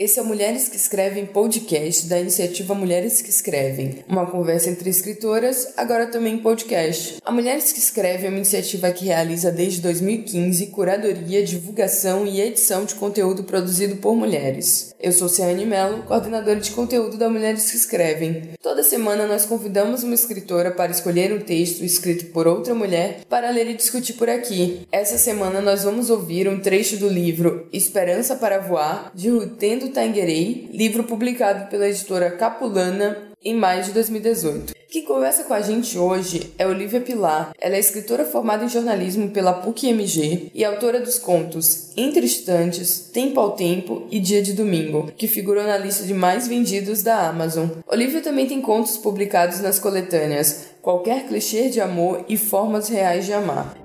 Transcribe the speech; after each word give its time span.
Esse 0.00 0.18
é 0.18 0.22
o 0.22 0.24
Mulheres 0.24 0.66
que 0.66 0.76
Escrevem 0.76 1.26
podcast 1.26 2.06
da 2.06 2.18
iniciativa 2.18 2.74
Mulheres 2.74 3.20
que 3.20 3.28
Escrevem, 3.28 4.02
uma 4.08 4.24
conversa 4.24 4.70
entre 4.70 4.88
escritoras, 4.88 5.74
agora 5.76 6.06
também 6.06 6.38
podcast. 6.38 7.18
A 7.22 7.30
Mulheres 7.30 7.70
que 7.70 7.78
Escrevem 7.78 8.24
é 8.24 8.28
uma 8.30 8.38
iniciativa 8.38 8.90
que 8.92 9.04
realiza 9.04 9.52
desde 9.52 9.82
2015 9.82 10.68
curadoria, 10.68 11.44
divulgação 11.44 12.26
e 12.26 12.40
edição 12.40 12.86
de 12.86 12.94
conteúdo 12.94 13.44
produzido 13.44 13.96
por 13.96 14.16
mulheres. 14.16 14.94
Eu 14.98 15.12
sou 15.12 15.28
Ciane 15.28 15.66
Mello, 15.66 16.02
coordenadora 16.04 16.58
de 16.58 16.70
conteúdo 16.70 17.18
da 17.18 17.28
Mulheres 17.28 17.70
que 17.70 17.76
Escrevem. 17.76 18.54
Toda 18.62 18.82
semana 18.82 19.26
nós 19.26 19.44
convidamos 19.44 20.02
uma 20.02 20.14
escritora 20.14 20.70
para 20.70 20.92
escolher 20.92 21.30
um 21.30 21.40
texto 21.40 21.84
escrito 21.84 22.32
por 22.32 22.46
outra 22.46 22.74
mulher 22.74 23.20
para 23.28 23.50
ler 23.50 23.68
e 23.68 23.74
discutir 23.74 24.14
por 24.14 24.30
aqui. 24.30 24.88
Essa 24.90 25.18
semana 25.18 25.60
nós 25.60 25.84
vamos 25.84 26.08
ouvir 26.08 26.48
um 26.48 26.58
trecho 26.58 26.96
do 26.96 27.06
livro 27.06 27.68
Esperança 27.70 28.34
para 28.34 28.60
Voar, 28.60 29.12
de 29.14 29.28
Rutendo 29.28 29.89
Tanguerei, 29.90 30.68
livro 30.72 31.04
publicado 31.04 31.68
pela 31.68 31.88
editora 31.88 32.30
Capulana 32.30 33.30
em 33.44 33.54
maio 33.54 33.82
de 33.82 33.92
2018. 33.92 34.74
Quem 34.90 35.04
conversa 35.04 35.44
com 35.44 35.54
a 35.54 35.60
gente 35.60 35.96
hoje 35.96 36.52
é 36.58 36.66
Olivia 36.66 37.00
Pilar. 37.00 37.52
Ela 37.60 37.76
é 37.76 37.78
escritora 37.78 38.24
formada 38.24 38.64
em 38.64 38.68
jornalismo 38.68 39.30
pela 39.30 39.52
PUC-MG 39.52 40.50
e 40.52 40.64
autora 40.64 40.98
dos 40.98 41.16
contos 41.16 41.96
Entre 41.96 42.26
Instantes, 42.26 43.08
Tempo 43.12 43.38
ao 43.38 43.52
Tempo 43.52 44.08
e 44.10 44.18
Dia 44.18 44.42
de 44.42 44.52
Domingo, 44.52 45.12
que 45.16 45.28
figuram 45.28 45.62
na 45.62 45.78
lista 45.78 46.04
de 46.04 46.12
mais 46.12 46.48
vendidos 46.48 47.04
da 47.04 47.28
Amazon. 47.28 47.68
Olivia 47.86 48.20
também 48.20 48.46
tem 48.46 48.60
contos 48.60 48.96
publicados 48.96 49.60
nas 49.60 49.78
coletâneas 49.78 50.70
Qualquer 50.82 51.28
Clichê 51.28 51.68
de 51.68 51.80
Amor 51.80 52.24
e 52.28 52.36
Formas 52.36 52.88
Reais 52.88 53.26
de 53.26 53.32
Amar. 53.32 53.79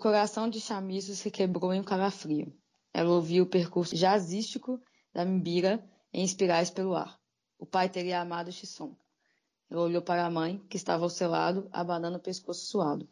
Coração 0.00 0.48
de 0.48 0.58
Chamisso 0.58 1.14
se 1.14 1.30
quebrou 1.30 1.74
em 1.74 1.80
um 1.80 1.84
calafrio. 1.84 2.50
Ela 2.92 3.10
ouvia 3.10 3.42
o 3.42 3.46
percurso 3.46 3.94
jazzístico 3.94 4.80
da 5.12 5.26
Mbira 5.26 5.84
em 6.10 6.24
espirais 6.24 6.70
pelo 6.70 6.96
ar. 6.96 7.20
O 7.58 7.66
pai 7.66 7.86
teria 7.90 8.18
amado 8.18 8.50
Chisson. 8.50 8.96
Ela 9.70 9.82
olhou 9.82 10.00
para 10.00 10.24
a 10.24 10.30
mãe, 10.30 10.58
que 10.70 10.78
estava 10.78 11.04
ao 11.04 11.10
seu 11.10 11.28
lado, 11.28 11.68
abanando 11.70 12.16
o 12.16 12.20
pescoço 12.20 12.64
suado. 12.64 13.06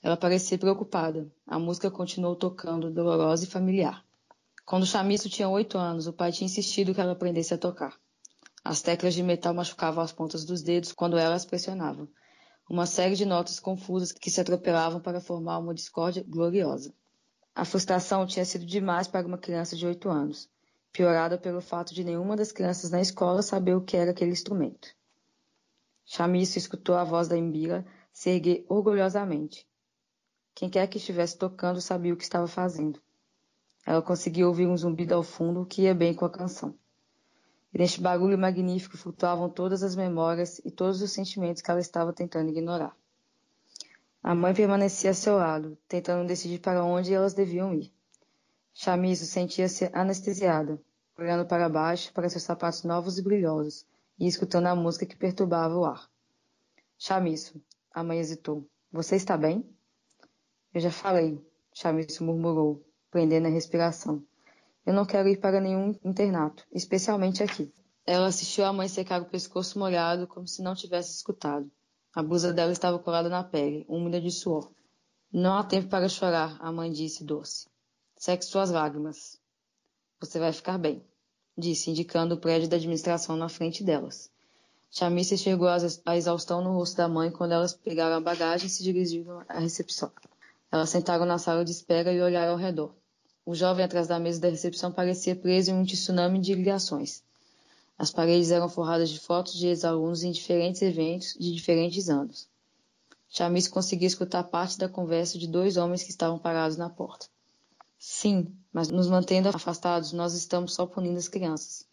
Ela 0.00 0.16
parecia 0.16 0.56
preocupada. 0.56 1.30
A 1.44 1.58
música 1.58 1.90
continuou 1.90 2.36
tocando, 2.36 2.88
dolorosa 2.88 3.44
e 3.44 3.48
familiar. 3.48 4.04
Quando 4.64 4.86
Chamisso 4.86 5.28
tinha 5.28 5.48
oito 5.48 5.76
anos, 5.76 6.06
o 6.06 6.12
pai 6.12 6.30
tinha 6.30 6.46
insistido 6.46 6.94
que 6.94 7.00
ela 7.00 7.12
aprendesse 7.12 7.52
a 7.52 7.58
tocar. 7.58 7.98
As 8.64 8.80
teclas 8.80 9.12
de 9.12 9.24
metal 9.24 9.52
machucavam 9.52 10.04
as 10.04 10.12
pontas 10.12 10.44
dos 10.44 10.62
dedos 10.62 10.92
quando 10.92 11.18
ela 11.18 11.34
as 11.34 11.44
pressionava 11.44 12.08
uma 12.68 12.84
série 12.84 13.14
de 13.14 13.24
notas 13.24 13.58
confusas 13.58 14.12
que 14.12 14.30
se 14.30 14.40
atropelavam 14.40 15.00
para 15.00 15.20
formar 15.20 15.58
uma 15.58 15.72
discórdia 15.72 16.24
gloriosa. 16.26 16.92
A 17.54 17.64
frustração 17.64 18.26
tinha 18.26 18.44
sido 18.44 18.66
demais 18.66 19.08
para 19.08 19.26
uma 19.26 19.38
criança 19.38 19.74
de 19.74 19.86
oito 19.86 20.10
anos, 20.10 20.50
piorada 20.92 21.38
pelo 21.38 21.60
fato 21.60 21.94
de 21.94 22.04
nenhuma 22.04 22.36
das 22.36 22.52
crianças 22.52 22.90
na 22.90 23.00
escola 23.00 23.40
saber 23.40 23.74
o 23.74 23.80
que 23.80 23.96
era 23.96 24.10
aquele 24.10 24.32
instrumento. 24.32 24.88
Chamisso 26.04 26.58
escutou 26.58 26.94
a 26.94 27.04
voz 27.04 27.26
da 27.26 27.36
Embira 27.36 27.86
se 28.12 28.30
erguer 28.30 28.66
orgulhosamente. 28.68 29.66
Quem 30.54 30.68
quer 30.68 30.86
que 30.88 30.98
estivesse 30.98 31.38
tocando 31.38 31.80
sabia 31.80 32.12
o 32.12 32.16
que 32.16 32.24
estava 32.24 32.46
fazendo. 32.46 33.00
Ela 33.86 34.02
conseguia 34.02 34.46
ouvir 34.46 34.66
um 34.66 34.76
zumbido 34.76 35.14
ao 35.14 35.22
fundo 35.22 35.64
que 35.64 35.82
ia 35.82 35.94
bem 35.94 36.12
com 36.12 36.24
a 36.24 36.30
canção. 36.30 36.74
E 37.72 37.78
neste 37.78 38.00
barulho 38.00 38.38
magnífico 38.38 38.96
flutuavam 38.96 39.50
todas 39.50 39.82
as 39.82 39.94
memórias 39.94 40.60
e 40.64 40.70
todos 40.70 41.02
os 41.02 41.12
sentimentos 41.12 41.62
que 41.62 41.70
ela 41.70 41.80
estava 41.80 42.12
tentando 42.12 42.50
ignorar. 42.50 42.96
A 44.22 44.34
mãe 44.34 44.54
permanecia 44.54 45.10
a 45.10 45.14
seu 45.14 45.36
lado, 45.36 45.78
tentando 45.86 46.26
decidir 46.26 46.58
para 46.58 46.84
onde 46.84 47.14
elas 47.14 47.34
deviam 47.34 47.74
ir. 47.74 47.92
Chamisso 48.74 49.26
sentia-se 49.26 49.90
anestesiada, 49.92 50.80
olhando 51.18 51.46
para 51.46 51.68
baixo 51.68 52.12
para 52.12 52.28
seus 52.28 52.44
sapatos 52.44 52.84
novos 52.84 53.18
e 53.18 53.22
brilhosos 53.22 53.86
e 54.18 54.26
escutando 54.26 54.66
a 54.66 54.74
música 54.74 55.06
que 55.06 55.16
perturbava 55.16 55.76
o 55.76 55.84
ar. 55.84 56.08
Chamisso, 56.98 57.60
a 57.92 58.02
mãe 58.02 58.18
hesitou. 58.18 58.68
Você 58.92 59.16
está 59.16 59.36
bem? 59.36 59.64
Eu 60.74 60.80
já 60.80 60.90
falei, 60.90 61.40
Chamisso 61.72 62.24
murmurou, 62.24 62.84
prendendo 63.10 63.46
a 63.46 63.50
respiração. 63.50 64.24
Eu 64.88 64.94
não 64.94 65.04
quero 65.04 65.28
ir 65.28 65.36
para 65.36 65.60
nenhum 65.60 65.94
internato, 66.02 66.64
especialmente 66.72 67.42
aqui. 67.42 67.70
Ela 68.06 68.28
assistiu 68.28 68.64
a 68.64 68.72
mãe 68.72 68.88
secar 68.88 69.20
o 69.20 69.26
pescoço 69.26 69.78
molhado 69.78 70.26
como 70.26 70.48
se 70.48 70.62
não 70.62 70.74
tivesse 70.74 71.14
escutado. 71.14 71.70
A 72.14 72.22
blusa 72.22 72.54
dela 72.54 72.72
estava 72.72 72.98
colada 72.98 73.28
na 73.28 73.44
pele, 73.44 73.84
úmida 73.86 74.18
de 74.18 74.30
suor. 74.30 74.72
Não 75.30 75.58
há 75.58 75.62
tempo 75.62 75.88
para 75.88 76.08
chorar, 76.08 76.56
a 76.58 76.72
mãe 76.72 76.90
disse 76.90 77.22
doce. 77.22 77.68
Seque 78.16 78.46
suas 78.46 78.70
lágrimas. 78.70 79.38
Você 80.20 80.38
vai 80.38 80.54
ficar 80.54 80.78
bem, 80.78 81.04
disse, 81.54 81.90
indicando 81.90 82.36
o 82.36 82.40
prédio 82.40 82.66
da 82.66 82.76
administração 82.76 83.36
na 83.36 83.50
frente 83.50 83.84
delas. 83.84 84.30
Chamice 84.90 85.34
enxergou 85.34 85.68
a 86.06 86.16
exaustão 86.16 86.64
no 86.64 86.72
rosto 86.72 86.96
da 86.96 87.06
mãe 87.06 87.30
quando 87.30 87.52
elas 87.52 87.74
pegaram 87.74 88.16
a 88.16 88.20
bagagem 88.22 88.68
e 88.68 88.70
se 88.70 88.82
dirigiram 88.82 89.44
à 89.50 89.58
recepção. 89.58 90.10
Elas 90.72 90.88
sentaram 90.88 91.26
na 91.26 91.36
sala 91.36 91.62
de 91.62 91.72
espera 91.72 92.10
e 92.10 92.22
olharam 92.22 92.52
ao 92.52 92.58
redor. 92.58 92.96
O 93.48 93.54
jovem 93.54 93.82
atrás 93.82 94.06
da 94.06 94.18
mesa 94.18 94.38
da 94.38 94.50
recepção 94.50 94.92
parecia 94.92 95.34
preso 95.34 95.70
em 95.70 95.74
um 95.74 95.82
tsunami 95.82 96.38
de 96.38 96.54
ligações. 96.54 97.22
As 97.96 98.10
paredes 98.10 98.50
eram 98.50 98.68
forradas 98.68 99.08
de 99.08 99.18
fotos 99.18 99.54
de 99.54 99.68
ex-alunos 99.68 100.22
em 100.22 100.30
diferentes 100.30 100.82
eventos 100.82 101.32
de 101.32 101.54
diferentes 101.54 102.10
anos. 102.10 102.46
Chamis 103.30 103.66
conseguia 103.66 104.06
escutar 104.06 104.44
parte 104.44 104.76
da 104.76 104.86
conversa 104.86 105.38
de 105.38 105.46
dois 105.46 105.78
homens 105.78 106.02
que 106.02 106.10
estavam 106.10 106.38
parados 106.38 106.76
na 106.76 106.90
porta. 106.90 107.26
Sim, 107.98 108.54
mas 108.70 108.90
nos 108.90 109.08
mantendo 109.08 109.48
afastados, 109.48 110.12
nós 110.12 110.34
estamos 110.34 110.74
só 110.74 110.84
punindo 110.84 111.16
as 111.16 111.26
crianças, 111.26 111.86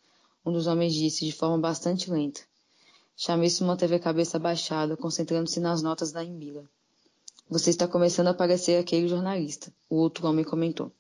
um 0.45 0.51
dos 0.51 0.67
homens 0.67 0.93
disse 0.93 1.23
de 1.23 1.31
forma 1.31 1.57
bastante 1.57 2.11
lenta. 2.11 2.41
Chamisso 3.15 3.63
manteve 3.63 3.95
a 3.95 3.99
cabeça 3.99 4.35
abaixada, 4.35 4.97
concentrando-se 4.97 5.61
nas 5.61 5.81
notas 5.81 6.11
da 6.11 6.21
Embila. 6.21 6.65
Você 7.49 7.69
está 7.69 7.87
começando 7.87 8.27
a 8.27 8.33
parecer 8.33 8.77
aquele 8.77 9.07
jornalista, 9.07 9.71
o 9.89 9.95
outro 9.95 10.27
homem 10.27 10.43
comentou. 10.43 10.91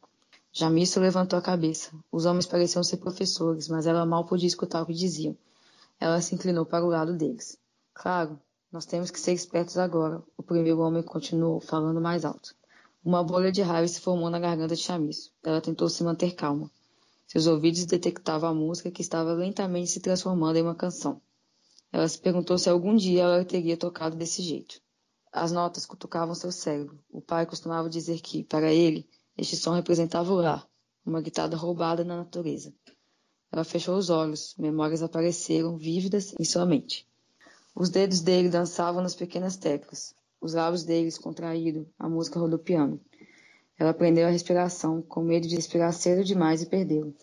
Jamisso 0.57 1.01
levantou 1.01 1.37
a 1.37 1.41
cabeça. 1.41 1.91
Os 2.09 2.25
homens 2.25 2.45
pareciam 2.45 2.81
ser 2.81 2.95
professores, 2.95 3.67
mas 3.67 3.85
ela 3.85 4.05
mal 4.05 4.23
podia 4.23 4.47
escutar 4.47 4.81
o 4.81 4.85
que 4.85 4.93
diziam. 4.93 5.35
Ela 5.99 6.21
se 6.21 6.33
inclinou 6.33 6.65
para 6.65 6.85
o 6.85 6.87
lado 6.87 7.13
deles. 7.13 7.59
Claro, 7.93 8.39
nós 8.71 8.85
temos 8.85 9.11
que 9.11 9.19
ser 9.19 9.33
espertos 9.33 9.77
agora, 9.77 10.23
o 10.37 10.41
primeiro 10.41 10.79
homem 10.79 11.03
continuou, 11.03 11.59
falando 11.59 11.99
mais 11.99 12.23
alto. 12.23 12.55
Uma 13.03 13.21
bolha 13.21 13.51
de 13.51 13.61
raiva 13.61 13.85
se 13.85 13.99
formou 13.99 14.29
na 14.29 14.39
garganta 14.39 14.77
de 14.77 14.81
Chamisso. 14.81 15.29
Ela 15.43 15.59
tentou 15.59 15.89
se 15.89 16.01
manter 16.05 16.33
calma. 16.35 16.71
Seus 17.27 17.47
ouvidos 17.47 17.83
detectavam 17.83 18.51
a 18.51 18.53
música 18.53 18.89
que 18.89 19.01
estava 19.01 19.33
lentamente 19.33 19.91
se 19.91 19.99
transformando 19.99 20.55
em 20.55 20.61
uma 20.61 20.73
canção. 20.73 21.21
Ela 21.91 22.07
se 22.07 22.17
perguntou 22.17 22.57
se 22.57 22.69
algum 22.69 22.95
dia 22.95 23.23
ela 23.23 23.43
teria 23.43 23.75
tocado 23.75 24.15
desse 24.15 24.41
jeito. 24.41 24.79
As 25.33 25.51
notas 25.51 25.85
cutucavam 25.85 26.33
seu 26.33 26.49
cérebro. 26.49 26.97
O 27.11 27.19
pai 27.19 27.45
costumava 27.45 27.89
dizer 27.89 28.21
que, 28.21 28.45
para 28.45 28.71
ele, 28.71 29.05
este 29.37 29.57
som 29.57 29.73
representava 29.73 30.31
o 30.31 30.35
lar, 30.35 30.67
uma 31.05 31.21
guitarra 31.21 31.57
roubada 31.57 32.03
na 32.03 32.15
natureza. 32.15 32.73
Ela 33.51 33.63
fechou 33.63 33.97
os 33.97 34.09
olhos, 34.09 34.55
memórias 34.57 35.03
apareceram 35.03 35.77
vívidas 35.77 36.33
em 36.39 36.43
sua 36.43 36.65
mente. 36.65 37.07
Os 37.75 37.89
dedos 37.89 38.21
dele 38.21 38.49
dançavam 38.49 39.01
nas 39.01 39.15
pequenas 39.15 39.57
teclas, 39.57 40.15
os 40.39 40.53
lábios 40.53 40.83
deles 40.83 41.17
contraídos, 41.17 41.85
a 41.99 42.07
música 42.07 42.39
rodopiando. 42.39 43.01
Ela 43.77 43.93
prendeu 43.93 44.25
a 44.25 44.31
respiração, 44.31 45.01
com 45.01 45.21
medo 45.21 45.47
de 45.47 45.55
respirar 45.55 45.91
cedo 45.91 46.23
demais 46.23 46.61
e 46.61 46.65
perdeu. 46.65 47.13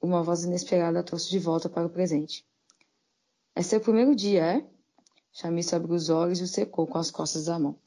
Uma 0.00 0.22
voz 0.22 0.44
inesperada 0.44 1.00
a 1.00 1.02
trouxe 1.02 1.30
de 1.30 1.38
volta 1.38 1.68
para 1.70 1.86
o 1.86 1.90
presente. 1.90 2.44
É 3.54 3.62
seu 3.62 3.80
primeiro 3.80 4.14
dia, 4.14 4.44
é? 4.44 4.66
Chamisso 5.32 5.74
abriu 5.74 5.94
os 5.94 6.10
olhos 6.10 6.40
e 6.40 6.42
o 6.42 6.46
secou 6.46 6.86
com 6.86 6.98
as 6.98 7.10
costas 7.10 7.46
da 7.46 7.58
mão. 7.58 7.78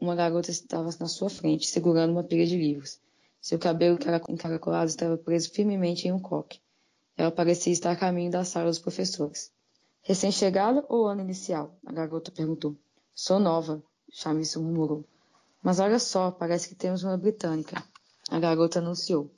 Uma 0.00 0.14
garota 0.14 0.50
estava 0.50 0.88
na 0.98 1.08
sua 1.08 1.28
frente, 1.28 1.66
segurando 1.66 2.12
uma 2.12 2.24
pilha 2.24 2.46
de 2.46 2.56
livros. 2.56 2.98
Seu 3.44 3.58
cabelo 3.58 3.98
encaracolado 4.30 4.88
estava 4.88 5.18
preso 5.18 5.50
firmemente 5.50 6.08
em 6.08 6.12
um 6.12 6.18
coque. 6.18 6.62
Ela 7.14 7.30
parecia 7.30 7.74
estar 7.74 7.90
a 7.90 7.96
caminho 7.96 8.30
da 8.30 8.42
sala 8.42 8.70
dos 8.70 8.78
professores. 8.78 9.52
Recém-chegada 10.00 10.82
ou 10.88 11.06
ano 11.06 11.20
inicial? 11.20 11.76
A 11.84 11.92
garota 11.92 12.30
perguntou. 12.30 12.74
Sou 13.14 13.38
nova, 13.38 13.82
Chamisso 14.10 14.62
murmurou. 14.62 15.04
Mas 15.62 15.78
olha 15.78 15.98
só, 15.98 16.30
parece 16.30 16.70
que 16.70 16.74
temos 16.74 17.04
uma 17.04 17.18
britânica. 17.18 17.84
A 18.30 18.38
garota 18.38 18.78
anunciou. 18.78 19.30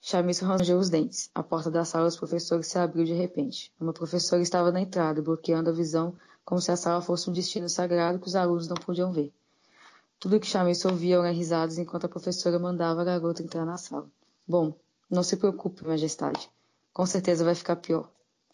Chamisso 0.00 0.44
rangeu 0.44 0.76
os 0.76 0.90
dentes. 0.90 1.30
A 1.32 1.40
porta 1.40 1.70
da 1.70 1.84
sala 1.84 2.06
dos 2.06 2.16
professores 2.16 2.66
se 2.66 2.76
abriu 2.80 3.04
de 3.04 3.14
repente. 3.14 3.72
Uma 3.80 3.92
professora 3.92 4.42
estava 4.42 4.72
na 4.72 4.80
entrada, 4.80 5.22
bloqueando 5.22 5.70
a 5.70 5.72
visão, 5.72 6.16
como 6.44 6.60
se 6.60 6.72
a 6.72 6.76
sala 6.76 7.00
fosse 7.00 7.30
um 7.30 7.32
destino 7.32 7.68
sagrado 7.68 8.18
que 8.18 8.26
os 8.26 8.34
alunos 8.34 8.66
não 8.66 8.76
podiam 8.76 9.12
ver. 9.12 9.32
Tudo 10.18 10.40
que 10.40 10.46
Chamisso 10.46 10.88
ouvia 10.88 11.16
eram 11.16 11.32
risadas 11.32 11.76
enquanto 11.76 12.04
a 12.06 12.08
professora 12.08 12.58
mandava 12.58 13.02
a 13.02 13.04
garota 13.04 13.42
entrar 13.42 13.66
na 13.66 13.76
sala. 13.76 14.10
Bom, 14.48 14.74
não 15.10 15.22
se 15.22 15.36
preocupe, 15.36 15.86
majestade. 15.86 16.50
Com 16.92 17.04
certeza 17.04 17.44
vai 17.44 17.54
ficar 17.54 17.76
pior. 17.76 18.10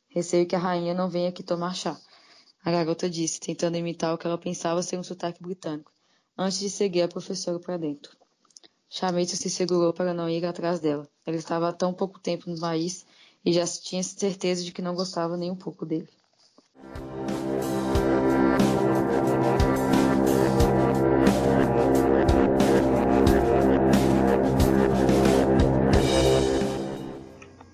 Receio 0.08 0.46
que 0.46 0.56
a 0.56 0.58
rainha 0.58 0.92
não 0.92 1.08
venha 1.08 1.28
aqui 1.28 1.42
tomar 1.42 1.74
chá. 1.74 1.96
A 2.64 2.70
garota 2.70 3.08
disse, 3.08 3.40
tentando 3.40 3.76
imitar 3.76 4.12
o 4.12 4.18
que 4.18 4.26
ela 4.26 4.36
pensava 4.36 4.82
ser 4.82 4.98
um 4.98 5.02
sotaque 5.02 5.42
britânico, 5.42 5.92
antes 6.36 6.58
de 6.58 6.68
seguir 6.68 7.02
a 7.02 7.08
professora 7.08 7.58
para 7.58 7.76
dentro. 7.76 8.16
Chamito 8.88 9.36
se 9.36 9.48
segurou 9.48 9.92
para 9.92 10.12
não 10.12 10.28
ir 10.28 10.44
atrás 10.44 10.80
dela. 10.80 11.08
Ela 11.24 11.36
estava 11.36 11.68
há 11.68 11.72
tão 11.72 11.94
pouco 11.94 12.20
tempo 12.20 12.50
no 12.50 12.60
país 12.60 13.06
e 13.44 13.52
já 13.52 13.66
tinha 13.66 14.02
certeza 14.02 14.62
de 14.62 14.72
que 14.72 14.82
não 14.82 14.94
gostava 14.94 15.36
nem 15.36 15.50
um 15.50 15.56
pouco 15.56 15.86
dele. 15.86 16.08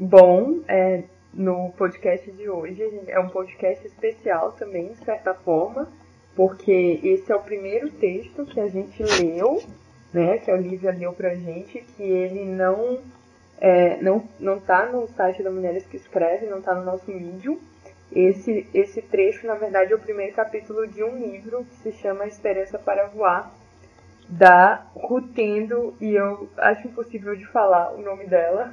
Bom, 0.00 0.60
é, 0.68 1.02
no 1.34 1.72
podcast 1.72 2.30
de 2.30 2.48
hoje 2.48 2.88
é 3.08 3.18
um 3.18 3.28
podcast 3.28 3.84
especial 3.84 4.52
também, 4.52 4.92
de 4.92 5.04
certa 5.04 5.34
forma, 5.34 5.88
porque 6.36 7.00
esse 7.02 7.32
é 7.32 7.34
o 7.34 7.42
primeiro 7.42 7.90
texto 7.90 8.46
que 8.46 8.60
a 8.60 8.68
gente 8.68 9.02
leu, 9.02 9.60
né, 10.12 10.38
que 10.38 10.52
a 10.52 10.54
Olivia 10.54 10.92
leu 10.92 11.12
pra 11.12 11.34
gente, 11.34 11.84
que 11.96 12.04
ele 12.04 12.44
não 12.44 13.00
é, 13.60 14.00
não 14.00 14.22
não 14.38 14.60
tá 14.60 14.86
no 14.86 15.08
site 15.08 15.42
da 15.42 15.50
Mulheres 15.50 15.84
que 15.84 15.96
Escreve, 15.96 16.46
não 16.46 16.62
tá 16.62 16.76
no 16.76 16.84
nosso 16.84 17.06
vídeo. 17.06 17.60
Esse, 18.12 18.68
esse 18.72 19.02
trecho, 19.02 19.48
na 19.48 19.54
verdade, 19.54 19.92
é 19.92 19.96
o 19.96 19.98
primeiro 19.98 20.32
capítulo 20.32 20.86
de 20.86 21.02
um 21.02 21.18
livro 21.18 21.64
que 21.64 21.90
se 21.90 21.92
chama 21.98 22.24
Esperança 22.24 22.78
para 22.78 23.08
Voar, 23.08 23.52
da 24.28 24.86
Rutendo, 24.94 25.92
e 26.00 26.14
eu 26.14 26.48
acho 26.56 26.86
impossível 26.86 27.34
de 27.34 27.46
falar 27.46 27.92
o 27.94 28.00
nome 28.00 28.26
dela, 28.26 28.72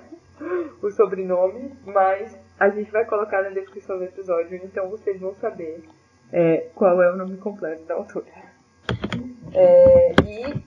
o 0.82 0.92
sobrenome, 0.92 1.72
mas 1.86 2.38
a 2.60 2.70
gente 2.70 2.92
vai 2.92 3.06
colocar 3.06 3.44
na 3.44 3.50
descrição 3.50 3.98
do 3.98 4.04
episódio, 4.04 4.60
então 4.64 4.90
vocês 4.90 5.20
vão 5.20 5.34
saber 5.36 5.84
é, 6.32 6.68
qual 6.76 7.02
é 7.02 7.12
o 7.12 7.18
nome 7.18 7.38
completo 7.38 7.84
da 7.86 7.96
autora. 7.96 8.26
É, 9.54 10.12
e, 10.26 10.64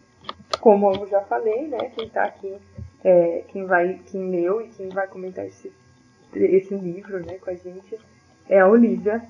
como 0.61 0.93
eu 0.93 1.07
já 1.09 1.21
falei, 1.23 1.69
né, 1.69 1.91
quem 1.95 2.09
tá 2.09 2.25
aqui, 2.25 2.57
é, 3.05 3.45
quem 3.49 3.65
vai, 3.67 4.01
quem 4.07 4.31
leu 4.31 4.61
e 4.61 4.69
quem 4.69 4.89
vai 4.89 5.07
comentar 5.07 5.47
esse, 5.47 5.73
esse 6.35 6.75
livro, 6.75 7.25
né, 7.25 7.39
com 7.39 7.51
a 7.51 7.55
gente, 7.55 7.99
é 8.49 8.61
a 8.61 8.67
Olivia, 8.67 9.23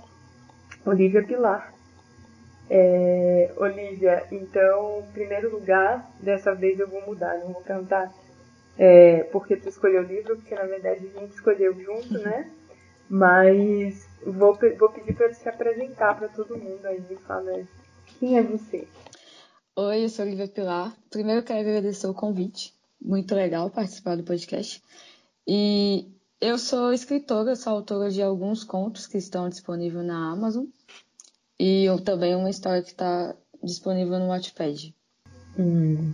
Olivia 0.84 1.24
Pilar. 1.24 1.74
É, 2.70 3.50
Olivia, 3.56 4.24
então, 4.30 5.02
em 5.08 5.12
primeiro 5.12 5.50
lugar, 5.50 6.06
dessa 6.20 6.54
vez 6.54 6.78
eu 6.78 6.86
vou 6.86 7.00
mudar, 7.06 7.38
não 7.38 7.52
vou 7.52 7.62
cantar 7.62 8.12
é, 8.78 9.24
porque 9.24 9.56
tu 9.56 9.68
escolheu 9.68 10.02
o 10.02 10.06
livro, 10.06 10.36
porque 10.36 10.54
na 10.54 10.64
verdade 10.64 11.06
a 11.06 11.20
gente 11.20 11.34
escolheu 11.34 11.74
junto, 11.74 12.16
né? 12.18 12.50
Mas 13.10 14.06
vou, 14.24 14.56
vou 14.78 14.90
pedir 14.90 15.14
para 15.14 15.32
se 15.34 15.48
apresentar 15.48 16.16
para 16.16 16.28
todo 16.28 16.56
mundo 16.56 16.86
aí 16.86 17.02
e 17.10 17.16
falar 17.16 17.66
quem 18.06 18.38
é 18.38 18.42
você. 18.42 18.86
Oi, 19.74 20.04
eu 20.04 20.08
sou 20.08 20.24
Olivia 20.24 20.46
Pilar. 20.46 20.96
Primeiro 21.10 21.42
quero 21.42 21.60
agradecer 21.60 22.06
o 22.06 22.14
convite. 22.14 22.74
Muito 23.00 23.34
legal 23.34 23.70
participar 23.70 24.16
do 24.16 24.24
podcast. 24.24 24.82
E 25.46 26.08
eu 26.40 26.58
sou 26.58 26.92
escritora, 26.92 27.56
sou 27.56 27.72
autora 27.72 28.10
de 28.10 28.22
alguns 28.22 28.62
contos 28.62 29.06
que 29.06 29.18
estão 29.18 29.48
disponíveis 29.48 30.04
na 30.04 30.32
Amazon. 30.32 30.66
E 31.58 31.84
eu, 31.84 32.00
também 32.00 32.36
uma 32.36 32.50
história 32.50 32.82
que 32.82 32.90
está 32.90 33.34
disponível 33.62 34.18
no 34.18 34.28
Wattpad. 34.28 34.94
Hum, 35.58 36.12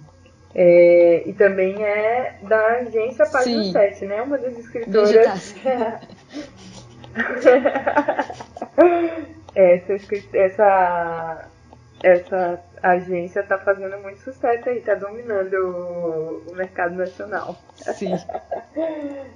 é, 0.54 1.22
e 1.26 1.32
também 1.32 1.82
é 1.84 2.38
da 2.42 2.66
agência 2.76 3.26
Página 3.26 3.64
Sim. 3.64 3.72
7, 3.72 4.04
né? 4.06 4.22
Uma 4.22 4.38
das 4.38 4.56
escritoras. 4.56 5.54
essa, 9.54 9.92
essa, 10.32 11.48
essa 12.02 12.60
agência 12.80 13.40
está 13.40 13.58
fazendo 13.58 13.98
muito 13.98 14.20
sucesso 14.20 14.68
aí, 14.68 14.78
está 14.78 14.94
dominando 14.94 15.54
o, 15.54 16.44
o, 16.50 16.54
mercado 16.54 16.94
nacional. 16.94 17.56
Sim. 17.76 18.14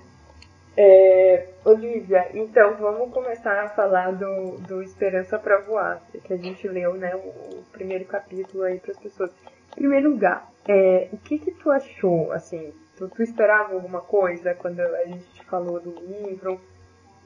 É, 0.80 1.48
Olivia, 1.64 2.28
então 2.32 2.76
vamos 2.76 3.12
começar 3.12 3.64
a 3.64 3.68
falar 3.68 4.12
do, 4.12 4.58
do 4.58 4.80
Esperança 4.80 5.36
para 5.36 5.58
Voar, 5.62 6.00
que 6.22 6.32
a 6.32 6.36
gente 6.36 6.68
leu 6.68 6.94
né, 6.94 7.16
o, 7.16 7.18
o 7.18 7.64
primeiro 7.72 8.04
capítulo 8.04 8.62
aí 8.62 8.78
para 8.78 8.92
as 8.92 8.96
pessoas. 8.96 9.32
Em 9.72 9.74
primeiro 9.74 10.10
lugar, 10.10 10.48
é, 10.68 11.08
o 11.10 11.16
que 11.16 11.38
que 11.38 11.52
tu 11.52 11.70
achou, 11.70 12.30
assim, 12.30 12.74
tu, 12.96 13.08
tu, 13.08 13.22
esperava 13.22 13.72
alguma 13.72 14.02
coisa 14.02 14.54
quando 14.54 14.80
a 14.80 15.06
gente 15.06 15.24
te 15.32 15.44
falou 15.46 15.80
do 15.80 15.98
livro? 15.98 16.60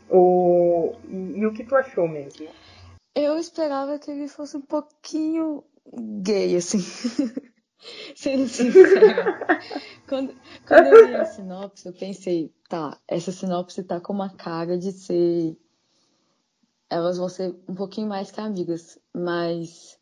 Ou, 0.08 0.96
e, 1.08 1.38
e 1.38 1.46
o 1.46 1.52
que 1.52 1.64
tu 1.64 1.74
achou 1.74 2.06
mesmo? 2.06 2.48
Eu 3.14 3.36
esperava 3.36 3.98
que 3.98 4.10
ele 4.10 4.28
fosse 4.28 4.56
um 4.56 4.60
pouquinho 4.60 5.64
gay, 6.22 6.56
assim. 6.56 6.78
Sendo 8.14 8.46
sincera. 8.46 9.36
quando, 10.08 10.36
quando 10.66 10.86
eu 10.86 11.06
li 11.06 11.16
a 11.16 11.24
sinopse, 11.24 11.86
eu 11.86 11.92
pensei, 11.92 12.54
tá, 12.68 12.96
essa 13.08 13.32
sinopse 13.32 13.82
tá 13.82 14.00
com 14.00 14.12
uma 14.12 14.30
cara 14.30 14.78
de 14.78 14.92
ser. 14.92 15.58
Elas 16.88 17.18
vão 17.18 17.28
ser 17.28 17.56
um 17.68 17.74
pouquinho 17.74 18.08
mais 18.08 18.30
que 18.30 18.40
amigas, 18.40 19.00
mas. 19.12 19.98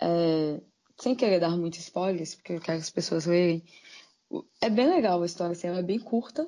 É, 0.00 0.60
sem 1.00 1.14
querer 1.14 1.40
dar 1.40 1.56
muitos 1.56 1.80
spoilers, 1.80 2.34
porque 2.34 2.52
eu 2.52 2.60
quero 2.60 2.78
que 2.78 2.84
as 2.84 2.90
pessoas 2.90 3.24
lerem, 3.24 3.64
é 4.60 4.68
bem 4.68 4.88
legal 4.88 5.22
a 5.22 5.26
história, 5.26 5.52
assim, 5.52 5.66
ela 5.66 5.78
é 5.78 5.82
bem 5.82 5.98
curta. 5.98 6.46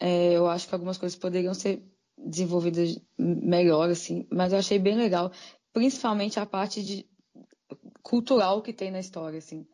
É, 0.00 0.32
eu 0.32 0.48
acho 0.48 0.66
que 0.66 0.74
algumas 0.74 0.98
coisas 0.98 1.18
poderiam 1.18 1.52
ser 1.52 1.82
desenvolvidas 2.16 2.98
melhor, 3.18 3.90
assim, 3.90 4.26
mas 4.30 4.52
eu 4.52 4.58
achei 4.58 4.78
bem 4.78 4.96
legal, 4.96 5.30
principalmente 5.72 6.40
a 6.40 6.46
parte 6.46 6.82
de 6.82 7.06
cultural 8.02 8.62
que 8.62 8.72
tem 8.72 8.90
na 8.90 9.00
história, 9.00 9.38
assim. 9.38 9.66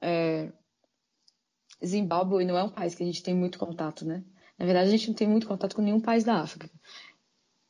É, 0.00 0.50
Zimbábue 1.84 2.44
não 2.44 2.56
é 2.56 2.62
um 2.62 2.70
país 2.70 2.94
que 2.94 3.02
a 3.02 3.06
gente 3.06 3.22
tem 3.22 3.34
muito 3.34 3.58
contato, 3.58 4.04
né? 4.04 4.24
Na 4.58 4.64
verdade, 4.64 4.88
a 4.88 4.90
gente 4.90 5.08
não 5.08 5.14
tem 5.14 5.28
muito 5.28 5.46
contato 5.46 5.76
com 5.76 5.82
nenhum 5.82 6.00
país 6.00 6.24
da 6.24 6.40
África. 6.40 6.70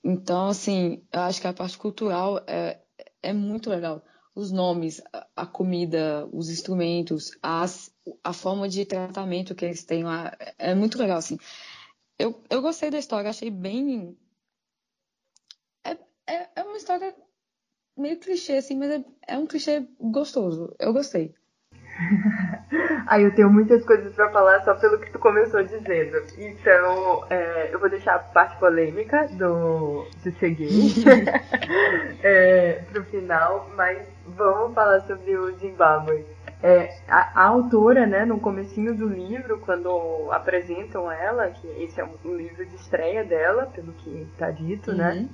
Então, 0.02 0.48
assim, 0.48 1.04
eu 1.12 1.20
acho 1.20 1.40
que 1.40 1.46
a 1.46 1.52
parte 1.52 1.76
cultural 1.76 2.42
é, 2.46 2.80
é 3.22 3.32
muito 3.32 3.68
legal 3.68 4.02
os 4.38 4.52
nomes, 4.52 5.02
a 5.34 5.44
comida, 5.44 6.28
os 6.32 6.48
instrumentos, 6.48 7.36
as, 7.42 7.92
a 8.22 8.32
forma 8.32 8.68
de 8.68 8.84
tratamento 8.86 9.52
que 9.52 9.64
eles 9.64 9.82
têm 9.82 10.04
lá. 10.04 10.32
É 10.56 10.76
muito 10.76 10.96
legal, 10.96 11.18
assim. 11.18 11.36
Eu, 12.16 12.40
eu 12.48 12.62
gostei 12.62 12.88
da 12.88 13.00
história, 13.00 13.28
achei 13.28 13.50
bem. 13.50 14.16
É, 15.84 15.90
é, 16.28 16.50
é 16.54 16.62
uma 16.62 16.76
história 16.76 17.16
meio 17.96 18.20
clichê, 18.20 18.58
assim, 18.58 18.76
mas 18.76 18.92
é, 18.92 19.04
é 19.26 19.36
um 19.36 19.46
clichê 19.46 19.88
gostoso. 20.00 20.72
Eu 20.78 20.92
gostei. 20.92 21.34
Aí 23.06 23.24
eu 23.24 23.34
tenho 23.34 23.50
muitas 23.50 23.84
coisas 23.84 24.14
para 24.14 24.30
falar 24.30 24.62
só 24.62 24.74
pelo 24.74 24.98
que 24.98 25.10
tu 25.10 25.18
começou 25.18 25.62
dizendo. 25.62 26.22
Então, 26.36 27.24
é, 27.28 27.70
eu 27.72 27.78
vou 27.78 27.88
deixar 27.88 28.14
a 28.14 28.18
parte 28.18 28.56
polêmica 28.58 29.28
do 29.32 30.06
de 30.22 30.30
seguir 30.32 31.04
é, 32.22 32.82
pro 32.92 33.04
final, 33.04 33.70
mas 33.76 34.06
vamos 34.26 34.74
falar 34.74 35.00
sobre 35.02 35.36
o 35.36 35.56
Zimbábue. 35.58 36.24
É, 36.62 36.92
a, 37.08 37.42
a, 37.42 37.46
autora, 37.46 38.04
né, 38.04 38.24
no 38.24 38.40
comecinho 38.40 38.94
do 38.94 39.06
livro, 39.08 39.60
quando 39.60 40.28
apresentam 40.32 41.10
ela, 41.10 41.48
que 41.50 41.68
esse 41.82 42.00
é 42.00 42.04
um, 42.04 42.36
livro 42.36 42.66
de 42.66 42.74
estreia 42.74 43.24
dela, 43.24 43.66
pelo 43.66 43.92
que 43.92 44.26
está 44.32 44.50
dito, 44.50 44.92
né? 44.92 45.10
uhum. 45.10 45.22
né? 45.22 45.28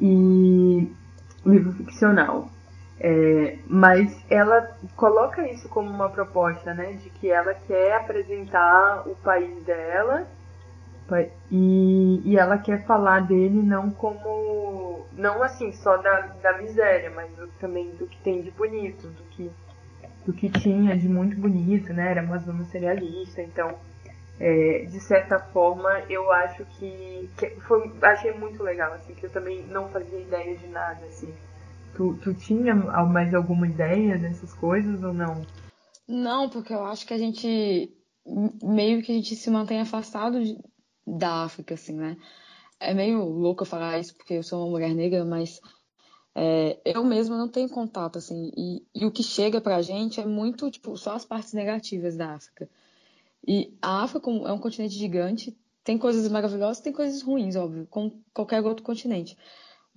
E 0.00 0.92
livro 1.44 1.72
ficcional. 1.72 2.48
É, 3.00 3.58
mas 3.66 4.16
ela 4.28 4.76
coloca 4.96 5.48
isso 5.48 5.68
como 5.68 5.88
uma 5.88 6.08
proposta, 6.08 6.74
né? 6.74 6.92
De 6.94 7.10
que 7.10 7.30
ela 7.30 7.54
quer 7.54 7.94
apresentar 7.94 9.06
o 9.06 9.14
país 9.16 9.62
dela 9.64 10.26
e, 11.50 12.20
e 12.24 12.36
ela 12.36 12.58
quer 12.58 12.84
falar 12.84 13.20
dele 13.20 13.62
não 13.62 13.90
como. 13.90 15.06
Não 15.12 15.42
assim, 15.42 15.72
só 15.72 15.96
da, 15.96 16.20
da 16.42 16.58
miséria, 16.58 17.10
mas 17.10 17.30
também 17.58 17.90
do 17.92 18.06
que 18.06 18.18
tem 18.18 18.42
de 18.42 18.50
bonito, 18.50 19.08
do 19.08 19.22
que, 19.30 19.50
do 20.26 20.32
que 20.32 20.50
tinha 20.50 20.96
de 20.96 21.08
muito 21.08 21.36
bonito, 21.36 21.92
né? 21.92 22.10
Era 22.10 22.22
uma 22.22 22.38
zona 22.38 22.64
serialista, 22.64 23.42
então. 23.42 23.74
É, 24.40 24.86
de 24.88 25.00
certa 25.00 25.36
forma, 25.40 25.90
eu 26.08 26.30
acho 26.30 26.64
que, 26.66 27.28
que 27.36 27.50
foi, 27.62 27.92
achei 28.02 28.32
muito 28.32 28.62
legal, 28.62 28.92
assim, 28.92 29.12
que 29.12 29.26
eu 29.26 29.30
também 29.30 29.64
não 29.66 29.88
fazia 29.88 30.20
ideia 30.20 30.56
de 30.56 30.68
nada, 30.68 31.04
assim. 31.06 31.34
Tu, 31.96 32.14
tu 32.22 32.34
tinha 32.34 32.74
mais 32.74 33.34
alguma 33.34 33.66
ideia 33.66 34.18
dessas 34.18 34.52
coisas 34.54 35.02
ou 35.02 35.12
não? 35.12 35.42
Não, 36.06 36.48
porque 36.48 36.72
eu 36.72 36.84
acho 36.84 37.06
que 37.06 37.14
a 37.14 37.18
gente 37.18 37.92
meio 38.62 39.02
que 39.02 39.12
a 39.12 39.14
gente 39.14 39.34
se 39.34 39.50
mantém 39.50 39.80
afastado 39.80 40.42
de, 40.42 40.58
da 41.06 41.44
África, 41.44 41.74
assim, 41.74 41.94
né? 41.94 42.16
É 42.78 42.94
meio 42.94 43.24
louco 43.24 43.64
falar 43.64 43.98
isso 43.98 44.14
porque 44.14 44.34
eu 44.34 44.42
sou 44.42 44.62
uma 44.62 44.70
mulher 44.70 44.94
negra, 44.94 45.24
mas 45.24 45.60
é, 46.34 46.78
eu 46.84 47.04
mesma 47.04 47.36
não 47.36 47.48
tenho 47.48 47.68
contato, 47.68 48.18
assim, 48.18 48.52
e, 48.56 48.86
e 48.94 49.04
o 49.04 49.10
que 49.10 49.22
chega 49.22 49.60
pra 49.60 49.82
gente 49.82 50.20
é 50.20 50.26
muito, 50.26 50.70
tipo, 50.70 50.96
só 50.96 51.14
as 51.14 51.24
partes 51.24 51.52
negativas 51.52 52.16
da 52.16 52.34
África. 52.34 52.68
E 53.46 53.76
a 53.82 54.02
África 54.04 54.30
é 54.30 54.52
um 54.52 54.58
continente 54.58 54.94
gigante, 54.94 55.58
tem 55.82 55.98
coisas 55.98 56.30
maravilhosas, 56.30 56.82
tem 56.82 56.92
coisas 56.92 57.22
ruins, 57.22 57.56
óbvio, 57.56 57.86
como 57.90 58.22
qualquer 58.32 58.62
outro 58.62 58.84
continente. 58.84 59.36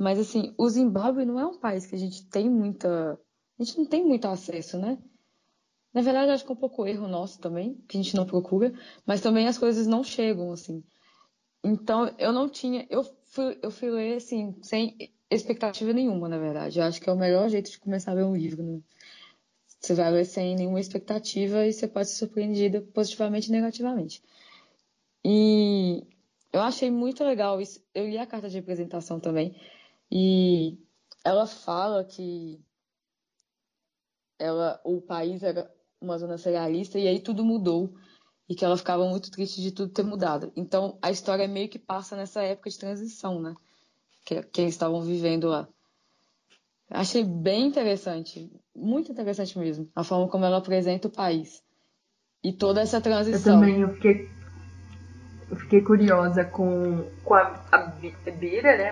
Mas 0.01 0.17
assim, 0.17 0.51
o 0.57 0.67
Zimbábue 0.67 1.25
não 1.25 1.39
é 1.39 1.45
um 1.45 1.59
país 1.59 1.85
que 1.85 1.93
a 1.93 1.97
gente 1.97 2.25
tem 2.27 2.49
muita. 2.49 3.19
A 3.59 3.63
gente 3.63 3.77
não 3.77 3.85
tem 3.85 4.03
muito 4.03 4.25
acesso, 4.27 4.79
né? 4.79 4.97
Na 5.93 6.01
verdade, 6.01 6.31
acho 6.31 6.43
que 6.43 6.51
é 6.51 6.53
um 6.53 6.57
pouco 6.57 6.87
erro 6.87 7.07
nosso 7.07 7.39
também, 7.39 7.75
que 7.87 7.97
a 7.97 8.01
gente 8.01 8.15
não 8.15 8.25
procura, 8.25 8.73
mas 9.05 9.21
também 9.21 9.47
as 9.47 9.59
coisas 9.59 9.85
não 9.85 10.03
chegam, 10.03 10.51
assim. 10.51 10.83
Então, 11.63 12.11
eu 12.17 12.33
não 12.33 12.49
tinha. 12.49 12.87
Eu 12.89 13.03
fui, 13.25 13.59
eu 13.61 13.69
fui 13.69 13.91
ler, 13.91 14.15
assim, 14.15 14.55
sem 14.63 14.97
expectativa 15.29 15.93
nenhuma, 15.93 16.27
na 16.27 16.39
verdade. 16.39 16.79
Eu 16.79 16.85
acho 16.85 16.99
que 16.99 17.07
é 17.07 17.13
o 17.13 17.17
melhor 17.17 17.47
jeito 17.47 17.69
de 17.69 17.79
começar 17.79 18.11
a 18.11 18.15
ler 18.15 18.25
um 18.25 18.35
livro, 18.35 18.63
né? 18.63 18.81
Você 19.79 19.93
vai 19.93 20.11
ler 20.11 20.25
sem 20.25 20.55
nenhuma 20.55 20.79
expectativa 20.79 21.67
e 21.67 21.73
você 21.73 21.87
pode 21.87 22.09
ser 22.09 22.15
surpreendida 22.15 22.81
positivamente 22.81 23.49
e 23.49 23.51
negativamente. 23.51 24.23
E 25.23 26.07
eu 26.51 26.61
achei 26.61 26.89
muito 26.89 27.23
legal 27.23 27.61
isso. 27.61 27.83
Eu 27.93 28.09
li 28.09 28.17
a 28.17 28.25
carta 28.25 28.49
de 28.49 28.57
apresentação 28.57 29.19
também. 29.19 29.55
E 30.11 30.77
ela 31.23 31.47
fala 31.47 32.03
que 32.03 32.59
ela, 34.37 34.81
o 34.83 34.99
país 34.99 35.43
era 35.43 35.71
uma 36.01 36.17
zona 36.17 36.37
cerealista 36.37 36.97
e 36.99 37.07
aí 37.07 37.19
tudo 37.19 37.45
mudou 37.45 37.93
e 38.49 38.55
que 38.55 38.65
ela 38.65 38.75
ficava 38.75 39.07
muito 39.07 39.31
triste 39.31 39.61
de 39.61 39.71
tudo 39.71 39.93
ter 39.93 40.03
mudado. 40.03 40.51
Então 40.55 40.97
a 41.01 41.11
história 41.11 41.47
meio 41.47 41.69
que 41.69 41.79
passa 41.79 42.15
nessa 42.15 42.41
época 42.41 42.69
de 42.69 42.77
transição, 42.77 43.39
né? 43.39 43.55
Que, 44.25 44.41
que 44.43 44.61
eles 44.61 44.73
estavam 44.73 45.01
vivendo 45.01 45.47
lá. 45.47 45.67
Achei 46.89 47.23
bem 47.23 47.67
interessante, 47.67 48.51
muito 48.75 49.11
interessante 49.11 49.57
mesmo, 49.57 49.89
a 49.95 50.03
forma 50.03 50.27
como 50.27 50.43
ela 50.43 50.57
apresenta 50.57 51.07
o 51.07 51.11
país 51.11 51.63
e 52.43 52.51
toda 52.51 52.81
essa 52.81 52.99
transição. 52.99 53.53
Eu 53.53 53.59
também, 53.59 53.81
eu 53.81 53.93
fiquei, 53.93 54.29
eu 55.49 55.55
fiquei 55.55 55.81
curiosa 55.81 56.43
com, 56.43 57.09
com 57.23 57.33
a, 57.33 57.63
a 57.71 57.77
Bira, 58.31 58.77
né? 58.77 58.91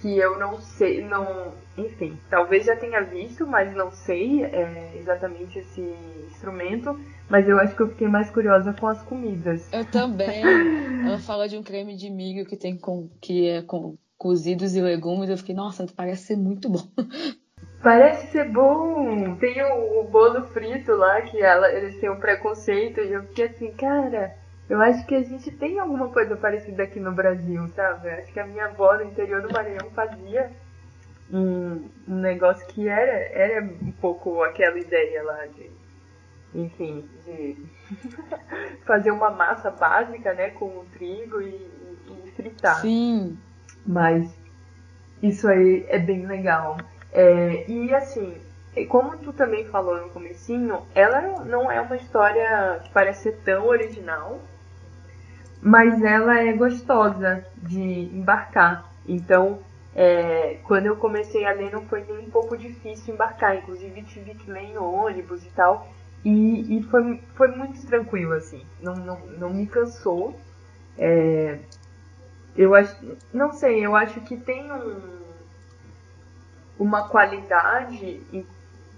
Que 0.00 0.18
eu 0.18 0.38
não 0.38 0.60
sei, 0.60 1.02
não, 1.02 1.52
enfim, 1.76 2.18
talvez 2.30 2.66
já 2.66 2.76
tenha 2.76 3.02
visto, 3.02 3.46
mas 3.46 3.74
não 3.74 3.90
sei 3.90 4.44
é, 4.44 4.96
exatamente 4.98 5.58
esse 5.58 5.80
instrumento. 6.26 6.98
Mas 7.28 7.48
eu 7.48 7.58
acho 7.58 7.74
que 7.74 7.82
eu 7.82 7.88
fiquei 7.88 8.06
mais 8.06 8.30
curiosa 8.30 8.72
com 8.72 8.86
as 8.86 9.02
comidas. 9.02 9.72
Eu 9.72 9.84
também. 9.84 10.42
Ela 11.04 11.18
fala 11.18 11.48
de 11.48 11.56
um 11.56 11.62
creme 11.62 11.96
de 11.96 12.08
milho 12.08 12.46
que 12.46 12.56
tem 12.56 12.76
com, 12.76 13.08
que 13.20 13.48
é 13.48 13.62
com 13.62 13.96
cozidos 14.16 14.76
e 14.76 14.80
legumes. 14.80 15.28
Eu 15.28 15.36
fiquei, 15.36 15.54
nossa, 15.54 15.86
parece 15.94 16.26
ser 16.26 16.36
muito 16.36 16.68
bom. 16.68 16.82
Parece 17.82 18.32
ser 18.32 18.50
bom. 18.50 19.36
Tem 19.36 19.62
o, 19.62 20.00
o 20.00 20.04
bolo 20.08 20.42
frito 20.46 20.92
lá 20.92 21.20
que 21.20 21.40
ela, 21.40 21.70
eles 21.70 22.00
têm 22.00 22.10
um 22.10 22.18
preconceito 22.18 23.00
e 23.00 23.12
eu 23.12 23.22
fiquei 23.24 23.46
assim, 23.46 23.70
cara 23.72 24.34
eu 24.68 24.80
acho 24.80 25.06
que 25.06 25.14
a 25.14 25.22
gente 25.22 25.50
tem 25.52 25.78
alguma 25.78 26.08
coisa 26.08 26.36
parecida 26.36 26.82
aqui 26.82 26.98
no 26.98 27.12
Brasil, 27.12 27.68
sabe? 27.68 28.10
Acho 28.10 28.32
que 28.32 28.40
a 28.40 28.46
minha 28.46 28.66
avó 28.66 28.96
no 28.96 29.04
interior 29.04 29.42
do 29.42 29.52
Maranhão 29.52 29.90
fazia 29.94 30.50
um, 31.32 31.88
um 32.08 32.16
negócio 32.16 32.66
que 32.68 32.88
era, 32.88 33.12
era 33.32 33.62
um 33.64 33.92
pouco 33.92 34.42
aquela 34.42 34.78
ideia 34.78 35.22
lá 35.22 35.46
de, 35.46 35.70
enfim, 36.54 37.08
de 37.24 37.56
fazer 38.84 39.10
uma 39.10 39.30
massa 39.30 39.70
básica, 39.70 40.34
né, 40.34 40.50
com 40.50 40.66
o 40.66 40.86
trigo 40.92 41.40
e, 41.40 41.48
e, 41.48 42.22
e 42.26 42.30
fritar. 42.32 42.80
Sim. 42.80 43.38
Mas 43.84 44.28
isso 45.22 45.48
aí 45.48 45.86
é 45.88 45.98
bem 45.98 46.26
legal. 46.26 46.76
É, 47.12 47.64
e 47.70 47.94
assim, 47.94 48.36
como 48.88 49.16
tu 49.18 49.32
também 49.32 49.64
falou 49.66 50.00
no 50.00 50.10
comecinho, 50.10 50.86
ela 50.94 51.44
não 51.44 51.70
é 51.70 51.80
uma 51.80 51.96
história 51.96 52.80
que 52.82 52.90
parece 52.90 53.22
ser 53.22 53.38
tão 53.44 53.66
original, 53.66 54.40
mas 55.62 56.02
ela 56.02 56.38
é 56.40 56.52
gostosa 56.52 57.44
de 57.56 57.80
embarcar. 57.80 58.90
Então, 59.06 59.60
é, 59.94 60.58
quando 60.64 60.86
eu 60.86 60.96
comecei 60.96 61.46
a 61.46 61.52
ler, 61.52 61.72
não 61.72 61.82
foi 61.86 62.04
nem 62.04 62.18
um 62.26 62.30
pouco 62.30 62.56
difícil 62.56 63.14
embarcar. 63.14 63.56
Inclusive, 63.56 64.02
tive 64.02 64.34
que 64.34 64.50
ler 64.50 64.64
em 64.64 64.78
ônibus 64.78 65.44
e 65.44 65.48
tal. 65.50 65.88
E, 66.24 66.78
e 66.78 66.82
foi, 66.84 67.20
foi 67.34 67.48
muito 67.48 67.86
tranquilo, 67.86 68.32
assim. 68.32 68.62
Não, 68.80 68.94
não, 68.94 69.18
não 69.38 69.54
me 69.54 69.66
cansou. 69.66 70.38
É, 70.98 71.58
eu 72.56 72.74
acho. 72.74 72.96
Não 73.32 73.52
sei, 73.52 73.84
eu 73.84 73.94
acho 73.94 74.20
que 74.22 74.36
tem 74.36 74.70
um, 74.70 75.00
uma 76.78 77.08
qualidade, 77.08 78.20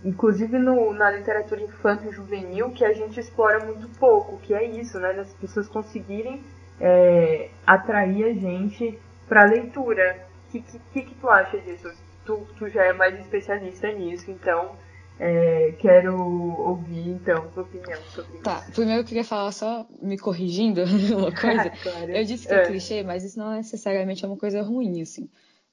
inclusive 0.04 0.58
no, 0.58 0.92
na 0.92 1.10
literatura 1.10 1.62
infantil 1.62 2.12
juvenil, 2.12 2.70
que 2.70 2.84
a 2.84 2.92
gente 2.92 3.18
explora 3.18 3.64
muito 3.64 3.88
pouco, 3.98 4.38
que 4.38 4.54
é 4.54 4.64
isso, 4.64 4.98
né? 4.98 5.12
Das 5.12 5.32
pessoas 5.34 5.68
conseguirem 5.68 6.42
é, 6.80 7.50
atrair 7.66 8.24
a 8.24 8.32
gente 8.32 8.98
para 9.28 9.44
leitura. 9.44 10.26
O 10.48 10.50
que, 10.50 10.62
que, 10.92 11.02
que, 11.02 11.14
tu 11.14 11.28
acha 11.28 11.58
disso? 11.58 11.90
Tu, 12.24 12.46
tu 12.56 12.68
já 12.68 12.84
é 12.84 12.92
mais 12.92 13.18
especialista 13.18 13.90
nisso, 13.92 14.30
então 14.30 14.72
é, 15.18 15.74
quero 15.78 16.16
ouvir 16.16 17.08
então 17.10 17.50
sua 17.52 17.64
opinião 17.64 18.00
sobre 18.14 18.34
isso. 18.34 18.42
Tá, 18.42 18.64
primeiro 18.72 19.00
eu 19.00 19.04
queria 19.04 19.24
falar 19.24 19.50
só 19.52 19.86
me 20.00 20.16
corrigindo 20.16 20.82
uma 21.16 21.32
coisa. 21.34 21.70
claro. 21.82 22.10
Eu 22.10 22.24
disse 22.24 22.46
que 22.46 22.54
é, 22.54 22.62
é, 22.62 22.66
clichê, 22.66 23.02
mas 23.02 23.24
isso 23.24 23.38
não 23.38 23.52
necessariamente 23.52 24.24
é 24.24 24.28
uma 24.28 24.36
coisa 24.36 24.62
ruim, 24.62 25.02
assim. 25.02 25.28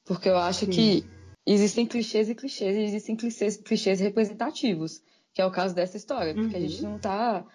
Porque 0.06 0.30
eu 0.30 0.38
acho 0.38 0.66
Sim. 0.66 0.72
que 0.72 1.15
existem 1.46 1.86
clichês 1.86 2.30
e 2.30 2.36
clichês, 2.36 2.76
e 2.76 2.82
existem 2.82 3.16
clichês, 3.16 3.58
clichês 3.58 4.00
representativos, 4.00 5.02
que 5.34 5.42
é 5.42 5.46
o 5.46 5.52
caso 5.52 5.76
dessa 5.76 5.98
história, 5.98 6.34
porque 6.34 6.56
uhum. 6.56 6.64
a 6.64 6.68
gente 6.68 6.84
uhum. 6.84 6.92
não 6.92 7.00
tá 7.00 7.46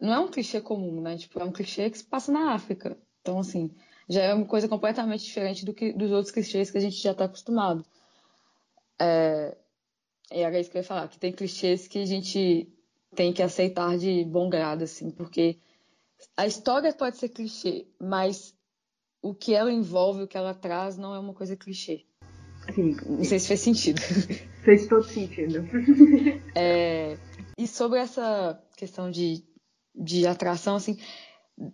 não 0.00 0.14
é 0.14 0.18
um 0.18 0.28
clichê 0.28 0.60
comum, 0.60 1.00
né? 1.00 1.18
Tipo, 1.18 1.40
é 1.40 1.44
um 1.44 1.52
clichê 1.52 1.90
que 1.90 1.98
se 1.98 2.04
passa 2.04 2.32
na 2.32 2.54
África. 2.54 2.96
Então, 3.20 3.38
assim, 3.38 3.70
já 4.08 4.22
é 4.22 4.34
uma 4.34 4.46
coisa 4.46 4.66
completamente 4.66 5.24
diferente 5.24 5.64
do 5.64 5.74
que 5.74 5.92
dos 5.92 6.10
outros 6.10 6.32
clichês 6.32 6.70
que 6.70 6.78
a 6.78 6.80
gente 6.80 6.96
já 6.96 7.12
está 7.12 7.26
acostumado. 7.26 7.84
É, 8.98 9.56
e 10.32 10.40
era 10.40 10.58
isso 10.58 10.70
que 10.70 10.78
eu 10.78 10.80
ia 10.80 10.86
falar, 10.86 11.08
que 11.08 11.18
tem 11.18 11.32
clichês 11.32 11.86
que 11.86 11.98
a 11.98 12.06
gente 12.06 12.72
tem 13.14 13.32
que 13.32 13.42
aceitar 13.42 13.98
de 13.98 14.24
bom 14.24 14.48
grado, 14.48 14.84
assim, 14.84 15.10
porque 15.10 15.58
a 16.36 16.46
história 16.46 16.92
pode 16.92 17.16
ser 17.16 17.28
clichê, 17.28 17.86
mas 17.98 18.54
o 19.20 19.34
que 19.34 19.54
ela 19.54 19.72
envolve, 19.72 20.22
o 20.22 20.28
que 20.28 20.36
ela 20.36 20.54
traz, 20.54 20.96
não 20.96 21.14
é 21.14 21.18
uma 21.18 21.34
coisa 21.34 21.56
clichê. 21.56 22.06
Sim. 22.72 22.96
Não 23.06 23.24
sei 23.24 23.38
se 23.38 23.48
fez 23.48 23.60
sentido. 23.60 24.00
Fez 24.62 24.86
todo 24.86 25.02
sentido. 25.04 25.66
É, 26.54 27.16
e 27.56 27.66
sobre 27.66 28.00
essa 28.00 28.60
questão 28.76 29.08
de 29.10 29.42
de 29.94 30.26
atração, 30.26 30.76
assim, 30.76 30.96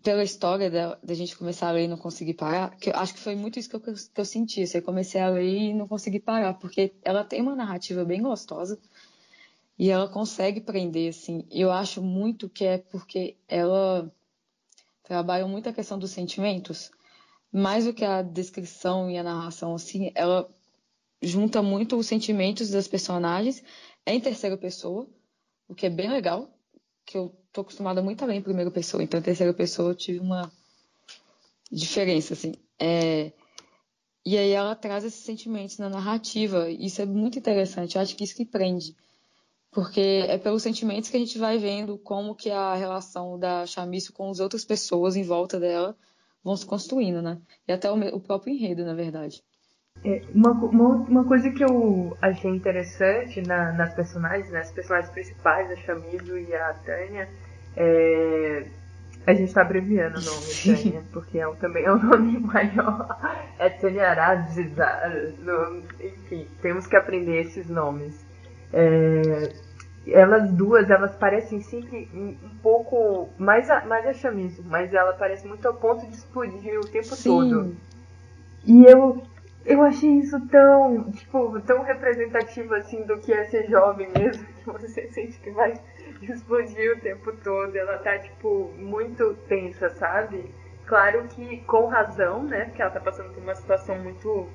pela 0.03 0.25
história 0.25 0.71
da, 0.71 0.97
da 0.97 1.15
gente 1.15 1.37
começar 1.37 1.69
a 1.69 1.73
ler 1.73 1.85
e 1.85 1.89
não 1.89 1.97
conseguir 1.97 2.35
parar, 2.35 2.77
que 2.77 2.91
eu 2.91 2.97
acho 2.97 3.15
que 3.15 3.21
foi 3.21 3.37
muito 3.37 3.59
isso 3.59 3.69
que 3.71 3.77
eu, 3.77 3.81
que 3.81 4.21
eu 4.21 4.25
senti. 4.25 4.63
Assim, 4.63 4.79
eu 4.79 4.83
comecei 4.83 5.21
a 5.21 5.29
ler 5.29 5.47
e 5.47 5.75
não 5.75 5.87
consegui 5.87 6.19
parar, 6.19 6.55
porque 6.55 6.95
ela 7.03 7.25
tem 7.25 7.41
uma 7.41 7.55
narrativa 7.55 8.05
bem 8.05 8.23
gostosa 8.23 8.79
e 9.79 9.91
ela 9.91 10.09
consegue 10.09 10.61
prender, 10.61 11.11
assim. 11.11 11.47
Eu 11.51 11.71
acho 11.71 12.03
muito 12.03 12.49
que 12.49 12.65
é 12.65 12.79
porque 12.79 13.37
ela 13.47 14.13
trabalha 15.05 15.47
muito 15.47 15.69
a 15.69 15.73
questão 15.73 15.99
dos 15.99 16.11
sentimentos, 16.11 16.91
mais 17.53 17.85
do 17.85 17.95
que 17.95 18.05
a 18.05 18.23
descrição 18.23 19.09
e 19.09 19.17
a 19.17 19.23
narração, 19.23 19.75
assim, 19.75 20.11
ela 20.17 20.49
junta 21.21 21.63
muito 21.63 21.97
os 21.97 22.07
sentimentos 22.07 22.71
das 22.71 22.89
personagens 22.89 23.63
em 24.07 24.21
terceira 24.21 24.57
pessoa, 24.57 25.09
o 25.69 25.75
que 25.75 25.87
é 25.87 25.91
bem 25.91 26.11
legal, 26.11 26.49
que 27.05 27.17
eu 27.17 27.35
tô 27.53 27.63
acostumada 27.63 28.03
muito 28.03 28.23
a 28.23 28.27
ler 28.27 28.37
em 28.37 28.43
primeira 28.43 28.71
pessoa, 28.71 29.03
então 29.03 29.19
em 29.19 29.23
terceira 29.23 29.53
pessoa 29.55 29.91
eu 29.91 29.95
tive 29.95 30.21
uma 30.21 30.51
diferença, 31.71 32.35
assim. 32.35 32.55
É... 32.79 33.33
E 34.25 34.37
aí 34.37 34.51
ela 34.51 34.75
traz 34.75 35.05
esses 35.05 35.25
sentimentos 35.25 35.79
na 35.79 35.89
narrativa, 35.89 36.69
isso 36.69 37.01
é 37.01 37.07
muito 37.07 37.39
interessante, 37.39 37.97
eu 37.97 38.03
acho 38.03 38.17
que 38.17 38.25
isso 38.25 38.35
que 38.35 38.45
prende. 38.45 38.97
Porque 39.71 40.01
é 40.01 40.39
pelos 40.39 40.63
sentimentos 40.63 41.11
que 41.11 41.17
a 41.17 41.21
gente 41.21 41.39
vai 41.39 41.59
vendo 41.59 41.99
como 41.99 42.35
que 42.35 42.51
a 42.51 42.75
relação 42.75 43.39
da 43.39 43.67
Chamisso 43.67 44.13
com 44.13 44.31
as 44.31 44.41
outras 44.41 44.65
pessoas 44.65 45.17
em 45.17 45.23
volta 45.23 45.61
dela 45.61 45.97
vão 46.43 46.57
se 46.57 46.65
construindo, 46.65 47.21
né? 47.21 47.41
E 47.69 47.73
até 47.73 47.91
o 47.91 48.21
próprio 48.21 48.55
enredo, 48.55 48.85
na 48.85 48.95
verdade. 48.95 49.45
É, 50.05 50.23
uma, 50.35 50.53
uma, 50.53 50.89
uma, 50.89 51.25
coisa 51.25 51.51
que 51.51 51.65
eu 51.65 52.17
achei 52.23 52.51
interessante 52.51 53.41
na, 53.43 53.73
nas 53.73 53.93
personagens, 53.95 54.51
nas 54.53 54.69
né, 54.69 54.75
personagens 54.75 55.11
principais, 55.11 55.71
a 55.71 55.77
Chamizo 55.77 56.39
e 56.39 56.55
a 56.55 56.75
Tânia, 56.75 57.29
é, 57.77 58.67
a 59.27 59.35
gente 59.35 59.49
está 59.49 59.63
abreviando 59.63 60.21
o 60.21 60.23
nome 60.23 60.47
Tânia, 60.63 61.03
porque 61.13 61.41
é 61.41 61.47
também 61.55 61.85
é 61.85 61.93
um 61.93 61.99
nome 62.03 62.39
maior. 62.39 63.19
É 63.59 63.69
Tânia 63.69 64.11
Aradziza, 64.11 64.87
enfim, 66.01 66.47
temos 66.63 66.87
que 66.87 66.97
aprender 66.97 67.41
esses 67.41 67.69
nomes. 67.69 68.15
É, 68.73 69.53
elas 70.09 70.53
duas, 70.53 70.89
elas 70.89 71.17
parecem 71.17 71.61
sempre 71.61 72.09
um, 72.15 72.29
um 72.29 72.57
pouco 72.63 73.29
mais 73.37 73.69
a, 73.69 73.85
mais 73.85 74.07
a 74.07 74.13
Chamizo, 74.13 74.63
mas 74.65 74.95
ela 74.95 75.13
parece 75.15 75.47
muito 75.47 75.67
ao 75.67 75.75
ponto 75.75 76.07
de 76.07 76.15
explodir 76.15 76.79
o 76.79 76.87
tempo 76.87 77.15
Sim. 77.17 77.31
todo. 77.31 77.77
E 78.65 78.85
eu 78.85 79.23
eu 79.67 79.83
achei 79.83 80.11
isso 80.21 80.41
tão, 80.49 81.11
tipo, 81.11 81.61
tão 81.61 81.83
representativo 81.83 82.75
assim 82.75 83.05
do 83.05 83.19
que 83.19 83.33
é 83.33 83.45
ser 83.45 83.69
jovem 83.69 84.09
mesmo, 84.17 84.47
que 84.63 84.71
você 84.71 85.09
sente 85.09 85.39
que 85.41 85.51
vai 85.51 85.79
explodir 86.23 86.97
o 86.97 87.01
tempo 87.01 87.33
todo. 87.43 87.77
Ela 87.77 87.99
tá, 87.99 88.19
tipo, 88.19 88.73
muito 88.79 89.35
tensa, 89.49 89.91
sabe? 89.91 90.45
Claro 90.87 91.25
que 91.29 91.59
com 91.63 91.87
razão, 91.87 92.45
né? 92.45 92.67
Porque 92.67 92.81
ela 92.81 92.93
tá 92.93 93.01
passando 93.01 93.35
por 93.35 93.43
uma 93.43 93.55
situação 93.55 93.99
muito 93.99 94.49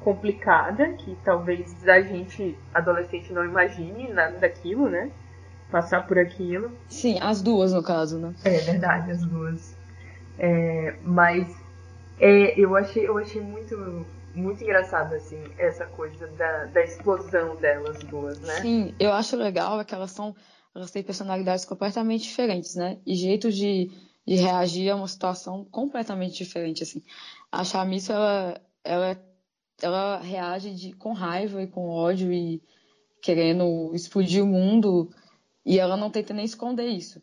complicada, 0.00 0.92
que 0.92 1.16
talvez 1.24 1.88
a 1.88 2.00
gente, 2.02 2.56
adolescente, 2.74 3.32
não 3.32 3.44
imagine 3.44 4.12
nada 4.12 4.36
daquilo, 4.38 4.90
né? 4.90 5.10
Passar 5.70 6.06
por 6.06 6.18
aquilo. 6.18 6.70
Sim, 6.88 7.18
as 7.20 7.40
duas 7.40 7.72
no 7.72 7.82
caso, 7.82 8.18
né? 8.18 8.34
É 8.44 8.58
verdade, 8.58 9.10
as 9.10 9.24
duas. 9.24 9.74
É, 10.38 10.94
mas 11.02 11.48
é, 12.20 12.58
eu 12.60 12.76
achei, 12.76 13.08
eu 13.08 13.16
achei 13.16 13.40
muito, 13.40 14.06
muito 14.34 14.62
engraçado, 14.62 15.14
assim, 15.14 15.42
essa 15.58 15.86
coisa 15.86 16.26
da, 16.28 16.66
da 16.66 16.82
explosão 16.82 17.56
delas 17.56 17.98
duas, 18.04 18.40
né? 18.40 18.60
Sim, 18.60 18.94
eu 18.98 19.12
acho 19.12 19.36
legal 19.36 19.80
é 19.80 19.84
que 19.84 19.94
elas 19.94 20.10
são. 20.10 20.34
Elas 20.74 20.90
têm 20.90 21.02
personalidades 21.02 21.64
completamente 21.64 22.24
diferentes, 22.24 22.74
né? 22.74 22.98
E 23.06 23.14
jeitos 23.14 23.54
de, 23.54 23.90
de 24.26 24.34
reagir 24.34 24.90
a 24.90 24.96
uma 24.96 25.06
situação 25.06 25.64
completamente 25.64 26.36
diferente, 26.36 26.82
assim. 26.82 27.00
A 27.50 27.62
Chamisso, 27.62 28.12
ela, 28.12 28.60
ela, 28.82 29.24
ela 29.80 30.18
reage 30.18 30.74
de, 30.74 30.92
com 30.94 31.12
raiva 31.12 31.62
e 31.62 31.68
com 31.68 31.88
ódio 31.88 32.32
e 32.32 32.60
querendo 33.22 33.94
explodir 33.94 34.42
o 34.42 34.46
mundo 34.46 35.10
e 35.64 35.78
ela 35.78 35.96
não 35.96 36.10
tenta 36.10 36.34
nem 36.34 36.44
esconder 36.44 36.88
isso. 36.88 37.22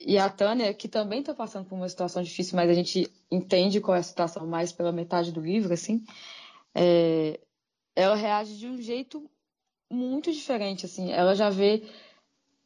E 0.00 0.18
a 0.18 0.28
Tânia, 0.28 0.72
que 0.74 0.88
também 0.88 1.20
está 1.20 1.34
passando 1.34 1.66
por 1.66 1.76
uma 1.76 1.88
situação 1.88 2.22
difícil, 2.22 2.56
mas 2.56 2.70
a 2.70 2.74
gente 2.74 3.10
entende 3.30 3.80
qual 3.80 3.96
é 3.96 4.00
a 4.00 4.02
situação 4.02 4.46
mais 4.46 4.72
pela 4.72 4.92
metade 4.92 5.32
do 5.32 5.40
livro, 5.40 5.72
assim, 5.72 6.04
é, 6.74 7.40
ela 7.94 8.14
reage 8.14 8.56
de 8.58 8.66
um 8.66 8.80
jeito 8.80 9.30
muito 9.90 10.32
diferente, 10.32 10.86
assim. 10.86 11.12
Ela 11.12 11.34
já 11.34 11.50
vê 11.50 11.84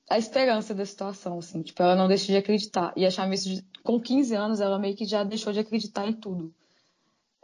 a 0.09 0.19
esperança 0.19 0.75
da 0.75 0.87
situação, 0.87 1.38
assim. 1.38 1.62
Tipo, 1.62 1.83
ela 1.83 1.97
não 1.97 2.09
deixa 2.09 2.27
de 2.27 2.37
acreditar. 2.37 2.93
E 2.97 3.05
a 3.05 3.11
Chamisso, 3.11 3.62
com 3.83 4.00
15 4.00 4.35
anos, 4.35 4.61
ela 4.61 4.79
meio 4.79 4.97
que 4.97 5.05
já 5.05 5.23
deixou 5.25 5.53
de 5.53 5.61
acreditar 5.61 6.07
em 6.07 6.12
tudo 6.12 6.55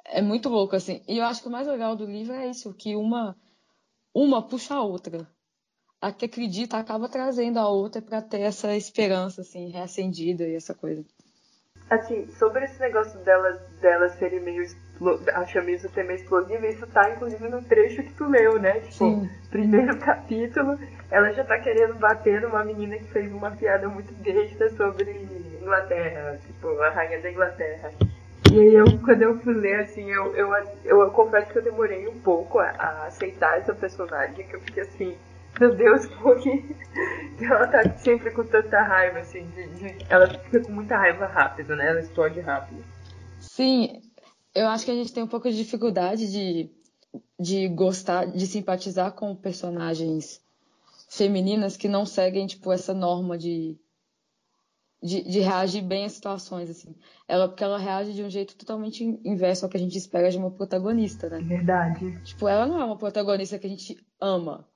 é 0.04 0.21
muito 0.21 0.49
louco, 0.49 0.76
assim. 0.76 1.02
E 1.09 1.18
eu 1.18 1.25
acho 1.25 1.42
que 1.42 1.49
o 1.49 1.50
mais 1.50 1.66
legal 1.66 1.97
do 1.97 2.04
livro 2.04 2.35
é 2.35 2.49
isso, 2.49 2.75
que 2.75 2.94
uma, 2.94 3.37
uma 4.14 4.47
puxa 4.47 4.75
a 4.75 4.83
outra. 4.83 5.26
A 6.00 6.12
que 6.12 6.26
acredita 6.26 6.76
acaba 6.76 7.09
trazendo 7.09 7.59
a 7.59 7.68
outra 7.68 8.02
para 8.02 8.21
ter 8.21 8.40
essa 8.40 8.76
esperança, 8.76 9.40
assim, 9.40 9.71
reacendida 9.71 10.47
e 10.47 10.54
essa 10.54 10.75
coisa. 10.75 11.04
Assim, 11.88 12.30
sobre 12.33 12.64
esse 12.64 12.78
negócio 12.78 13.18
delas, 13.21 13.59
delas 13.80 14.12
serem 14.18 14.40
meio 14.40 14.62
a 15.34 15.46
chamisa 15.46 15.90
meio 15.96 16.12
explosiva, 16.12 16.66
isso 16.66 16.87
tá 16.87 17.11
inclusive 17.11 17.49
no 17.49 17.62
trecho 17.62 18.02
que 18.02 18.12
tu 18.12 18.28
leu, 18.28 18.58
né? 18.58 18.80
Tipo, 18.80 18.92
Sim. 18.92 19.30
primeiro 19.50 19.96
capítulo, 20.00 20.78
ela 21.11 21.32
já 21.32 21.44
tá 21.44 21.58
querendo 21.58 21.94
bater 21.94 22.40
numa 22.40 22.64
menina 22.64 22.96
que 22.96 23.04
fez 23.04 23.32
uma 23.32 23.50
piada 23.50 23.88
muito 23.88 24.12
besta 24.23 24.68
sobre 24.70 25.11
Inglaterra, 25.61 26.38
tipo, 26.46 26.68
a 26.80 26.90
rainha 26.90 27.20
da 27.20 27.30
Inglaterra. 27.30 27.90
E 28.52 28.61
aí 28.61 28.75
eu, 28.75 28.84
quando 29.04 29.23
eu 29.23 29.38
fui 29.40 29.54
ler, 29.54 29.80
assim, 29.80 30.11
eu, 30.11 30.34
eu, 30.37 30.52
eu, 30.84 31.00
eu 31.00 31.11
confesso 31.11 31.50
que 31.50 31.58
eu 31.58 31.62
demorei 31.62 32.06
um 32.06 32.20
pouco 32.20 32.58
a, 32.58 32.70
a, 32.70 33.06
aceitar 33.06 33.58
essa 33.58 33.75
personagem, 33.75 34.46
que 34.46 34.54
eu 34.54 34.61
fiquei 34.61 34.82
assim, 34.82 35.16
meu 35.58 35.75
Deus, 35.75 36.06
por 36.23 36.38
que 36.40 36.62
ela 37.40 37.66
tá 37.66 37.82
sempre 37.96 38.30
com 38.30 38.44
tanta 38.44 38.80
raiva, 38.80 39.20
assim, 39.20 39.46
de, 39.56 39.66
de, 39.68 39.96
ela 40.08 40.28
fica 40.28 40.61
com 40.61 40.73
muita 40.73 40.96
raiva 40.96 41.26
rápido, 41.26 41.75
né? 41.75 41.88
Ela 41.88 42.00
explode 42.00 42.40
rápido. 42.40 42.84
Sim, 43.40 44.02
eu 44.54 44.68
acho 44.68 44.84
que 44.84 44.90
a 44.90 44.94
gente 44.94 45.12
tem 45.12 45.23
um 45.23 45.28
pouco 45.28 45.50
de 45.50 45.56
dificuldade 45.56 46.30
de, 46.30 46.70
de 47.38 47.68
gostar, 47.68 48.26
de 48.26 48.46
simpatizar 48.46 49.12
com 49.12 49.34
personagens 49.34 50.40
femininas 51.08 51.76
que 51.76 51.88
não 51.88 52.06
seguem, 52.06 52.46
tipo, 52.46 52.73
essa 52.73 52.94
norma 52.94 53.37
de 53.37 53.78
de, 55.04 55.23
de, 55.23 55.40
reagir 55.40 55.82
bem 55.82 56.06
às 56.06 56.12
situações, 56.12 56.70
assim. 56.70 56.96
Ela, 57.28 57.46
porque 57.46 57.62
ela 57.62 57.76
reage 57.76 58.14
de 58.14 58.23
um 58.23 58.30
jeito 58.30 58.56
totalmente 58.56 59.04
inverso 59.23 59.66
ao 59.66 59.70
que 59.70 59.76
a 59.76 59.80
gente 59.80 59.99
espera 59.99 60.31
de 60.31 60.38
uma 60.38 60.50
protagonista, 60.50 61.29
né? 61.29 61.40
Verdade. 61.40 62.18
Tipo, 62.24 62.48
ela 62.48 62.66
não 62.66 62.81
é 62.81 62.85
uma 62.87 62.96
protagonista 62.96 63.59
que 63.59 63.66
a 63.66 63.70
gente 63.70 64.02
ama. 64.18 64.66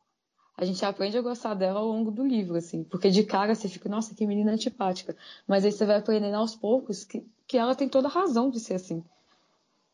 A 0.54 0.66
gente 0.66 0.84
aprende 0.84 1.16
a 1.16 1.22
gostar 1.22 1.54
dela 1.54 1.80
ao 1.80 1.86
longo 1.86 2.10
do 2.10 2.26
livro, 2.26 2.56
assim. 2.56 2.84
Porque 2.84 3.08
de 3.08 3.24
cara 3.24 3.54
você 3.54 3.70
fica, 3.70 3.88
nossa, 3.88 4.14
que 4.14 4.26
menina 4.26 4.52
antipática. 4.52 5.16
Mas 5.46 5.64
aí 5.64 5.72
você 5.72 5.86
vai 5.86 5.96
aprendendo 5.96 6.36
aos 6.36 6.54
poucos 6.54 7.04
que, 7.04 7.26
que 7.46 7.56
ela 7.56 7.74
tem 7.74 7.88
toda 7.88 8.08
a 8.08 8.10
razão 8.10 8.50
de 8.50 8.60
ser 8.60 8.74
assim. 8.74 9.02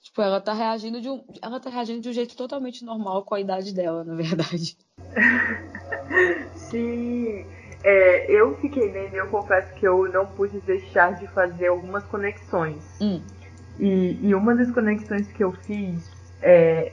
Tipo, 0.04 0.20
ela 0.20 0.38
tá 0.38 0.52
reagindo 0.52 1.00
de 1.00 1.08
um. 1.08 1.24
Ela 1.40 1.58
tá 1.58 1.70
reagindo 1.70 2.00
de 2.02 2.10
um 2.10 2.12
jeito 2.12 2.36
totalmente 2.36 2.84
normal 2.84 3.24
com 3.24 3.34
a 3.34 3.40
idade 3.40 3.74
dela, 3.74 4.04
na 4.04 4.14
verdade. 4.14 4.76
Sim. 6.54 7.46
É, 7.82 8.30
eu 8.30 8.54
fiquei 8.58 8.92
lendo 8.92 9.14
e 9.14 9.16
eu 9.16 9.28
confesso 9.28 9.72
que 9.74 9.88
eu 9.88 10.06
não 10.12 10.26
pude 10.26 10.60
deixar 10.60 11.14
de 11.14 11.26
fazer 11.28 11.68
algumas 11.68 12.04
conexões. 12.04 12.84
Hum. 13.00 13.22
E, 13.78 14.18
e, 14.22 14.34
uma 14.34 14.54
das 14.54 14.70
conexões 14.70 15.26
que 15.32 15.42
eu 15.42 15.52
fiz, 15.52 16.10
é, 16.42 16.92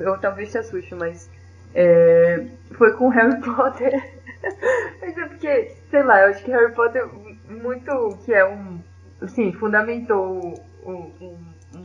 eu 0.00 0.18
talvez 0.18 0.50
te 0.50 0.58
assuste, 0.58 0.94
mas 0.94 1.30
é, 1.74 2.46
foi 2.72 2.92
com 2.94 3.08
Harry 3.08 3.40
Potter. 3.44 3.92
mas 5.02 5.18
é 5.18 5.26
porque, 5.26 5.76
sei 5.90 6.02
lá, 6.02 6.22
eu 6.22 6.30
acho 6.30 6.42
que 6.44 6.50
Harry 6.50 6.74
Potter 6.74 7.06
muito 7.46 8.18
que 8.24 8.32
é 8.32 8.46
um, 8.46 8.80
assim, 9.20 9.52
fundamentou 9.52 10.58
um, 10.84 10.92
um, 11.20 11.38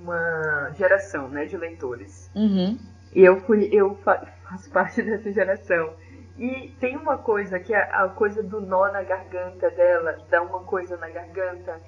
uma 0.06 0.72
geração, 0.76 1.28
né, 1.28 1.46
de 1.46 1.58
leitores. 1.58 2.30
Uhum. 2.36 2.78
E 3.14 3.22
eu 3.24 3.40
fui, 3.42 3.70
eu 3.72 3.96
faço 3.96 4.70
parte 4.72 5.02
dessa 5.04 5.32
geração. 5.32 5.94
E 6.38 6.74
tem 6.80 6.98
uma 6.98 7.18
coisa 7.18 7.60
que 7.60 7.74
é 7.74 7.82
a 7.82 8.08
coisa 8.10 8.44
do 8.44 8.60
nó 8.60 8.92
na 8.92 9.04
garganta 9.04 9.70
dela, 9.72 10.18
dá 10.30 10.42
uma 10.42 10.60
coisa 10.62 10.98
na 10.98 11.10
garganta. 11.10 11.80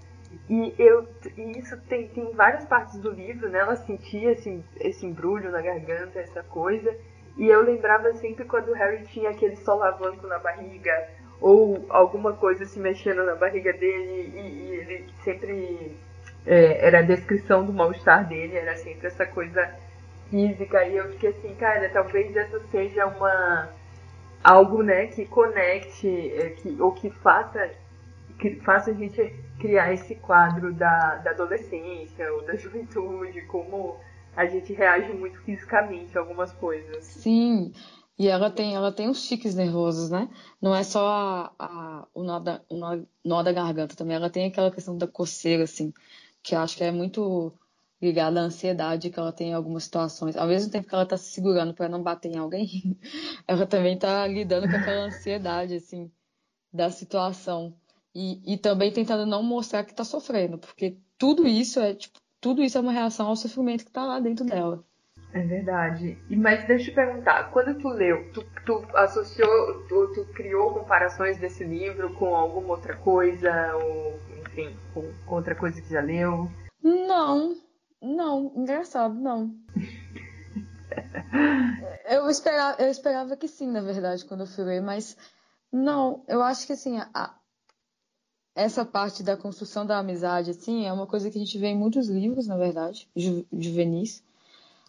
E, 0.49 0.73
eu, 0.77 1.07
e 1.37 1.59
isso 1.59 1.77
tem, 1.81 2.07
tem 2.09 2.31
várias 2.33 2.65
partes 2.65 2.97
do 2.99 3.11
livro, 3.11 3.49
né? 3.49 3.59
Ela 3.59 3.75
sentia 3.75 4.31
esse, 4.31 4.63
esse 4.79 5.05
embrulho 5.05 5.51
na 5.51 5.61
garganta, 5.61 6.19
essa 6.19 6.43
coisa. 6.43 6.95
E 7.37 7.47
eu 7.47 7.61
lembrava 7.61 8.13
sempre 8.13 8.45
quando 8.45 8.69
o 8.69 8.73
Harry 8.73 9.05
tinha 9.07 9.29
aquele 9.29 9.55
solavanco 9.57 10.25
na 10.27 10.39
barriga, 10.39 11.09
ou 11.39 11.85
alguma 11.89 12.33
coisa 12.33 12.65
se 12.65 12.79
mexendo 12.79 13.23
na 13.25 13.35
barriga 13.35 13.71
dele, 13.73 14.31
e, 14.33 14.39
e 14.39 14.75
ele 14.75 15.13
sempre. 15.23 15.97
É, 16.47 16.87
era 16.87 16.99
a 16.99 17.03
descrição 17.03 17.65
do 17.65 17.73
mal-estar 17.73 18.27
dele, 18.27 18.55
era 18.55 18.75
sempre 18.77 19.07
essa 19.07 19.25
coisa 19.25 19.69
física. 20.29 20.83
E 20.85 20.95
eu 20.95 21.11
fiquei 21.11 21.29
assim, 21.29 21.53
cara, 21.55 21.89
talvez 21.89 22.35
essa 22.35 22.59
seja 22.71 23.05
uma 23.05 23.69
algo 24.43 24.81
né, 24.81 25.07
que 25.07 25.25
conecte, 25.25 26.07
é, 26.07 26.51
que, 26.51 26.81
ou 26.81 26.93
que 26.93 27.09
faça, 27.09 27.69
que 28.39 28.55
faça 28.61 28.91
a 28.91 28.93
gente 28.93 29.33
criar 29.59 29.91
esse 29.91 30.15
quadro 30.15 30.73
da, 30.73 31.15
da 31.17 31.31
adolescência 31.31 32.31
ou 32.33 32.45
da 32.45 32.55
juventude, 32.57 33.41
como 33.43 33.97
a 34.35 34.45
gente 34.45 34.71
reage 34.73 35.11
muito 35.13 35.39
fisicamente 35.41 36.17
a 36.17 36.21
algumas 36.21 36.51
coisas. 36.53 37.03
Sim, 37.03 37.73
e 38.17 38.27
ela 38.27 38.49
tem, 38.49 38.75
ela 38.75 38.91
tem 38.91 39.09
uns 39.09 39.27
tiques 39.27 39.55
nervosos, 39.55 40.09
né? 40.09 40.29
Não 40.61 40.73
é 40.73 40.83
só 40.83 41.07
a, 41.07 41.51
a, 41.59 42.07
o, 42.13 42.23
nó 42.23 42.39
da, 42.39 42.61
o 42.69 42.77
nó, 42.77 42.99
nó 43.25 43.43
da 43.43 43.51
garganta 43.51 43.95
também, 43.95 44.15
ela 44.15 44.29
tem 44.29 44.47
aquela 44.47 44.71
questão 44.71 44.97
da 44.97 45.07
coceira, 45.07 45.63
assim, 45.63 45.93
que 46.47 46.55
eu 46.55 46.59
acho 46.59 46.77
que 46.77 46.83
é 46.83 46.91
muito 46.91 47.53
ligada 48.01 48.39
à 48.39 48.43
ansiedade 48.43 49.09
que 49.09 49.19
ela 49.19 49.31
tem 49.31 49.49
em 49.49 49.53
algumas 49.53 49.83
situações. 49.85 50.37
Ao 50.37 50.47
mesmo 50.47 50.71
tempo 50.71 50.87
que 50.87 50.93
ela 50.93 51.03
está 51.03 51.17
se 51.17 51.31
segurando 51.31 51.73
para 51.73 51.89
não 51.89 52.01
bater 52.01 52.31
em 52.31 52.37
alguém, 52.37 52.97
ela 53.47 53.65
também 53.65 53.95
está 53.95 54.25
lidando 54.27 54.69
com 54.69 54.75
aquela 54.75 55.05
ansiedade, 55.05 55.75
assim, 55.75 56.11
da 56.71 56.89
situação. 56.89 57.73
E, 58.13 58.53
e 58.53 58.57
também 58.57 58.91
tentando 58.91 59.25
não 59.25 59.43
mostrar 59.43 59.83
que 59.83 59.91
está 59.91 60.03
sofrendo, 60.03 60.57
porque 60.57 60.97
tudo 61.17 61.47
isso 61.47 61.79
é, 61.79 61.93
tipo, 61.93 62.17
tudo 62.39 62.63
isso 62.63 62.77
é 62.77 62.81
uma 62.81 62.91
reação 62.91 63.27
ao 63.27 63.35
sofrimento 63.35 63.83
que 63.83 63.89
está 63.89 64.03
lá 64.05 64.19
dentro 64.19 64.45
dela. 64.45 64.83
É 65.33 65.41
verdade. 65.41 66.17
E, 66.29 66.35
mas 66.35 66.65
deixa 66.65 66.85
eu 66.85 66.89
te 66.89 66.95
perguntar, 66.95 67.51
quando 67.51 67.77
tu 67.79 67.89
leu, 67.89 68.31
tu, 68.31 68.43
tu 68.65 68.85
associou, 68.95 69.83
tu, 69.87 70.11
tu, 70.13 70.25
criou 70.33 70.73
comparações 70.73 71.37
desse 71.37 71.63
livro 71.63 72.13
com 72.13 72.35
alguma 72.35 72.69
outra 72.69 72.95
coisa, 72.95 73.75
ou 73.75 74.19
com, 74.93 75.13
com 75.25 75.35
outra 75.35 75.55
coisa 75.55 75.81
que 75.81 75.89
já 75.89 76.01
leu? 76.01 76.49
Não, 76.83 77.55
não, 78.01 78.51
engraçado, 78.55 79.13
não. 79.13 79.55
eu, 82.09 82.29
esperava, 82.29 82.81
eu 82.81 82.89
esperava 82.89 83.37
que 83.37 83.47
sim, 83.47 83.69
na 83.69 83.81
verdade, 83.81 84.25
quando 84.25 84.41
eu 84.41 84.47
fui 84.47 84.63
ler, 84.63 84.81
mas 84.81 85.15
não, 85.71 86.23
eu 86.27 86.41
acho 86.41 86.65
que 86.65 86.73
assim, 86.73 86.97
a, 87.13 87.35
essa 88.55 88.83
parte 88.83 89.21
da 89.21 89.37
construção 89.37 89.85
da 89.85 89.99
amizade, 89.99 90.51
assim, 90.51 90.85
é 90.85 90.91
uma 90.91 91.05
coisa 91.05 91.29
que 91.29 91.37
a 91.37 91.41
gente 91.41 91.59
vê 91.59 91.67
em 91.67 91.77
muitos 91.77 92.09
livros, 92.09 92.47
na 92.47 92.57
verdade, 92.57 93.07
ju, 93.15 93.45
juvenis. 93.53 94.23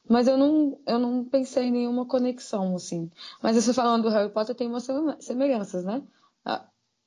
Mas 0.09 0.27
eu 0.27 0.39
não, 0.39 0.79
eu 0.87 0.99
não 0.99 1.23
pensei 1.23 1.65
em 1.65 1.71
nenhuma 1.71 2.07
conexão, 2.07 2.75
assim. 2.75 3.11
Mas 3.43 3.57
você 3.57 3.75
falando 3.75 4.05
do 4.05 4.09
Harry 4.09 4.33
Potter 4.33 4.55
tem 4.55 4.67
umas 4.67 4.89
semelhanças, 5.21 5.85
né? 5.85 6.03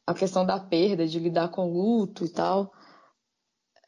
A, 0.05 0.13
questão 0.13 0.45
da 0.45 0.59
perda, 0.59 1.07
de 1.07 1.19
lidar 1.19 1.49
com 1.49 1.71
luto 1.71 2.25
e 2.25 2.29
tal. 2.29 2.73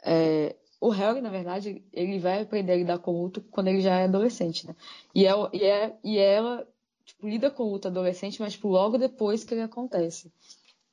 É, 0.06 0.56
o 0.80 0.90
Harry, 0.90 1.22
na 1.22 1.30
verdade, 1.30 1.84
ele 1.94 2.20
vai 2.20 2.42
aprender 2.42 2.74
a 2.74 2.78
lidar 2.78 3.00
com 3.00 3.12
o 3.12 3.24
luto 3.24 3.42
quando 3.52 3.70
ele 3.70 3.82
já 3.82 4.00
é 4.00 4.06
adolescente, 4.06 4.68
né? 4.68 4.76
E, 5.16 5.26
é, 5.26 5.32
e, 5.54 5.64
é, 5.64 5.98
e 6.04 6.18
ela 6.18 6.68
tipo, 7.06 7.28
lida 7.28 7.50
com 7.50 7.64
o 7.64 7.72
luto 7.72 7.88
adolescente, 7.88 8.42
mas 8.42 8.54
tipo, 8.54 8.68
logo 8.68 8.98
depois 8.98 9.44
que 9.44 9.54
ele 9.54 9.62
acontece. 9.62 10.32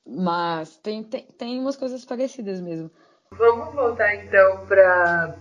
Mas 0.06 0.76
tem, 0.76 1.02
tem, 1.02 1.24
tem 1.26 1.58
umas 1.58 1.76
coisas 1.76 2.04
parecidas 2.04 2.60
mesmo. 2.60 2.90
Vamos 3.32 3.74
voltar 3.74 4.14
então 4.16 4.66
para 4.66 5.36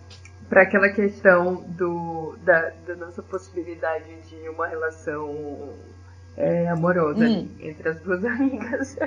para 0.47 0.63
aquela 0.63 0.89
questão 0.89 1.61
do, 1.77 2.35
da, 2.43 2.71
da, 2.87 2.95
nossa 2.95 3.21
possibilidade 3.21 4.19
de 4.27 4.49
uma 4.49 4.65
relação 4.65 5.75
é, 6.35 6.67
amorosa 6.67 7.23
hum. 7.23 7.47
entre 7.59 7.87
as 7.87 7.99
duas 8.01 8.25
amigas. 8.25 8.97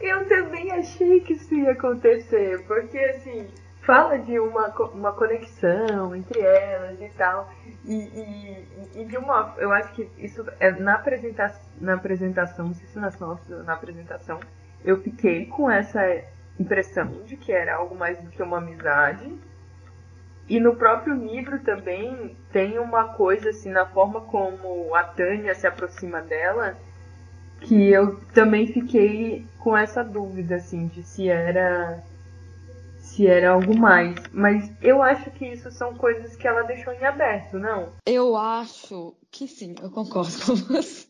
Eu 0.00 0.28
também 0.28 0.70
achei 0.72 1.20
que 1.20 1.34
isso 1.34 1.54
ia 1.54 1.72
acontecer, 1.72 2.64
porque 2.66 2.98
assim, 2.98 3.48
fala 3.84 4.18
de 4.18 4.38
uma, 4.38 4.68
uma 4.92 5.12
conexão 5.12 6.14
entre 6.14 6.40
elas 6.40 7.00
e 7.00 7.08
tal. 7.10 7.50
E, 7.84 7.94
e, 7.94 9.00
e 9.00 9.04
de 9.04 9.16
uma. 9.16 9.54
Eu 9.58 9.72
acho 9.72 9.92
que 9.92 10.08
isso 10.18 10.44
é 10.58 10.70
na, 10.72 10.94
apresenta, 10.94 11.54
na 11.80 11.94
apresentação, 11.94 12.66
não 12.66 12.74
sei 12.74 12.86
se 12.88 12.98
nas 12.98 13.18
notas, 13.18 13.64
na 13.64 13.74
apresentação, 13.74 14.40
eu 14.84 15.00
fiquei 15.00 15.46
com 15.46 15.70
essa 15.70 16.00
impressão 16.58 17.22
de 17.24 17.36
que 17.36 17.52
era 17.52 17.76
algo 17.76 17.94
mais 17.94 18.18
do 18.22 18.30
que 18.30 18.42
uma 18.42 18.58
amizade. 18.58 19.32
E 20.46 20.60
no 20.60 20.76
próprio 20.76 21.14
livro 21.14 21.58
também 21.60 22.36
tem 22.52 22.78
uma 22.78 23.14
coisa 23.14 23.48
assim, 23.48 23.70
na 23.70 23.86
forma 23.86 24.20
como 24.22 24.94
a 24.94 25.02
Tânia 25.02 25.54
se 25.54 25.66
aproxima 25.66 26.20
dela, 26.20 26.76
que 27.60 27.90
eu 27.90 28.20
também 28.32 28.66
fiquei 28.66 29.46
com 29.58 29.76
essa 29.76 30.02
dúvida, 30.02 30.56
assim, 30.56 30.86
de 30.88 31.02
se 31.02 31.28
era 31.28 32.02
se 33.04 33.26
era 33.26 33.50
algo 33.50 33.76
mais. 33.78 34.16
Mas 34.32 34.70
eu 34.82 35.02
acho 35.02 35.30
que 35.30 35.46
isso 35.46 35.70
são 35.70 35.94
coisas 35.94 36.34
que 36.36 36.48
ela 36.48 36.62
deixou 36.62 36.92
em 36.92 37.04
aberto, 37.04 37.58
não? 37.58 37.92
Eu 38.04 38.34
acho 38.36 39.14
que 39.30 39.46
sim, 39.46 39.74
eu 39.80 39.90
concordo 39.90 40.32
com 40.44 40.54
você. 40.54 41.06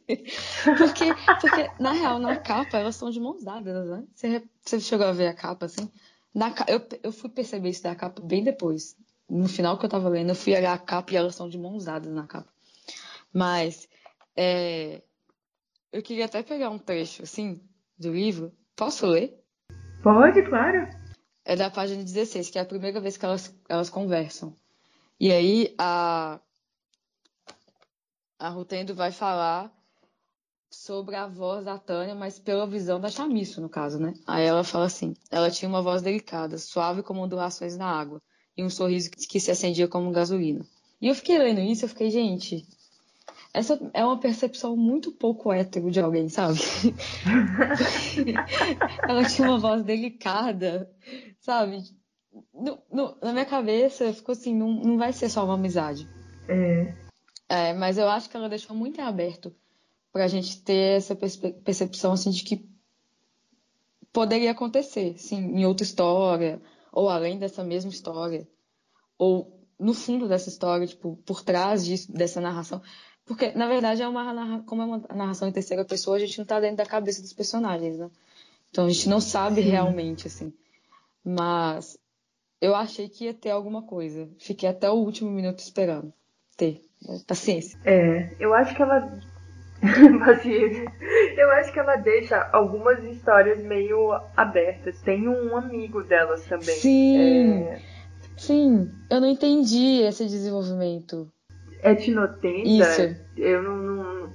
Porque, 0.76 1.14
porque 1.40 1.70
na 1.78 1.92
real, 1.92 2.18
na 2.18 2.36
capa, 2.36 2.78
elas 2.78 2.96
são 2.96 3.10
de 3.10 3.20
mãos 3.20 3.42
dadas, 3.42 3.88
né? 3.88 4.04
Você, 4.14 4.42
você 4.60 4.80
chegou 4.80 5.06
a 5.06 5.12
ver 5.12 5.28
a 5.28 5.34
capa, 5.34 5.66
assim? 5.66 5.90
Na, 6.34 6.52
eu, 6.66 6.80
eu 7.02 7.12
fui 7.12 7.30
perceber 7.30 7.70
isso 7.70 7.82
da 7.82 7.94
capa 7.94 8.20
bem 8.20 8.42
depois. 8.42 8.96
No 9.30 9.48
final 9.48 9.78
que 9.78 9.86
eu 9.86 9.90
tava 9.90 10.08
lendo, 10.08 10.30
eu 10.30 10.34
fui 10.34 10.54
olhar 10.54 10.74
a 10.74 10.78
capa 10.78 11.12
e 11.12 11.16
elas 11.16 11.34
são 11.34 11.48
de 11.48 11.56
mãos 11.56 11.84
dadas 11.84 12.12
na 12.12 12.26
capa. 12.26 12.52
Mas, 13.32 13.88
é, 14.36 15.00
eu 15.94 16.02
queria 16.02 16.24
até 16.24 16.42
pegar 16.42 16.70
um 16.70 16.78
trecho, 16.78 17.22
assim, 17.22 17.60
do 17.96 18.12
livro. 18.12 18.52
Posso 18.74 19.06
ler? 19.06 19.40
Pode, 20.02 20.42
claro. 20.42 20.88
É 21.44 21.54
da 21.54 21.70
página 21.70 22.02
16, 22.02 22.50
que 22.50 22.58
é 22.58 22.62
a 22.62 22.66
primeira 22.66 23.00
vez 23.00 23.16
que 23.16 23.24
elas, 23.24 23.56
elas 23.68 23.88
conversam. 23.88 24.56
E 25.20 25.30
aí 25.30 25.72
a, 25.78 26.40
a 28.36 28.48
Rutendo 28.48 28.92
vai 28.92 29.12
falar 29.12 29.72
sobre 30.68 31.14
a 31.14 31.28
voz 31.28 31.64
da 31.64 31.78
Tânia, 31.78 32.16
mas 32.16 32.40
pela 32.40 32.66
visão 32.66 32.98
da 32.98 33.08
Chamisso, 33.08 33.60
no 33.60 33.68
caso, 33.68 34.00
né? 34.00 34.14
Aí 34.26 34.44
ela 34.44 34.64
fala 34.64 34.86
assim: 34.86 35.14
ela 35.30 35.48
tinha 35.48 35.68
uma 35.68 35.80
voz 35.80 36.02
delicada, 36.02 36.58
suave 36.58 37.04
como 37.04 37.22
ondulações 37.22 37.76
na 37.76 37.86
água, 37.86 38.20
e 38.56 38.64
um 38.64 38.70
sorriso 38.70 39.12
que 39.12 39.38
se 39.38 39.52
acendia 39.52 39.86
como 39.86 40.10
gasolina. 40.10 40.66
E 41.00 41.06
eu 41.06 41.14
fiquei 41.14 41.38
lendo 41.38 41.60
isso, 41.60 41.84
eu 41.84 41.88
fiquei, 41.88 42.10
gente, 42.10 42.66
essa 43.54 43.78
é 43.94 44.04
uma 44.04 44.18
percepção 44.18 44.76
muito 44.76 45.12
pouco 45.12 45.52
hétero 45.52 45.88
de 45.88 46.00
alguém, 46.00 46.28
sabe? 46.28 46.58
ela 49.08 49.24
tinha 49.24 49.48
uma 49.48 49.60
voz 49.60 49.84
delicada, 49.84 50.90
sabe? 51.38 51.84
No, 52.52 52.82
no, 52.90 53.16
na 53.22 53.32
minha 53.32 53.44
cabeça 53.44 54.12
ficou 54.12 54.32
assim, 54.32 54.52
não, 54.52 54.72
não 54.72 54.98
vai 54.98 55.12
ser 55.12 55.28
só 55.28 55.44
uma 55.44 55.54
amizade. 55.54 56.08
É. 56.48 56.94
é. 57.48 57.72
Mas 57.74 57.96
eu 57.96 58.08
acho 58.08 58.28
que 58.28 58.36
ela 58.36 58.48
deixou 58.48 58.74
muito 58.74 59.00
em 59.00 59.04
aberto 59.04 59.54
pra 60.12 60.26
gente 60.26 60.60
ter 60.60 60.96
essa 60.96 61.14
percepção 61.14 62.12
assim 62.12 62.30
de 62.30 62.42
que 62.42 62.68
poderia 64.12 64.50
acontecer, 64.50 65.16
sim, 65.16 65.36
em 65.36 65.64
outra 65.64 65.84
história, 65.84 66.60
ou 66.92 67.08
além 67.08 67.38
dessa 67.38 67.62
mesma 67.62 67.90
história, 67.90 68.48
ou 69.16 69.64
no 69.78 69.94
fundo 69.94 70.28
dessa 70.28 70.48
história, 70.48 70.86
tipo, 70.86 71.16
por 71.24 71.42
trás 71.42 71.84
disso, 71.84 72.12
dessa 72.12 72.40
narração. 72.40 72.82
Porque, 73.26 73.52
na 73.52 73.66
verdade, 73.66 74.02
é 74.02 74.08
uma, 74.08 74.62
como 74.64 74.82
é 74.82 74.84
uma 74.84 75.02
narração 75.14 75.48
em 75.48 75.52
terceira 75.52 75.84
pessoa, 75.84 76.16
a 76.16 76.20
gente 76.20 76.38
não 76.38 76.44
tá 76.44 76.60
dentro 76.60 76.76
da 76.76 76.86
cabeça 76.86 77.22
dos 77.22 77.32
personagens, 77.32 77.98
né? 77.98 78.10
Então 78.70 78.86
a 78.86 78.90
gente 78.90 79.08
não 79.08 79.20
sabe 79.20 79.62
Sim. 79.62 79.70
realmente, 79.70 80.26
assim. 80.26 80.52
Mas 81.24 81.98
eu 82.60 82.74
achei 82.74 83.08
que 83.08 83.24
ia 83.24 83.34
ter 83.34 83.50
alguma 83.50 83.82
coisa. 83.82 84.28
Fiquei 84.38 84.68
até 84.68 84.90
o 84.90 84.94
último 84.94 85.30
minuto 85.30 85.60
esperando 85.60 86.12
ter. 86.56 86.82
Paciência. 87.26 87.78
É, 87.84 88.34
eu 88.40 88.54
acho 88.54 88.74
que 88.74 88.82
ela. 88.82 89.00
Paciência. 90.24 90.92
Eu 91.36 91.50
acho 91.52 91.72
que 91.72 91.78
ela 91.78 91.96
deixa 91.96 92.48
algumas 92.52 93.02
histórias 93.04 93.62
meio 93.62 94.12
abertas. 94.36 95.00
Tem 95.02 95.28
um 95.28 95.56
amigo 95.56 96.02
delas 96.02 96.44
também. 96.46 96.74
Sim. 96.74 97.62
É... 97.64 97.82
Sim, 98.36 98.90
eu 99.08 99.20
não 99.20 99.28
entendi 99.28 100.02
esse 100.02 100.24
desenvolvimento 100.24 101.30
etnotenda, 101.84 102.64
Isso. 102.64 103.16
eu 103.36 103.62
não, 103.62 103.76
não 103.76 104.34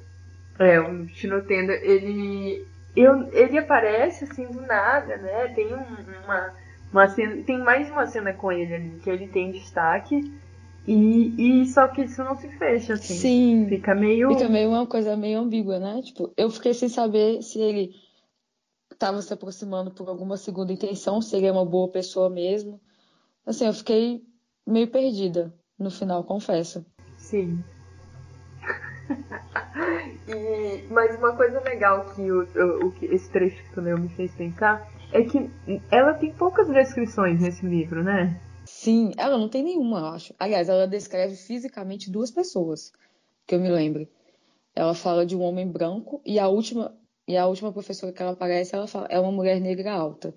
é, 0.60 0.80
o 0.80 1.04
etnotenda, 1.04 1.74
ele 1.74 2.66
eu, 2.96 3.32
ele 3.34 3.58
aparece 3.58 4.26
assim 4.26 4.46
do 4.48 4.62
nada, 4.62 5.18
né? 5.18 5.48
Tem 5.50 5.74
um, 5.74 5.86
uma 6.26 6.54
uma 6.92 7.08
cena, 7.08 7.44
tem 7.44 7.60
mais 7.60 7.90
uma 7.90 8.06
cena 8.08 8.34
com 8.34 8.52
ele 8.52 8.74
ali 8.74 9.00
que 9.00 9.10
ele 9.10 9.28
tem 9.28 9.52
destaque. 9.52 10.34
E, 10.88 11.62
e 11.62 11.66
só 11.68 11.88
que 11.88 12.02
isso 12.02 12.24
não 12.24 12.36
se 12.36 12.50
fecha, 12.58 12.94
assim. 12.94 13.14
Sim. 13.14 13.66
Fica 13.70 13.94
meio. 13.94 14.30
Fica 14.30 14.50
meio 14.50 14.70
uma 14.70 14.88
coisa 14.88 15.16
meio 15.16 15.40
ambígua, 15.40 15.80
né? 15.80 16.02
Tipo, 16.02 16.34
eu 16.36 16.50
fiquei 16.50 16.74
sem 16.74 16.90
saber 16.90 17.44
se 17.44 17.60
ele 17.60 17.92
estava 18.92 19.22
se 19.22 19.32
aproximando 19.32 19.92
por 19.92 20.10
alguma 20.10 20.36
segunda 20.36 20.74
intenção, 20.74 21.22
se 21.22 21.36
ele 21.36 21.46
é 21.46 21.52
uma 21.52 21.66
boa 21.66 21.90
pessoa 21.90 22.30
mesmo. 22.30 22.82
Assim, 23.46 23.66
eu 23.68 23.74
fiquei 23.74 24.24
meio 24.66 24.88
perdida 24.88 25.54
no 25.78 25.92
final, 25.92 26.24
confesso. 26.24 26.84
Sim. 27.30 27.64
e, 30.28 30.84
mas 30.90 31.16
uma 31.16 31.36
coisa 31.36 31.60
legal 31.60 32.12
que 32.16 32.32
o, 32.32 32.42
o, 32.42 32.94
esse 33.04 33.30
trecho 33.30 33.64
que 33.64 33.74
tu 33.74 33.82
leu 33.82 34.00
me 34.00 34.10
fez 34.10 34.34
pensar 34.34 34.90
é 35.12 35.22
que 35.22 35.48
ela 35.92 36.16
tem 36.16 36.34
poucas 36.34 36.68
descrições 36.68 37.40
nesse 37.40 37.64
livro, 37.64 38.04
né? 38.04 38.42
Sim, 38.66 39.12
ela 39.16 39.38
não 39.38 39.48
tem 39.48 39.62
nenhuma, 39.64 40.00
eu 40.00 40.06
acho. 40.08 40.34
Aliás, 40.40 40.70
ela 40.70 40.88
descreve 40.88 41.36
fisicamente 41.36 42.10
duas 42.10 42.32
pessoas, 42.32 42.92
que 43.46 43.54
eu 43.54 43.60
me 43.60 43.70
lembro. 43.70 44.08
Ela 44.76 44.96
fala 44.96 45.24
de 45.24 45.36
um 45.36 45.42
homem 45.42 45.72
branco 45.72 46.24
e 46.26 46.40
a 46.40 46.48
última 46.48 46.98
e 47.28 47.38
a 47.38 47.46
última 47.46 47.72
professora 47.72 48.12
que 48.12 48.24
ela 48.24 48.32
aparece, 48.32 48.74
ela 48.74 48.88
fala, 48.88 49.06
é 49.08 49.20
uma 49.20 49.32
mulher 49.32 49.62
negra 49.62 49.94
alta. 49.94 50.34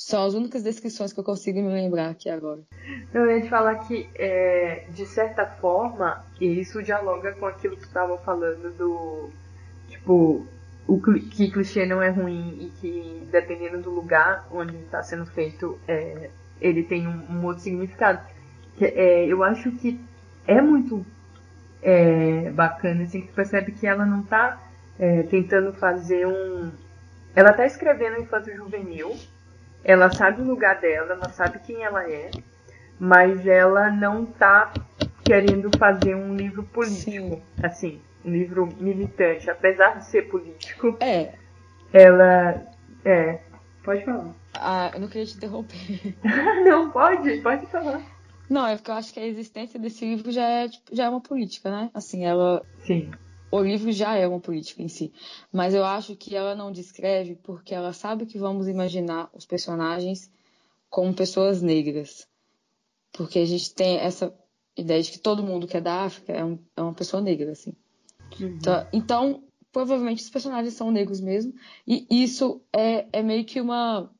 São 0.00 0.24
as 0.24 0.32
únicas 0.32 0.62
descrições 0.62 1.12
que 1.12 1.18
eu 1.18 1.24
consigo 1.24 1.60
me 1.60 1.72
lembrar 1.72 2.10
aqui 2.10 2.30
agora. 2.30 2.60
Eu 3.12 3.28
ia 3.28 3.42
te 3.42 3.48
falar 3.48 3.74
que, 3.80 4.08
é, 4.14 4.84
de 4.90 5.04
certa 5.04 5.44
forma, 5.44 6.24
isso 6.40 6.80
dialoga 6.80 7.32
com 7.32 7.46
aquilo 7.46 7.76
que 7.76 7.82
estava 7.82 8.16
falando 8.18 8.72
do. 8.78 9.28
Tipo, 9.88 10.46
o 10.86 11.00
que 11.00 11.50
clichê 11.50 11.84
não 11.84 12.00
é 12.00 12.10
ruim 12.10 12.58
e 12.60 12.72
que, 12.80 13.28
dependendo 13.32 13.82
do 13.82 13.90
lugar 13.90 14.46
onde 14.52 14.76
está 14.76 15.02
sendo 15.02 15.26
feito, 15.26 15.76
é, 15.88 16.30
ele 16.60 16.84
tem 16.84 17.08
um, 17.08 17.32
um, 17.32 17.44
outro 17.44 17.64
significado. 17.64 18.20
É, 18.80 19.26
eu 19.26 19.42
acho 19.42 19.72
que 19.72 20.00
é 20.46 20.60
muito 20.60 21.04
é, 21.82 22.50
bacana, 22.50 23.02
assim, 23.02 23.22
que 23.22 23.32
percebe 23.32 23.72
que 23.72 23.84
ela 23.84 24.06
não 24.06 24.20
está 24.20 24.62
é, 24.96 25.24
tentando 25.24 25.72
fazer 25.72 26.24
um. 26.24 26.70
Ela 27.34 27.50
está 27.50 27.66
escrevendo 27.66 28.20
infanto 28.20 28.54
juvenil 28.54 29.18
ela 29.84 30.10
sabe 30.10 30.42
o 30.42 30.44
lugar 30.44 30.80
dela, 30.80 31.14
ela 31.14 31.28
sabe 31.30 31.58
quem 31.60 31.82
ela 31.82 32.08
é, 32.10 32.30
mas 32.98 33.46
ela 33.46 33.90
não 33.90 34.26
tá 34.26 34.74
querendo 35.24 35.70
fazer 35.72 36.14
um 36.14 36.34
livro 36.34 36.62
político, 36.62 37.36
Sim. 37.36 37.42
assim, 37.62 38.02
um 38.24 38.30
livro 38.30 38.68
militante, 38.78 39.48
apesar 39.50 39.98
de 39.98 40.06
ser 40.06 40.22
político. 40.28 40.96
É. 41.00 41.32
Ela 41.92 42.62
é. 43.04 43.40
Pode 43.82 44.04
falar. 44.04 44.34
Ah, 44.54 44.90
eu 44.94 45.00
não 45.00 45.08
queria 45.08 45.26
te 45.26 45.36
interromper. 45.36 46.14
não, 46.66 46.90
pode, 46.90 47.38
pode 47.40 47.66
falar. 47.66 48.02
Não, 48.50 48.66
é 48.66 48.76
porque 48.76 48.90
eu 48.90 48.94
acho 48.94 49.12
que 49.12 49.20
a 49.20 49.26
existência 49.26 49.78
desse 49.78 50.04
livro 50.04 50.30
já 50.32 50.46
é, 50.46 50.68
tipo, 50.68 50.94
já 50.94 51.04
é 51.04 51.08
uma 51.08 51.20
política, 51.20 51.70
né? 51.70 51.90
Assim, 51.94 52.24
ela. 52.24 52.62
Sim 52.80 53.10
o 53.50 53.60
livro 53.62 53.90
já 53.92 54.14
é 54.14 54.26
uma 54.26 54.40
política 54.40 54.82
em 54.82 54.88
si, 54.88 55.12
mas 55.52 55.74
eu 55.74 55.84
acho 55.84 56.16
que 56.16 56.34
ela 56.34 56.54
não 56.54 56.70
descreve 56.70 57.36
porque 57.36 57.74
ela 57.74 57.92
sabe 57.92 58.26
que 58.26 58.38
vamos 58.38 58.68
imaginar 58.68 59.30
os 59.32 59.46
personagens 59.46 60.30
como 60.90 61.14
pessoas 61.14 61.62
negras. 61.62 62.26
Porque 63.12 63.38
a 63.38 63.44
gente 63.44 63.74
tem 63.74 63.96
essa 63.96 64.34
ideia 64.76 65.02
de 65.02 65.10
que 65.10 65.18
todo 65.18 65.42
mundo 65.42 65.66
que 65.66 65.76
é 65.76 65.80
da 65.80 66.02
África 66.02 66.32
é, 66.32 66.44
um, 66.44 66.58
é 66.76 66.82
uma 66.82 66.94
pessoa 66.94 67.22
negra, 67.22 67.52
assim. 67.52 67.72
Uhum. 68.38 68.48
Então, 68.48 68.86
então, 68.92 69.44
provavelmente 69.72 70.22
os 70.22 70.30
personagens 70.30 70.74
são 70.74 70.90
negros 70.90 71.20
mesmo, 71.20 71.54
e 71.86 72.06
isso 72.10 72.62
é, 72.72 73.06
é 73.12 73.22
meio 73.22 73.44
que 73.44 73.60
uma 73.60 74.10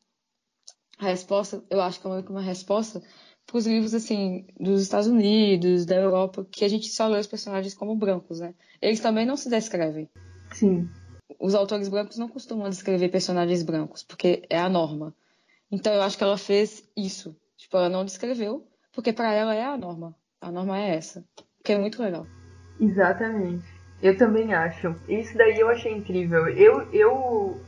resposta, 0.99 1.63
eu 1.71 1.81
acho 1.81 2.01
que 2.01 2.07
é 2.07 2.11
meio 2.11 2.23
que 2.23 2.31
uma 2.31 2.41
resposta 2.41 3.03
para 3.49 3.57
os 3.57 3.67
livros 3.67 3.95
assim 3.95 4.47
dos 4.61 4.83
Estados 4.83 5.07
Unidos, 5.07 5.87
da 5.87 5.97
Europa, 5.97 6.47
que 6.51 6.67
a 6.67 6.69
gente 6.69 6.89
só 6.89 7.09
lê 7.09 7.19
os 7.19 7.27
personagens 7.27 7.75
como 7.75 7.97
brancos, 7.97 8.41
né? 8.41 8.55
Eles 8.81 9.01
também 9.01 9.25
não 9.25 9.39
se 9.39 9.49
descrevem. 9.49 10.09
Sim. 10.53 10.89
Os 11.41 11.55
autores 11.55 11.89
brancos 11.89 12.19
não 12.19 12.29
costumam 12.29 12.69
descrever 12.69 13.09
personagens 13.09 13.63
brancos, 13.63 14.03
porque 14.03 14.43
é 14.51 14.59
a 14.59 14.69
norma. 14.69 15.15
Então 15.73 15.95
eu 15.95 16.03
acho 16.03 16.19
que 16.19 16.25
ela 16.25 16.37
fez 16.37 16.87
isso. 16.95 17.35
Tipo, 17.57 17.79
ela 17.79 17.89
não 17.89 18.05
descreveu 18.05 18.67
porque 18.93 19.15
para 19.15 19.33
ela 19.33 19.55
é 19.55 19.65
a 19.65 19.79
norma. 19.79 20.15
A 20.41 20.53
norma 20.53 20.79
é 20.79 20.95
essa, 20.95 21.25
que 21.65 21.73
é 21.73 21.79
muito 21.79 22.03
legal. 22.03 22.27
Exatamente. 22.79 23.65
Eu 24.03 24.17
também 24.17 24.53
acho. 24.53 24.95
Isso 25.09 25.37
daí 25.37 25.59
eu 25.59 25.71
achei 25.71 25.93
incrível. 25.93 26.49
Eu, 26.49 26.83
eu, 26.93 27.61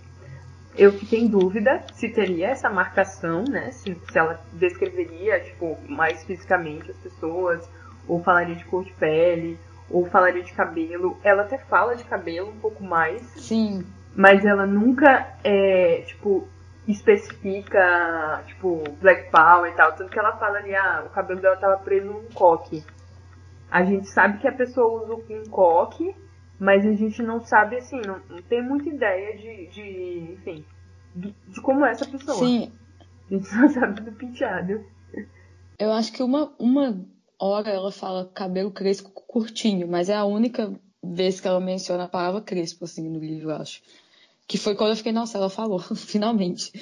eu 0.81 0.93
fiquei 0.93 1.21
em 1.21 1.29
dúvida 1.29 1.85
se 1.93 2.09
teria 2.09 2.49
essa 2.49 2.71
marcação, 2.71 3.45
né? 3.45 3.71
Se, 3.71 3.95
se 4.11 4.19
ela 4.19 4.40
descreveria, 4.55 5.38
tipo, 5.40 5.77
mais 5.87 6.25
fisicamente 6.25 6.90
as 6.90 6.97
pessoas, 6.97 7.69
ou 8.09 8.23
falaria 8.23 8.55
de 8.55 8.64
cor 8.64 8.83
de 8.83 8.93
pele, 8.95 9.59
ou 9.90 10.07
falaria 10.07 10.43
de 10.43 10.55
cabelo. 10.55 11.19
Ela 11.23 11.43
até 11.43 11.59
fala 11.59 11.95
de 11.95 12.05
cabelo 12.05 12.49
um 12.49 12.59
pouco 12.59 12.83
mais. 12.83 13.21
Sim. 13.37 13.85
Mas 14.16 14.43
ela 14.43 14.64
nunca, 14.64 15.29
é, 15.45 16.03
tipo, 16.07 16.49
especifica, 16.88 18.43
tipo, 18.47 18.83
Black 19.03 19.31
Power 19.31 19.71
e 19.71 19.75
tal. 19.77 19.93
Tanto 19.93 20.11
que 20.11 20.19
ela 20.19 20.33
fala 20.38 20.57
ali, 20.61 20.75
ah, 20.75 21.03
o 21.05 21.11
cabelo 21.11 21.43
dela 21.43 21.57
tava 21.57 21.77
preso 21.77 22.07
num 22.07 22.25
coque. 22.33 22.83
A 23.71 23.85
gente 23.85 24.09
sabe 24.09 24.38
que 24.38 24.49
a 24.49 24.53
pessoa 24.53 25.05
usa 25.05 25.14
um 25.14 25.45
coque, 25.51 26.16
mas 26.61 26.85
a 26.85 26.92
gente 26.92 27.23
não 27.23 27.40
sabe, 27.40 27.77
assim, 27.77 28.03
não, 28.07 28.20
não 28.29 28.42
tem 28.42 28.62
muita 28.62 28.90
ideia 28.90 29.35
de, 29.38 29.66
de 29.68 30.35
enfim, 30.35 30.62
de, 31.16 31.35
de, 31.49 31.61
como 31.62 31.87
é 31.87 31.92
essa 31.92 32.05
pessoa. 32.05 32.37
Sim. 32.37 32.70
A 33.31 33.35
gente 33.35 33.49
só 33.49 33.66
sabe 33.68 34.03
do 34.03 34.12
penteado. 34.12 34.85
Eu 35.79 35.90
acho 35.90 36.12
que 36.12 36.23
uma, 36.23 36.53
uma 36.59 37.03
hora 37.38 37.70
ela 37.70 37.90
fala 37.90 38.31
cabelo 38.35 38.70
crespo 38.70 39.09
curtinho, 39.09 39.88
mas 39.88 40.11
é 40.11 40.14
a 40.14 40.27
única 40.27 40.70
vez 41.03 41.40
que 41.40 41.49
ela 41.49 41.61
menciona 41.61 42.05
a 42.05 42.09
palavra 42.09 42.42
crespo, 42.42 42.85
assim, 42.85 43.09
no 43.09 43.18
livro, 43.18 43.51
eu 43.51 43.57
acho. 43.57 43.81
Que 44.46 44.59
foi 44.59 44.75
quando 44.75 44.90
eu 44.90 44.96
fiquei, 44.96 45.12
nossa, 45.12 45.38
ela 45.38 45.49
falou, 45.49 45.81
finalmente. 45.96 46.73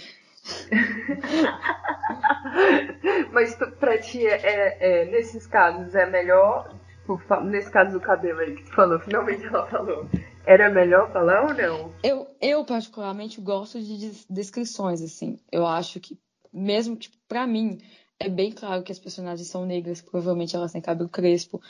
Mas 3.31 3.55
pra 3.79 3.97
ti, 3.99 4.27
é, 4.27 4.77
é, 4.81 5.05
nesses 5.05 5.47
casos, 5.47 5.95
é 5.95 6.07
melhor, 6.07 6.75
tipo, 7.09 7.41
nesse 7.45 7.71
caso 7.71 7.93
do 7.93 8.01
cabelo 8.01 8.41
aí 8.41 8.55
que 8.55 8.65
tu 8.65 8.75
falou, 8.75 9.01
finalmente 9.01 9.47
ela 9.47 9.67
falou, 9.67 10.07
era 10.45 10.69
melhor 10.69 11.11
falar 11.11 11.47
ou 11.47 11.55
não? 11.55 11.95
Eu, 12.03 12.27
eu 12.41 12.65
particularmente, 12.65 13.41
gosto 13.41 13.81
de 13.81 14.13
descrições, 14.29 15.01
assim. 15.01 15.39
Eu 15.51 15.67
acho 15.67 15.99
que, 16.01 16.19
mesmo 16.53 16.97
que, 16.97 17.09
pra 17.27 17.47
mim, 17.47 17.79
é 18.21 18.29
bem 18.29 18.53
claro 18.53 18.83
que 18.83 18.93
as 18.93 18.99
personagens 18.99 19.49
são 19.49 19.65
negras, 19.65 20.03
provavelmente 20.03 20.55
elas 20.55 20.73
têm 20.73 20.83
cabelo 20.83 21.09
crespo, 21.09 21.61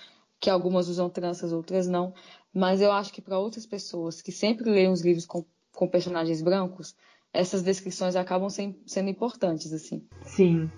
que 0.41 0.51
algumas 0.51 0.89
usam 0.89 1.09
tranças, 1.09 1.53
outras 1.53 1.87
não. 1.87 2.13
Mas 2.53 2.81
eu 2.81 2.91
acho 2.91 3.13
que 3.13 3.23
para 3.23 3.39
outras 3.39 3.67
pessoas 3.67 4.21
que 4.21 4.33
sempre 4.33 4.69
leem 4.69 4.91
os 4.91 5.03
livros 5.03 5.27
com, 5.27 5.45
com 5.73 5.89
personagens 5.89 6.43
brancos, 6.43 6.97
essas 7.33 7.63
descrições 7.63 8.17
acabam 8.17 8.49
sem, 8.49 8.81
sendo 8.87 9.11
importantes, 9.11 9.73
assim. 9.73 10.07
Sim. 10.23 10.71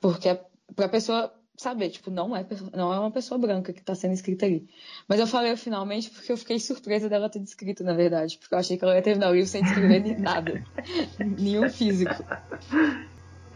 Porque 0.00 0.38
para 0.74 0.86
a 0.86 0.90
pessoa 0.90 1.32
saber, 1.56 1.90
tipo, 1.90 2.10
não 2.10 2.36
é, 2.36 2.44
não 2.74 2.92
é 2.92 2.98
uma 2.98 3.10
pessoa 3.10 3.38
branca 3.38 3.72
que 3.72 3.80
está 3.80 3.94
sendo 3.94 4.14
escrita 4.14 4.46
ali. 4.46 4.68
Mas 5.08 5.20
eu 5.20 5.26
falei 5.26 5.56
finalmente 5.56 6.10
porque 6.10 6.32
eu 6.32 6.36
fiquei 6.36 6.58
surpresa 6.58 7.08
dela 7.08 7.30
ter 7.30 7.38
descrito, 7.38 7.82
na 7.84 7.94
verdade. 7.94 8.38
Porque 8.38 8.54
eu 8.54 8.58
achei 8.58 8.76
que 8.76 8.84
ela 8.84 8.94
ia 8.94 9.02
terminar 9.02 9.30
o 9.30 9.34
livro 9.34 9.48
sem 9.48 9.62
escrever 9.62 10.18
nada. 10.18 10.62
Nenhum 11.18 11.68
físico. 11.68 12.24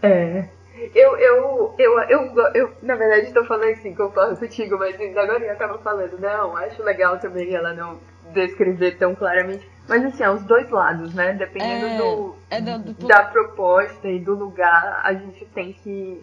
É. 0.03 0.49
Eu, 0.95 1.17
eu, 1.19 1.75
eu, 1.79 2.01
eu, 2.09 2.53
eu, 2.55 2.73
na 2.83 2.95
verdade, 2.95 3.27
estou 3.27 3.45
falando 3.45 3.73
assim, 3.73 3.95
concordo 3.95 4.39
contigo, 4.39 4.79
mas 4.79 4.95
agora 4.95 5.45
eu 5.45 5.53
estava 5.53 5.79
falando, 5.79 6.19
não, 6.19 6.57
acho 6.57 6.83
legal 6.83 7.19
também 7.19 7.55
ela 7.55 7.75
não 7.75 7.99
descrever 8.33 8.97
tão 8.97 9.15
claramente. 9.15 9.69
Mas 9.89 10.05
assim, 10.05 10.23
aos 10.23 10.43
dois 10.45 10.71
lados, 10.71 11.13
né? 11.15 11.33
Dependendo 11.33 11.87
é, 11.87 11.97
do, 11.99 12.37
é 12.49 12.61
do, 12.61 12.93
do, 12.95 13.07
da 13.07 13.25
proposta 13.25 14.09
e 14.09 14.21
do 14.21 14.35
lugar, 14.35 15.01
a 15.03 15.13
gente 15.13 15.45
tem 15.47 15.73
que. 15.73 16.23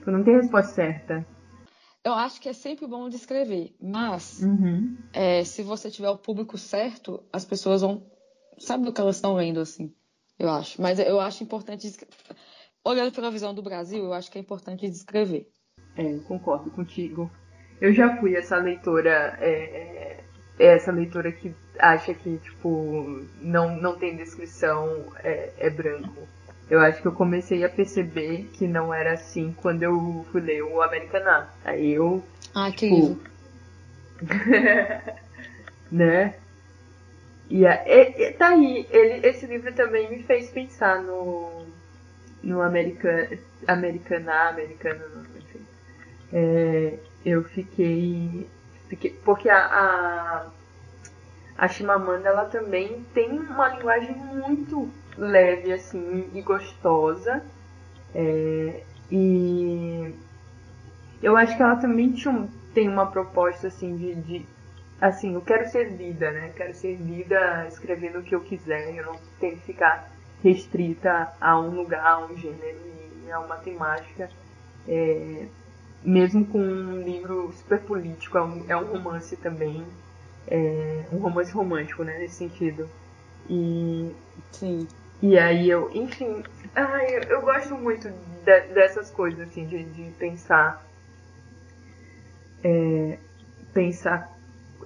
Tipo, 0.00 0.10
não 0.10 0.24
tem 0.24 0.36
resposta 0.36 0.72
certa. 0.72 1.26
Eu 2.02 2.14
acho 2.14 2.40
que 2.40 2.48
é 2.48 2.54
sempre 2.54 2.86
bom 2.86 3.10
descrever, 3.10 3.74
mas 3.78 4.40
uhum. 4.40 4.96
é, 5.12 5.44
se 5.44 5.62
você 5.62 5.90
tiver 5.90 6.08
o 6.08 6.16
público 6.16 6.56
certo, 6.56 7.22
as 7.30 7.44
pessoas 7.44 7.82
vão 7.82 8.02
saber 8.58 8.88
o 8.88 8.92
que 8.92 9.00
elas 9.00 9.16
estão 9.16 9.34
lendo, 9.34 9.60
assim. 9.60 9.94
Eu 10.38 10.48
acho. 10.48 10.80
Mas 10.80 10.98
eu 10.98 11.20
acho 11.20 11.44
importante 11.44 11.94
olhando 12.82 13.12
pela 13.12 13.30
visão 13.30 13.52
do 13.52 13.62
Brasil, 13.62 14.02
eu 14.02 14.14
acho 14.14 14.30
que 14.30 14.38
é 14.38 14.40
importante 14.40 14.88
descrever. 14.88 15.46
É, 15.94 16.16
concordo 16.20 16.70
contigo. 16.70 17.30
Eu 17.78 17.92
já 17.92 18.16
fui 18.16 18.34
essa 18.34 18.56
leitora, 18.56 19.36
é, 19.38 20.24
é, 20.58 20.66
essa 20.74 20.90
leitora 20.90 21.30
que 21.30 21.54
acha 21.78 22.14
que, 22.14 22.38
tipo, 22.38 23.26
não, 23.42 23.76
não 23.76 23.98
tem 23.98 24.16
descrição, 24.16 25.04
é, 25.22 25.52
é 25.58 25.68
branco. 25.68 26.26
Eu 26.70 26.78
acho 26.78 27.02
que 27.02 27.08
eu 27.08 27.12
comecei 27.12 27.64
a 27.64 27.68
perceber 27.68 28.48
que 28.52 28.68
não 28.68 28.94
era 28.94 29.14
assim 29.14 29.52
quando 29.60 29.82
eu 29.82 30.24
fui 30.30 30.40
ler 30.40 30.62
o 30.62 30.80
Americaná. 30.80 31.48
Aí 31.64 31.94
eu. 31.94 32.24
Ah, 32.54 32.70
que 32.70 32.88
tipo, 32.88 32.94
livro. 32.94 33.20
né? 35.90 36.34
E, 37.50 37.64
e, 37.64 37.66
e, 37.66 38.32
tá 38.34 38.50
aí, 38.50 38.86
ele, 38.88 39.26
esse 39.26 39.46
livro 39.46 39.72
também 39.74 40.08
me 40.08 40.22
fez 40.22 40.48
pensar 40.50 41.02
no, 41.02 41.66
no 42.40 42.62
americano, 42.62 43.36
americana, 43.66 44.50
americano, 44.50 45.26
enfim. 45.36 45.66
É, 46.32 46.94
eu 47.26 47.42
fiquei, 47.42 48.46
fiquei 48.88 49.10
porque 49.24 49.50
a, 49.50 49.58
a, 49.58 50.46
a 51.58 51.68
Chimamanda 51.68 52.28
ela 52.28 52.44
também 52.44 53.04
tem 53.12 53.28
uma 53.28 53.68
linguagem 53.70 54.14
muito 54.14 54.88
leve 55.16 55.72
assim 55.72 56.28
e 56.34 56.42
gostosa 56.42 57.42
é, 58.14 58.82
e 59.10 60.14
eu 61.22 61.36
acho 61.36 61.56
que 61.56 61.62
ela 61.62 61.76
também 61.76 62.12
tinha, 62.12 62.48
tem 62.74 62.88
uma 62.88 63.06
proposta 63.06 63.68
assim 63.68 63.96
de, 63.96 64.14
de 64.14 64.46
assim 65.00 65.34
eu 65.34 65.40
quero 65.40 65.68
ser 65.68 65.90
vida 65.90 66.30
né 66.30 66.52
quero 66.56 66.74
ser 66.74 66.96
vida 66.96 67.66
escrevendo 67.68 68.20
o 68.20 68.22
que 68.22 68.34
eu 68.34 68.40
quiser 68.40 68.94
eu 68.96 69.06
não 69.06 69.16
tenho 69.38 69.56
que 69.56 69.66
ficar 69.66 70.10
restrita 70.42 71.32
a 71.40 71.58
um 71.58 71.70
lugar, 71.70 72.04
a 72.04 72.24
um 72.24 72.36
gênero 72.36 72.78
e 73.24 73.30
a 73.30 73.40
uma 73.40 73.56
temática. 73.56 74.30
É, 74.88 75.46
mesmo 76.02 76.44
com 76.46 76.58
um 76.58 77.02
livro 77.02 77.52
super 77.52 77.80
político, 77.80 78.38
é 78.38 78.42
um, 78.42 78.64
é 78.68 78.76
um 78.76 78.84
romance 78.84 79.36
também, 79.36 79.84
é, 80.48 81.04
um 81.12 81.18
romance 81.18 81.52
romântico, 81.52 82.02
né, 82.02 82.18
nesse 82.18 82.36
sentido. 82.36 82.88
E, 83.48 84.10
Sim. 84.52 84.88
E 85.22 85.38
aí 85.38 85.68
eu, 85.68 85.90
enfim, 85.92 86.42
ai, 86.74 87.20
eu, 87.28 87.42
gosto 87.42 87.74
muito 87.74 88.08
de, 88.08 88.60
dessas 88.72 89.10
coisas, 89.10 89.48
assim, 89.48 89.66
de, 89.66 89.84
de 89.84 90.10
pensar, 90.12 90.84
é, 92.64 93.18
pensar 93.74 94.30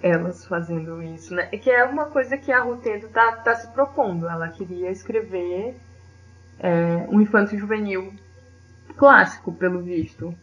elas 0.02 0.44
fazendo 0.44 1.02
isso, 1.02 1.34
né? 1.34 1.46
Que 1.46 1.70
é 1.70 1.84
uma 1.84 2.06
coisa 2.06 2.36
que 2.36 2.52
a 2.52 2.60
Rutendo 2.60 3.08
tá, 3.08 3.36
tá 3.36 3.54
se 3.54 3.68
propondo. 3.68 4.28
Ela 4.28 4.48
queria 4.48 4.90
escrever 4.90 5.76
é, 6.58 7.06
um 7.08 7.20
infanto 7.20 7.56
juvenil 7.56 8.12
clássico, 8.96 9.52
pelo 9.52 9.82
visto. 9.82 10.34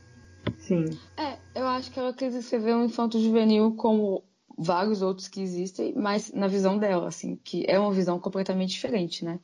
Sim. 0.57 0.85
É, 1.17 1.37
eu 1.53 1.67
acho 1.67 1.91
que 1.91 1.99
ela 1.99 2.13
quis 2.13 2.33
escrever 2.33 2.73
um 2.73 2.85
infanto 2.85 3.19
juvenil 3.19 3.75
como 3.75 4.23
vários 4.57 5.01
outros 5.01 5.27
que 5.27 5.41
existem, 5.41 5.93
mas 5.95 6.31
na 6.31 6.47
visão 6.47 6.77
dela, 6.77 7.07
assim, 7.07 7.35
que 7.43 7.65
é 7.67 7.79
uma 7.79 7.91
visão 7.91 8.19
completamente 8.19 8.71
diferente, 8.71 9.25
né? 9.25 9.39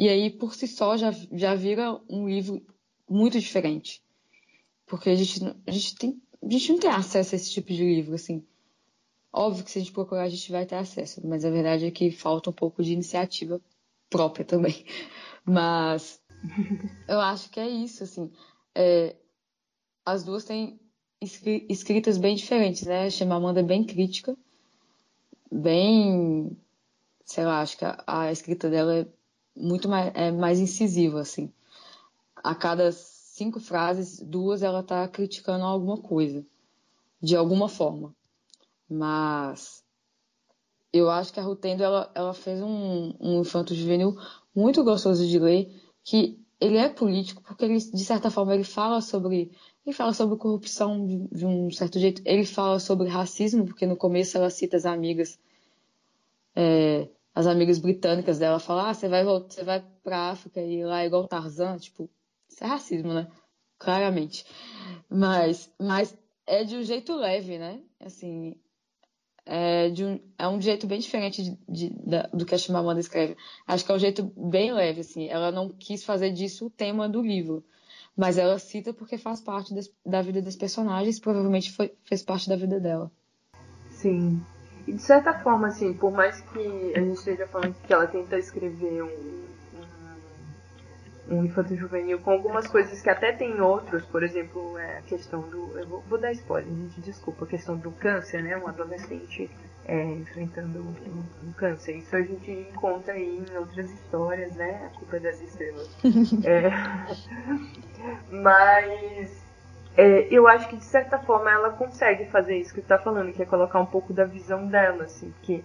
E 0.00 0.08
aí, 0.08 0.30
por 0.30 0.54
si 0.54 0.66
só, 0.66 0.96
já, 0.96 1.10
já 1.30 1.54
vira 1.54 2.00
um 2.08 2.26
livro 2.26 2.64
muito 3.06 3.38
diferente. 3.38 4.02
Porque 4.86 5.10
a 5.10 5.14
gente, 5.14 5.44
a 5.66 5.70
gente 5.70 5.94
tem. 5.94 6.22
A 6.42 6.50
gente 6.50 6.72
não 6.72 6.78
tem 6.78 6.88
acesso 6.88 7.34
a 7.34 7.36
esse 7.36 7.50
tipo 7.50 7.70
de 7.70 7.84
livro, 7.84 8.14
assim. 8.14 8.42
Óbvio 9.30 9.62
que 9.62 9.70
se 9.70 9.78
a 9.78 9.82
gente 9.82 9.92
procurar, 9.92 10.22
a 10.22 10.28
gente 10.30 10.50
vai 10.50 10.64
ter 10.64 10.76
acesso, 10.76 11.20
mas 11.28 11.44
a 11.44 11.50
verdade 11.50 11.84
é 11.84 11.90
que 11.90 12.10
falta 12.10 12.48
um 12.48 12.52
pouco 12.54 12.82
de 12.82 12.94
iniciativa 12.94 13.60
própria 14.08 14.42
também. 14.42 14.86
Mas 15.44 16.18
eu 17.06 17.20
acho 17.20 17.50
que 17.50 17.60
é 17.60 17.68
isso, 17.68 18.02
assim. 18.02 18.32
É, 18.74 19.14
as 20.02 20.24
duas 20.24 20.44
têm 20.44 20.80
escritas 21.20 22.16
bem 22.16 22.36
diferentes, 22.36 22.86
né? 22.86 23.04
A 23.04 23.10
Chimamanda 23.10 23.60
é 23.60 23.62
bem 23.62 23.84
crítica, 23.84 24.34
bem, 25.52 26.56
sei 27.22 27.44
lá, 27.44 27.60
acho 27.60 27.76
que 27.76 27.84
a, 27.84 28.02
a 28.06 28.32
escrita 28.32 28.70
dela 28.70 29.00
é 29.00 29.19
muito 29.60 29.88
mais, 29.88 30.12
é 30.14 30.30
mais 30.32 30.58
incisiva, 30.58 31.20
assim. 31.20 31.52
A 32.36 32.54
cada 32.54 32.90
cinco 32.92 33.60
frases, 33.60 34.20
duas 34.20 34.62
ela 34.62 34.82
tá 34.82 35.06
criticando 35.08 35.64
alguma 35.64 35.98
coisa, 35.98 36.44
de 37.22 37.36
alguma 37.36 37.68
forma. 37.68 38.14
Mas 38.88 39.84
eu 40.92 41.08
acho 41.10 41.32
que 41.32 41.40
a 41.40 41.42
Rutendo 41.42 41.82
ela, 41.82 42.10
ela 42.14 42.34
fez 42.34 42.60
um, 42.60 43.14
um 43.20 43.40
infanto 43.40 43.74
juvenil 43.74 44.16
muito 44.54 44.82
gostoso 44.82 45.26
de 45.26 45.38
ler, 45.38 45.72
que 46.02 46.38
ele 46.60 46.76
é 46.76 46.88
político 46.88 47.42
porque 47.42 47.64
ele 47.64 47.78
de 47.78 48.04
certa 48.04 48.30
forma 48.30 48.54
ele 48.54 48.64
fala 48.64 49.00
sobre 49.00 49.50
ele 49.86 49.96
fala 49.96 50.12
sobre 50.12 50.36
corrupção 50.36 51.06
de, 51.06 51.28
de 51.28 51.46
um 51.46 51.70
certo 51.70 51.98
jeito, 51.98 52.20
ele 52.24 52.44
fala 52.44 52.78
sobre 52.78 53.08
racismo 53.08 53.64
porque 53.64 53.86
no 53.86 53.96
começo 53.96 54.36
ela 54.36 54.50
cita 54.50 54.76
as 54.76 54.84
amigas 54.84 55.38
é, 56.54 57.08
as 57.34 57.46
amigas 57.46 57.78
britânicas 57.78 58.38
dela, 58.38 58.58
fala, 58.58 58.90
ah, 58.90 58.94
você 58.94 59.08
vai 59.08 59.24
você 59.24 59.64
vai 59.64 59.84
para 60.02 60.30
África 60.30 60.60
e 60.60 60.84
lá 60.84 61.02
é 61.02 61.06
igual 61.06 61.28
Tarzan, 61.28 61.76
tipo, 61.78 62.10
isso 62.48 62.64
é 62.64 62.66
racismo, 62.66 63.14
né? 63.14 63.28
claramente. 63.80 64.44
Mas, 65.08 65.72
mas 65.80 66.16
é 66.46 66.62
de 66.62 66.76
um 66.76 66.82
jeito 66.84 67.16
leve, 67.16 67.58
né? 67.58 67.80
Assim, 67.98 68.54
é, 69.44 69.88
de 69.88 70.04
um, 70.04 70.20
é 70.38 70.46
um 70.46 70.60
jeito 70.60 70.86
bem 70.86 71.00
diferente 71.00 71.42
de, 71.42 71.58
de, 71.68 71.88
da, 72.06 72.22
do 72.28 72.44
que 72.44 72.54
a 72.54 72.58
Chimamanda 72.58 73.00
escreve. 73.00 73.36
Acho 73.66 73.84
que 73.84 73.90
é 73.90 73.94
um 73.94 73.98
jeito 73.98 74.22
bem 74.36 74.72
leve, 74.72 75.00
assim. 75.00 75.26
Ela 75.28 75.50
não 75.50 75.70
quis 75.70 76.04
fazer 76.04 76.30
disso 76.30 76.66
o 76.66 76.70
tema 76.70 77.08
do 77.08 77.22
livro, 77.22 77.64
mas 78.16 78.38
ela 78.38 78.58
cita 78.58 78.92
porque 78.92 79.18
faz 79.18 79.40
parte 79.40 79.74
des, 79.74 79.90
da 80.04 80.22
vida 80.22 80.40
dos 80.42 80.54
personagens, 80.54 81.18
provavelmente 81.18 81.72
foi, 81.72 81.92
fez 82.04 82.22
parte 82.22 82.48
da 82.48 82.56
vida 82.56 82.78
dela. 82.78 83.10
Sim. 83.88 84.40
E 84.90 84.92
de 84.92 85.02
certa 85.02 85.32
forma, 85.32 85.68
assim, 85.68 85.92
por 85.92 86.10
mais 86.10 86.40
que 86.40 86.92
a 86.96 86.98
gente 86.98 87.14
esteja 87.14 87.46
falando 87.46 87.76
que 87.86 87.92
ela 87.92 88.08
tenta 88.08 88.36
escrever 88.36 89.04
um, 89.04 89.44
um 91.28 91.44
infanto 91.44 91.76
juvenil 91.76 92.18
com 92.18 92.32
algumas 92.32 92.66
coisas 92.66 93.00
que 93.00 93.08
até 93.08 93.30
tem 93.30 93.60
outros, 93.60 94.04
por 94.06 94.24
exemplo, 94.24 94.76
é 94.78 94.98
a 94.98 95.02
questão 95.02 95.42
do. 95.42 95.78
Eu 95.78 95.86
vou, 95.86 96.00
vou 96.08 96.18
dar 96.18 96.32
spoiler, 96.32 96.68
gente, 96.68 97.00
desculpa, 97.02 97.44
a 97.44 97.46
questão 97.48 97.76
do 97.76 97.92
câncer, 97.92 98.42
né? 98.42 98.56
Um 98.56 98.66
adolescente 98.66 99.48
é, 99.84 100.04
enfrentando 100.06 100.80
um, 100.80 101.48
um, 101.48 101.52
câncer. 101.52 101.96
Isso 101.96 102.16
a 102.16 102.22
gente 102.22 102.50
encontra 102.50 103.14
aí 103.14 103.44
em 103.48 103.56
outras 103.58 103.88
histórias, 103.92 104.56
né? 104.56 104.90
A 104.92 104.98
culpa 104.98 105.18
é 105.18 105.20
das 105.20 105.40
estrelas. 105.40 105.88
é, 106.44 106.68
mas 108.28 109.49
é, 109.96 110.28
eu 110.30 110.46
acho 110.46 110.68
que 110.68 110.76
de 110.76 110.84
certa 110.84 111.18
forma 111.18 111.50
ela 111.50 111.70
consegue 111.70 112.26
fazer 112.26 112.56
isso 112.56 112.72
que 112.72 112.80
tu 112.80 112.86
tá 112.86 112.98
falando, 112.98 113.32
que 113.32 113.42
é 113.42 113.46
colocar 113.46 113.80
um 113.80 113.86
pouco 113.86 114.12
da 114.12 114.24
visão 114.24 114.66
dela, 114.66 115.04
assim, 115.04 115.30
porque 115.30 115.64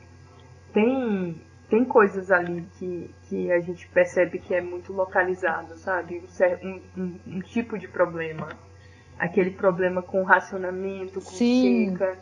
tem 0.73 1.41
tem 1.69 1.83
coisas 1.83 2.31
ali 2.31 2.67
que, 2.77 3.13
que 3.27 3.51
a 3.51 3.59
gente 3.59 3.87
percebe 3.87 4.39
que 4.39 4.53
é 4.53 4.61
muito 4.61 4.93
localizado, 4.93 5.75
sabe? 5.77 6.23
Um, 6.63 6.81
um, 6.95 7.19
um 7.27 7.41
tipo 7.41 7.77
de 7.77 7.87
problema. 7.87 8.49
Aquele 9.17 9.51
problema 9.51 10.01
com 10.01 10.23
racionamento, 10.23 11.15
com 11.15 11.31
Sim. 11.31 11.91
seca. 11.91 12.17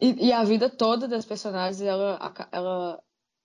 E, 0.00 0.28
e, 0.28 0.32
a 0.32 0.44
vida 0.44 0.68
toda 0.68 1.08
das 1.08 1.24
personagens, 1.24 1.80
ela, 1.80 2.18
ela, 2.50 3.00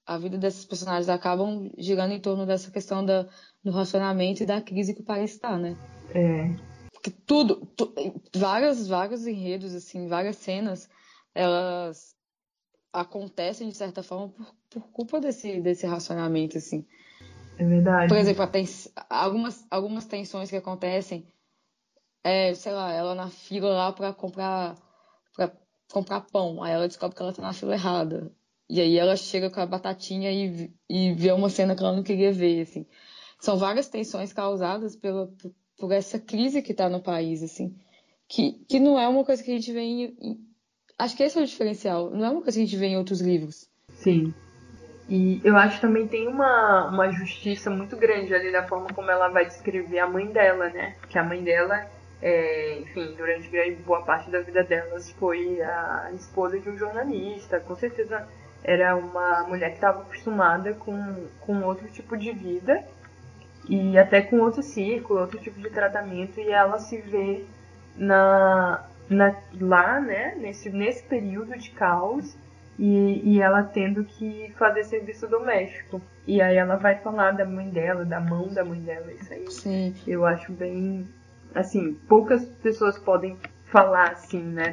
a 0.06 0.18
vida 0.18 0.38
desses 0.38 0.66
personagens 0.66 1.08
acabam 1.08 1.72
girando 1.78 2.14
em 2.14 2.20
torno 2.20 2.46
dessa 2.46 2.70
questão 2.72 3.06
da, 3.06 3.28
do 3.64 3.72
racionamento 3.72 4.44
e 4.44 4.46
da 4.46 4.62
crise 4.62 4.94
que 4.94 5.02
o 5.02 5.06
país 5.06 5.32
está, 5.32 5.58
né? 5.58 5.76
É. 6.14 6.77
Tudo, 7.12 7.66
tu, 7.76 7.94
vários, 8.36 8.88
vários 8.88 9.26
enredos, 9.28 9.74
assim, 9.74 10.08
várias 10.08 10.38
cenas, 10.38 10.90
elas 11.34 12.16
acontecem 12.92 13.70
de 13.70 13.76
certa 13.76 14.02
forma 14.02 14.30
por, 14.30 14.56
por 14.70 14.90
culpa 14.90 15.20
desse, 15.20 15.62
desse 15.62 15.86
racionamento, 15.86 16.58
assim. 16.58 16.86
É 17.58 17.66
verdade. 17.66 18.08
Por 18.08 18.18
exemplo, 18.18 18.48
algumas, 19.10 19.66
algumas 19.70 20.06
tensões 20.06 20.50
que 20.50 20.56
acontecem, 20.56 21.28
é, 22.24 22.54
sei 22.54 22.72
lá, 22.72 22.92
ela 22.92 23.16
na 23.16 23.30
fila 23.30 23.70
lá 23.70 23.92
para 23.92 24.14
comprar 24.14 24.76
para 25.36 25.52
comprar 25.92 26.22
pão, 26.22 26.64
aí 26.64 26.74
ela 26.74 26.88
descobre 26.88 27.16
que 27.16 27.22
ela 27.22 27.34
tá 27.34 27.42
na 27.42 27.54
fila 27.54 27.76
errada. 27.76 28.32
E 28.70 28.82
aí 28.82 28.98
ela 28.98 29.16
chega 29.16 29.50
com 29.50 29.62
a 29.62 29.66
batatinha 29.66 30.32
e, 30.32 30.74
e 30.90 31.14
vê 31.14 31.32
uma 31.32 31.50
cena 31.50 31.76
que 31.76 31.82
ela 31.82 31.96
não 31.96 32.04
queria 32.04 32.34
ver, 32.34 32.62
assim. 32.62 32.86
São 33.40 33.56
várias 33.56 33.88
tensões 33.88 34.34
causadas 34.34 34.96
pela, 34.96 35.32
por, 35.78 35.92
essa 35.92 36.20
crise 36.20 36.62
que 36.62 36.72
está 36.72 36.90
no 36.90 37.02
país, 37.02 37.44
assim. 37.44 37.76
Que, 38.28 38.54
que 38.68 38.80
não 38.80 39.00
é 39.00 39.08
uma 39.08 39.24
coisa 39.24 39.42
que 39.42 39.52
a 39.52 39.54
gente 39.54 39.72
vê 39.72 39.82
em, 39.82 40.48
Acho 41.00 41.16
que 41.16 41.24
esse 41.24 41.38
é 41.38 41.42
o 41.42 41.46
diferencial. 41.46 42.10
Não 42.10 42.26
é 42.26 42.30
uma 42.30 42.42
coisa 42.42 42.58
que 42.58 42.64
a 42.64 42.66
gente 42.66 42.78
vê 42.78 42.88
em 42.88 42.98
outros 42.98 43.22
livros. 43.22 43.70
Sim. 43.94 44.34
E 45.08 45.40
eu 45.44 45.56
acho 45.56 45.76
que 45.76 45.82
também 45.82 46.08
tem 46.08 46.28
uma, 46.28 46.90
uma 46.90 47.12
justiça 47.12 47.70
muito 47.70 47.96
grande 47.96 48.34
ali 48.34 48.52
na 48.52 48.64
forma 48.64 48.88
como 48.94 49.10
ela 49.10 49.30
vai 49.30 49.46
descrever 49.46 50.00
a 50.00 50.08
mãe 50.08 50.26
dela, 50.28 50.70
né? 50.70 50.96
Que 51.08 51.18
a 51.18 51.24
mãe 51.24 51.42
dela, 51.44 51.86
é, 52.22 52.80
enfim, 52.80 53.14
durante 53.16 53.50
boa 53.86 54.02
parte 54.02 54.30
da 54.32 54.42
vida 54.42 54.64
delas 54.64 55.12
foi 55.12 55.62
a 55.62 56.12
esposa 56.14 56.60
de 56.60 56.70
um 56.70 56.78
jornalista. 56.78 57.60
Com 57.60 57.76
certeza 57.76 58.28
era 58.64 58.96
uma 58.98 59.44
mulher 59.44 59.70
que 59.70 59.76
estava 59.76 60.02
acostumada 60.02 60.74
com, 60.74 61.28
com 61.40 61.62
outro 61.64 61.88
tipo 61.90 62.18
de 62.18 62.34
vida 62.34 62.84
e 63.70 63.98
até 63.98 64.22
com 64.22 64.40
outro 64.40 64.64
círculo, 64.64 65.20
outro 65.20 65.40
tipo 65.40 65.60
de 65.60 65.70
tratamento, 65.70 66.40
e 66.40 66.50
ela 66.50 66.80
se 66.80 67.02
vê 67.02 67.46
na, 67.96 68.86
na, 69.10 69.36
lá, 69.60 70.00
né, 70.00 70.36
nesse, 70.36 70.70
nesse 70.70 71.04
período 71.04 71.58
de 71.58 71.72
caos, 71.72 72.36
e, 72.80 73.22
e 73.24 73.42
ela 73.42 73.64
tendo 73.64 74.04
que 74.04 74.54
fazer 74.58 74.84
serviço 74.84 75.28
doméstico. 75.28 76.02
E 76.26 76.42
aí 76.42 76.58
ela 76.58 76.76
vai 76.76 77.00
falar 77.00 77.32
da 77.32 77.46
mãe 77.46 77.70
dela, 77.70 78.06
da 78.06 78.20
mão 78.20 78.48
da 78.50 78.64
mãe 78.64 78.80
dela, 78.80 79.12
isso 79.12 79.34
aí. 79.34 79.52
Sim. 79.52 79.96
Eu 80.06 80.26
acho 80.26 80.52
bem. 80.52 81.08
Assim, 81.56 81.94
poucas 82.08 82.46
pessoas 82.46 83.00
podem 83.00 83.36
falar 83.66 84.12
assim, 84.12 84.44
né, 84.44 84.72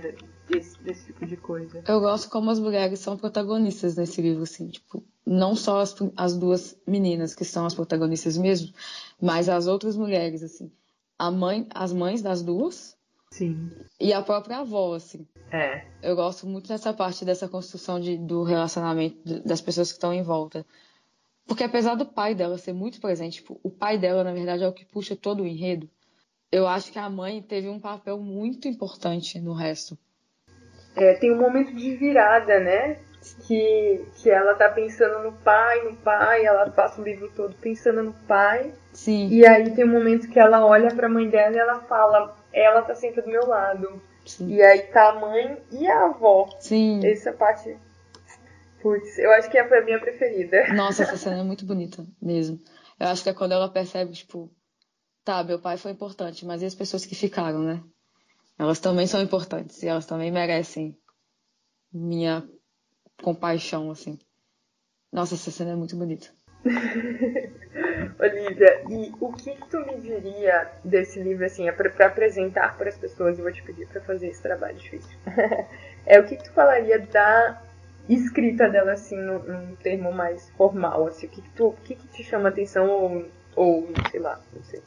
desse, 0.48 0.82
desse 0.82 1.06
tipo 1.06 1.24
de 1.24 1.36
coisa. 1.36 1.82
Eu 1.88 2.00
gosto 2.00 2.28
como 2.28 2.50
as 2.50 2.58
mulheres 2.58 3.00
são 3.00 3.16
protagonistas 3.16 3.96
nesse 3.96 4.20
livro, 4.20 4.42
assim, 4.42 4.68
tipo, 4.68 5.02
não 5.26 5.56
só 5.56 5.80
as, 5.80 5.94
as 6.16 6.36
duas 6.36 6.76
meninas 6.86 7.34
que 7.34 7.44
são 7.44 7.66
as 7.66 7.74
protagonistas 7.74 8.36
mesmo, 8.36 8.72
mas 9.20 9.48
as 9.48 9.66
outras 9.66 9.96
mulheres, 9.96 10.42
assim. 10.42 10.70
A 11.18 11.30
mãe, 11.30 11.66
as 11.72 11.92
mães 11.92 12.20
das 12.20 12.42
duas, 12.42 12.96
Sim. 13.34 13.68
E 13.98 14.12
a 14.12 14.22
própria 14.22 14.58
avó, 14.58 14.94
assim. 14.94 15.26
É. 15.50 15.84
Eu 16.00 16.14
gosto 16.14 16.46
muito 16.46 16.68
dessa 16.68 16.94
parte 16.94 17.24
dessa 17.24 17.48
construção 17.48 17.98
de, 17.98 18.16
do 18.16 18.44
relacionamento 18.44 19.16
das 19.44 19.60
pessoas 19.60 19.88
que 19.88 19.96
estão 19.96 20.14
em 20.14 20.22
volta. 20.22 20.64
Porque 21.44 21.64
apesar 21.64 21.96
do 21.96 22.06
pai 22.06 22.32
dela 22.32 22.56
ser 22.56 22.72
muito 22.72 23.00
presente, 23.00 23.38
tipo, 23.38 23.58
o 23.60 23.70
pai 23.70 23.98
dela, 23.98 24.22
na 24.22 24.32
verdade, 24.32 24.62
é 24.62 24.68
o 24.68 24.72
que 24.72 24.84
puxa 24.84 25.16
todo 25.16 25.42
o 25.42 25.46
enredo. 25.46 25.90
Eu 26.50 26.68
acho 26.68 26.92
que 26.92 26.98
a 26.98 27.10
mãe 27.10 27.42
teve 27.42 27.68
um 27.68 27.80
papel 27.80 28.18
muito 28.18 28.68
importante 28.68 29.40
no 29.40 29.52
resto. 29.52 29.98
É, 30.94 31.14
tem 31.14 31.32
um 31.32 31.40
momento 31.40 31.74
de 31.74 31.96
virada, 31.96 32.60
né? 32.60 33.00
Que, 33.46 34.04
que 34.16 34.28
ela 34.28 34.54
tá 34.54 34.68
pensando 34.68 35.22
no 35.22 35.32
pai, 35.32 35.82
no 35.82 35.96
pai, 35.96 36.44
ela 36.44 36.68
passa 36.70 37.00
o 37.00 37.04
livro 37.04 37.30
todo 37.34 37.54
pensando 37.56 38.02
no 38.02 38.12
pai. 38.12 38.72
Sim. 38.92 39.28
E 39.28 39.46
aí 39.46 39.74
tem 39.74 39.84
um 39.84 39.92
momento 39.92 40.28
que 40.28 40.38
ela 40.38 40.64
olha 40.64 40.94
pra 40.94 41.08
mãe 41.08 41.28
dela 41.28 41.56
e 41.56 41.58
ela 41.58 41.80
fala: 41.80 42.36
ela 42.52 42.82
tá 42.82 42.94
sempre 42.94 43.22
do 43.22 43.30
meu 43.30 43.46
lado. 43.46 44.00
Sim. 44.26 44.48
E 44.48 44.62
aí 44.62 44.82
tá 44.88 45.10
a 45.10 45.14
mãe 45.14 45.58
e 45.72 45.86
a 45.86 46.06
avó. 46.06 46.48
Sim. 46.60 47.00
Essa 47.04 47.32
parte. 47.32 47.76
Putz, 48.82 49.18
eu 49.18 49.32
acho 49.32 49.50
que 49.50 49.64
foi 49.64 49.78
a 49.78 49.84
minha 49.84 49.98
preferida. 49.98 50.72
Nossa, 50.74 51.04
essa 51.04 51.16
cena 51.18 51.40
é 51.40 51.42
muito 51.42 51.64
bonita, 51.64 52.04
mesmo. 52.20 52.60
Eu 53.00 53.08
acho 53.08 53.22
que 53.22 53.30
é 53.30 53.34
quando 53.34 53.52
ela 53.52 53.70
percebe, 53.70 54.12
tipo, 54.12 54.50
tá, 55.24 55.42
meu 55.42 55.58
pai 55.58 55.78
foi 55.78 55.92
importante, 55.92 56.44
mas 56.44 56.60
e 56.60 56.66
as 56.66 56.74
pessoas 56.74 57.06
que 57.06 57.14
ficaram, 57.14 57.60
né? 57.60 57.82
Elas 58.58 58.78
também 58.78 59.06
são 59.06 59.20
importantes 59.22 59.82
e 59.82 59.88
elas 59.88 60.06
também 60.06 60.30
merecem 60.30 60.96
minha 61.92 62.46
compaixão, 63.22 63.90
assim. 63.90 64.18
Nossa, 65.12 65.34
essa 65.34 65.50
cena 65.50 65.72
é 65.72 65.76
muito 65.76 65.96
bonita. 65.96 66.28
Olivia, 68.18 68.84
e 68.88 69.12
o 69.20 69.32
que, 69.32 69.54
tu 69.70 69.78
me 69.86 70.00
diria 70.00 70.70
desse 70.84 71.20
livro, 71.22 71.44
assim, 71.44 71.68
é 71.68 71.72
para 71.72 72.06
apresentar 72.06 72.76
para 72.76 72.88
as 72.88 72.96
pessoas, 72.96 73.38
eu 73.38 73.44
vou 73.44 73.52
te 73.52 73.62
pedir 73.62 73.86
para 73.86 74.00
fazer 74.00 74.28
esse 74.28 74.42
trabalho 74.42 74.76
difícil. 74.76 75.16
é 76.06 76.18
o 76.18 76.24
que, 76.24 76.36
que, 76.36 76.44
tu 76.44 76.52
falaria 76.52 76.98
da 76.98 77.62
escrita 78.08 78.68
dela, 78.68 78.92
assim, 78.92 79.16
num, 79.16 79.38
num 79.40 79.76
termo 79.76 80.12
mais 80.12 80.50
formal, 80.50 81.06
assim, 81.06 81.26
o 81.26 81.30
que, 81.30 81.42
que, 81.42 81.50
tu, 81.50 81.68
o 81.68 81.76
que, 81.84 81.94
que 81.94 82.08
te 82.08 82.24
chama 82.24 82.48
atenção 82.48 82.88
ou, 82.88 83.24
ou, 83.56 83.88
sei 84.10 84.20
lá, 84.20 84.40
não 84.54 84.62
sei, 84.64 84.82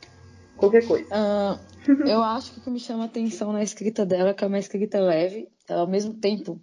qualquer 0.55 0.85
coisa. 0.85 1.07
Uh, 1.13 2.07
eu 2.07 2.21
acho 2.23 2.53
que 2.53 2.59
o 2.59 2.63
que 2.63 2.69
me 2.69 2.79
chama 2.79 3.05
atenção 3.05 3.53
na 3.53 3.63
escrita 3.63 4.05
dela 4.05 4.29
é 4.29 4.33
que 4.33 4.43
é 4.43 4.47
uma 4.47 4.59
escrita 4.59 4.99
leve, 4.99 5.47
ela, 5.69 5.81
ao 5.81 5.87
mesmo 5.87 6.13
tempo, 6.13 6.59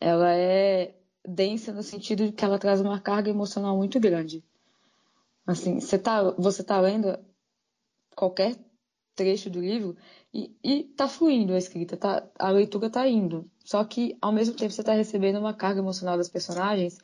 ela 0.00 0.32
é 0.34 0.94
densa 1.26 1.72
no 1.72 1.82
sentido 1.82 2.26
de 2.26 2.32
que 2.32 2.44
ela 2.44 2.58
traz 2.58 2.80
uma 2.80 3.00
carga 3.00 3.30
emocional 3.30 3.76
muito 3.76 3.98
grande. 4.00 4.44
Assim, 5.46 5.80
você 5.80 5.98
tá, 5.98 6.30
você 6.32 6.62
tá 6.62 6.80
lendo 6.80 7.18
qualquer 8.14 8.56
trecho 9.14 9.50
do 9.50 9.60
livro 9.60 9.96
e, 10.32 10.54
e 10.62 10.84
tá 10.84 11.08
fluindo 11.08 11.52
a 11.52 11.58
escrita, 11.58 11.96
tá, 11.96 12.28
a 12.38 12.50
leitura 12.50 12.88
tá 12.88 13.06
indo. 13.08 13.50
Só 13.64 13.82
que, 13.84 14.16
ao 14.20 14.32
mesmo 14.32 14.54
tempo, 14.54 14.72
você 14.72 14.82
tá 14.82 14.92
recebendo 14.92 15.38
uma 15.38 15.54
carga 15.54 15.80
emocional 15.80 16.16
das 16.16 16.28
personagens 16.28 16.98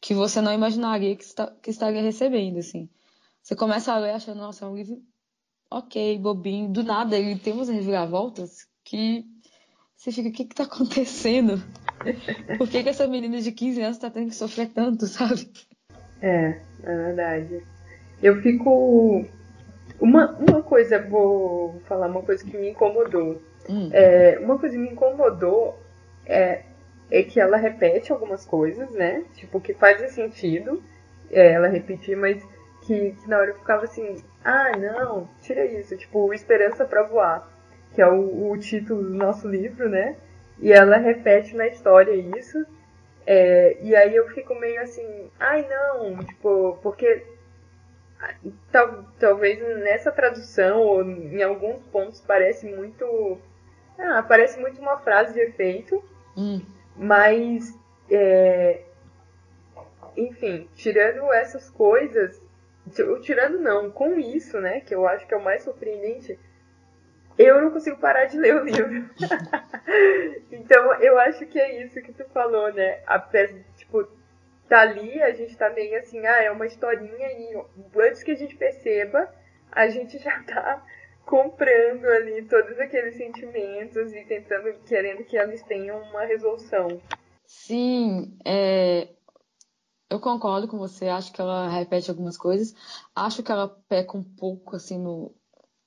que 0.00 0.14
você 0.14 0.40
não 0.40 0.52
imaginaria 0.52 1.14
que, 1.14 1.24
está, 1.24 1.48
que 1.62 1.70
estaria 1.70 2.00
recebendo, 2.00 2.58
assim. 2.58 2.88
Você 3.42 3.54
começa 3.54 3.92
a 3.92 3.98
ler 3.98 4.12
achando, 4.12 4.38
nossa, 4.38 4.64
é 4.64 4.68
um 4.68 4.76
livro 4.76 5.02
ok, 5.70 6.18
bobinho. 6.18 6.72
Do 6.72 6.82
nada, 6.82 7.18
ele 7.18 7.38
tem 7.38 7.52
umas 7.52 7.68
reviravoltas 7.68 8.66
que 8.82 9.24
você 9.96 10.10
fica, 10.10 10.28
o 10.30 10.32
que 10.32 10.44
que 10.46 10.54
tá 10.54 10.64
acontecendo? 10.64 11.62
Por 12.58 12.68
que, 12.68 12.82
que 12.82 12.88
essa 12.88 13.06
menina 13.06 13.40
de 13.40 13.52
15 13.52 13.82
anos 13.82 13.98
tá 13.98 14.10
tendo 14.10 14.28
que 14.28 14.34
sofrer 14.34 14.68
tanto, 14.68 15.06
sabe? 15.06 15.50
É, 16.20 16.56
é 16.82 16.96
verdade. 16.96 17.62
Eu 18.22 18.40
fico. 18.42 19.24
Uma, 20.00 20.32
uma 20.32 20.62
coisa, 20.62 20.98
vou 20.98 21.80
falar 21.86 22.06
uma 22.06 22.22
coisa 22.22 22.44
que 22.44 22.56
me 22.56 22.70
incomodou. 22.70 23.40
Hum. 23.68 23.90
É, 23.92 24.38
uma 24.40 24.58
coisa 24.58 24.74
que 24.74 24.80
me 24.80 24.90
incomodou 24.90 25.78
é, 26.24 26.62
é 27.10 27.22
que 27.22 27.38
ela 27.38 27.56
repete 27.56 28.10
algumas 28.10 28.46
coisas, 28.46 28.90
né? 28.90 29.24
Tipo, 29.34 29.60
que 29.60 29.74
faz 29.74 30.10
sentido 30.12 30.82
é, 31.30 31.52
ela 31.52 31.68
repetir, 31.68 32.16
mas 32.16 32.42
que, 32.82 33.12
que 33.12 33.28
na 33.28 33.38
hora 33.38 33.50
eu 33.50 33.58
ficava 33.58 33.84
assim, 33.84 34.16
ah, 34.44 34.72
não, 34.76 35.28
tira 35.42 35.64
isso, 35.66 35.96
tipo, 35.96 36.32
Esperança 36.32 36.84
para 36.84 37.02
Voar, 37.02 37.48
que 37.94 38.00
é 38.00 38.06
o, 38.06 38.50
o 38.50 38.58
título 38.58 39.02
do 39.02 39.14
nosso 39.14 39.48
livro, 39.48 39.88
né? 39.88 40.16
E 40.60 40.72
ela 40.72 40.96
repete 40.96 41.56
na 41.56 41.66
história 41.66 42.12
isso. 42.14 42.64
É, 43.26 43.76
e 43.82 43.94
aí 43.94 44.14
eu 44.14 44.28
fico 44.30 44.54
meio 44.54 44.80
assim, 44.80 45.30
ai 45.38 45.66
não, 45.68 46.18
tipo, 46.24 46.78
porque 46.82 47.24
tal, 48.72 49.04
talvez 49.18 49.60
nessa 49.78 50.10
tradução 50.10 50.80
ou 50.80 51.02
em 51.02 51.42
alguns 51.42 51.84
pontos 51.86 52.20
parece 52.20 52.66
muito. 52.66 53.38
Ah, 53.98 54.22
parece 54.22 54.58
muito 54.58 54.80
uma 54.80 54.98
frase 54.98 55.34
de 55.34 55.40
efeito, 55.40 56.02
hum. 56.36 56.62
mas 56.96 57.78
é, 58.10 58.80
enfim, 60.16 60.68
tirando 60.74 61.32
essas 61.32 61.68
coisas, 61.70 62.42
tirando 63.22 63.58
não, 63.58 63.90
com 63.90 64.18
isso, 64.18 64.58
né, 64.60 64.80
que 64.80 64.94
eu 64.94 65.06
acho 65.06 65.26
que 65.26 65.34
é 65.34 65.36
o 65.36 65.44
mais 65.44 65.62
surpreendente, 65.62 66.38
eu 67.38 67.60
não 67.62 67.70
consigo 67.70 67.96
parar 67.98 68.26
de 68.26 68.38
ler 68.38 68.56
o 68.56 68.64
livro. 68.64 69.10
então, 70.52 70.94
eu 70.94 71.18
acho 71.18 71.46
que 71.46 71.58
é 71.58 71.84
isso 71.84 72.00
que 72.02 72.12
tu 72.12 72.24
falou, 72.30 72.72
né? 72.72 73.00
A 73.06 73.18
peça, 73.18 73.54
tipo, 73.76 74.06
tá 74.68 74.80
ali, 74.80 75.22
a 75.22 75.32
gente 75.32 75.56
tá 75.56 75.70
meio 75.70 75.98
assim, 75.98 76.24
ah, 76.26 76.42
é 76.42 76.50
uma 76.50 76.66
historinha 76.66 77.32
e 77.32 77.62
antes 77.96 78.22
que 78.22 78.30
a 78.30 78.36
gente 78.36 78.56
perceba, 78.56 79.28
a 79.72 79.88
gente 79.88 80.18
já 80.18 80.42
tá 80.44 80.84
comprando 81.24 82.04
ali 82.06 82.42
todos 82.42 82.78
aqueles 82.78 83.16
sentimentos 83.16 84.12
e 84.12 84.24
tentando, 84.24 84.72
querendo 84.86 85.24
que 85.24 85.36
eles 85.36 85.62
tenham 85.62 86.00
uma 86.02 86.24
resolução. 86.24 87.00
Sim, 87.46 88.36
é, 88.44 89.08
eu 90.08 90.18
concordo 90.18 90.66
com 90.66 90.76
você, 90.76 91.08
acho 91.08 91.32
que 91.32 91.40
ela 91.40 91.68
repete 91.68 92.10
algumas 92.10 92.36
coisas, 92.36 92.74
acho 93.14 93.42
que 93.42 93.52
ela 93.52 93.68
peca 93.88 94.16
um 94.16 94.24
pouco, 94.24 94.76
assim, 94.76 94.98
no, 94.98 95.32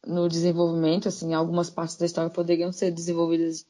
no 0.05 0.27
desenvolvimento, 0.27 1.07
assim, 1.07 1.33
algumas 1.33 1.69
partes 1.69 1.97
da 1.97 2.05
história 2.05 2.29
poderiam 2.29 2.71
ser 2.71 2.91
desenvolvidas 2.91 3.65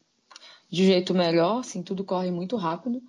de 0.70 0.84
um 0.84 0.86
jeito 0.86 1.14
melhor, 1.14 1.60
assim, 1.60 1.84
tudo 1.84 2.04
corre 2.04 2.32
muito 2.32 2.56
rápido, 2.56 3.02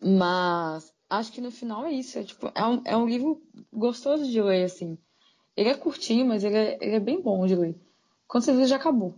mas 0.00 0.92
acho 1.08 1.32
que 1.32 1.40
no 1.40 1.50
final 1.50 1.84
é 1.84 1.92
isso, 1.92 2.18
é, 2.18 2.22
tipo, 2.22 2.50
é, 2.54 2.64
um, 2.64 2.82
é 2.84 2.96
um 2.96 3.06
livro 3.06 3.42
gostoso 3.72 4.30
de 4.30 4.40
ler, 4.40 4.64
assim, 4.64 4.96
ele 5.56 5.68
é 5.68 5.74
curtinho, 5.74 6.26
mas 6.26 6.44
ele 6.44 6.56
é, 6.56 6.78
ele 6.80 6.96
é 6.96 7.00
bem 7.00 7.20
bom 7.20 7.44
de 7.46 7.56
ler. 7.56 7.74
Quando 8.26 8.44
você 8.44 8.54
vê, 8.54 8.64
já 8.64 8.76
acabou. 8.76 9.14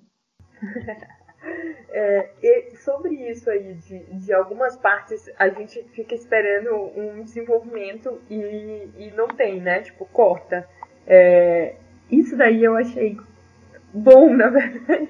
é, 1.91 2.73
sobre 2.83 3.15
isso 3.31 3.51
aí, 3.51 3.75
de, 3.75 3.99
de 4.15 4.33
algumas 4.33 4.77
partes, 4.77 5.31
a 5.39 5.49
gente 5.51 5.83
fica 5.91 6.15
esperando 6.15 6.75
um 6.97 7.23
desenvolvimento 7.23 8.21
e, 8.31 8.89
e 8.97 9.13
não 9.15 9.29
tem, 9.29 9.61
né? 9.61 9.83
Tipo, 9.83 10.07
corta. 10.07 10.67
É, 11.07 11.77
isso 12.11 12.37
daí 12.37 12.63
eu 12.63 12.77
achei 12.77 13.17
bom, 13.93 14.35
na 14.35 14.49
verdade. 14.49 15.09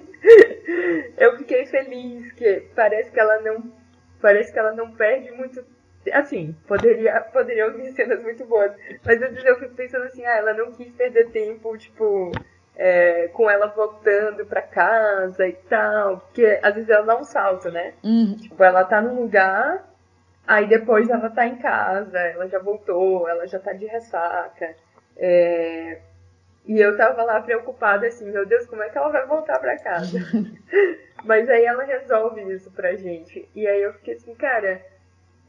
eu 1.19 1.37
fiquei 1.39 1.67
feliz 1.67 2.33
que 2.33 2.69
parece 2.75 3.11
que 3.11 3.21
ela 3.21 3.41
não 3.41 3.73
parece 4.21 4.53
que 4.53 4.59
ela 4.59 4.73
não 4.73 4.93
perde 4.93 5.31
muito 5.33 5.65
assim, 6.13 6.57
poderia 6.67 7.21
poderia 7.33 7.71
vir 7.71 7.93
cenas 7.93 8.23
muito 8.23 8.45
boas, 8.45 8.73
mas 9.05 9.23
às 9.23 9.31
vezes 9.31 9.45
eu 9.45 9.59
fico 9.59 9.75
pensando 9.75 10.05
assim, 10.05 10.25
ah, 10.25 10.37
ela 10.37 10.55
não 10.55 10.73
quis 10.73 10.91
perder 10.93 11.31
tempo, 11.31 11.77
tipo, 11.77 12.33
é, 12.77 13.29
com 13.29 13.49
ela 13.49 13.67
voltando 13.69 14.45
para 14.47 14.63
casa 14.63 15.47
e 15.47 15.53
tal, 15.53 16.19
porque 16.19 16.59
às 16.63 16.75
vezes 16.75 16.91
ela 16.91 17.07
dá 17.07 17.17
um 17.17 17.25
salto, 17.25 17.71
né? 17.71 17.95
Uhum. 18.03 18.37
Tipo, 18.37 18.65
ela 18.65 18.85
tá 18.85 19.01
num 19.01 19.21
lugar, 19.21 19.89
aí 20.47 20.67
depois 20.67 21.09
ela 21.09 21.31
tá 21.31 21.47
em 21.47 21.57
casa, 21.57 22.19
ela 22.19 22.49
já 22.49 22.59
voltou, 22.59 23.29
ela 23.29 23.47
já 23.47 23.59
tá 23.59 23.73
de 23.73 23.87
ressaca. 23.87 24.75
É, 25.17 26.01
e 26.67 26.79
eu 26.79 26.97
tava 26.97 27.23
lá 27.25 27.41
preocupada 27.41 28.07
assim, 28.07 28.31
meu 28.31 28.47
Deus, 28.47 28.67
como 28.67 28.83
é 28.83 28.89
que 28.89 28.97
ela 28.97 29.09
vai 29.09 29.27
voltar 29.27 29.59
para 29.59 29.79
casa? 29.79 30.19
Mas 31.25 31.49
aí 31.49 31.65
ela 31.65 31.85
resolve 31.85 32.41
isso 32.53 32.71
pra 32.71 32.95
gente. 32.95 33.49
E 33.55 33.67
aí 33.67 33.83
eu 33.83 33.93
fiquei 33.95 34.15
assim, 34.15 34.35
cara, 34.35 34.85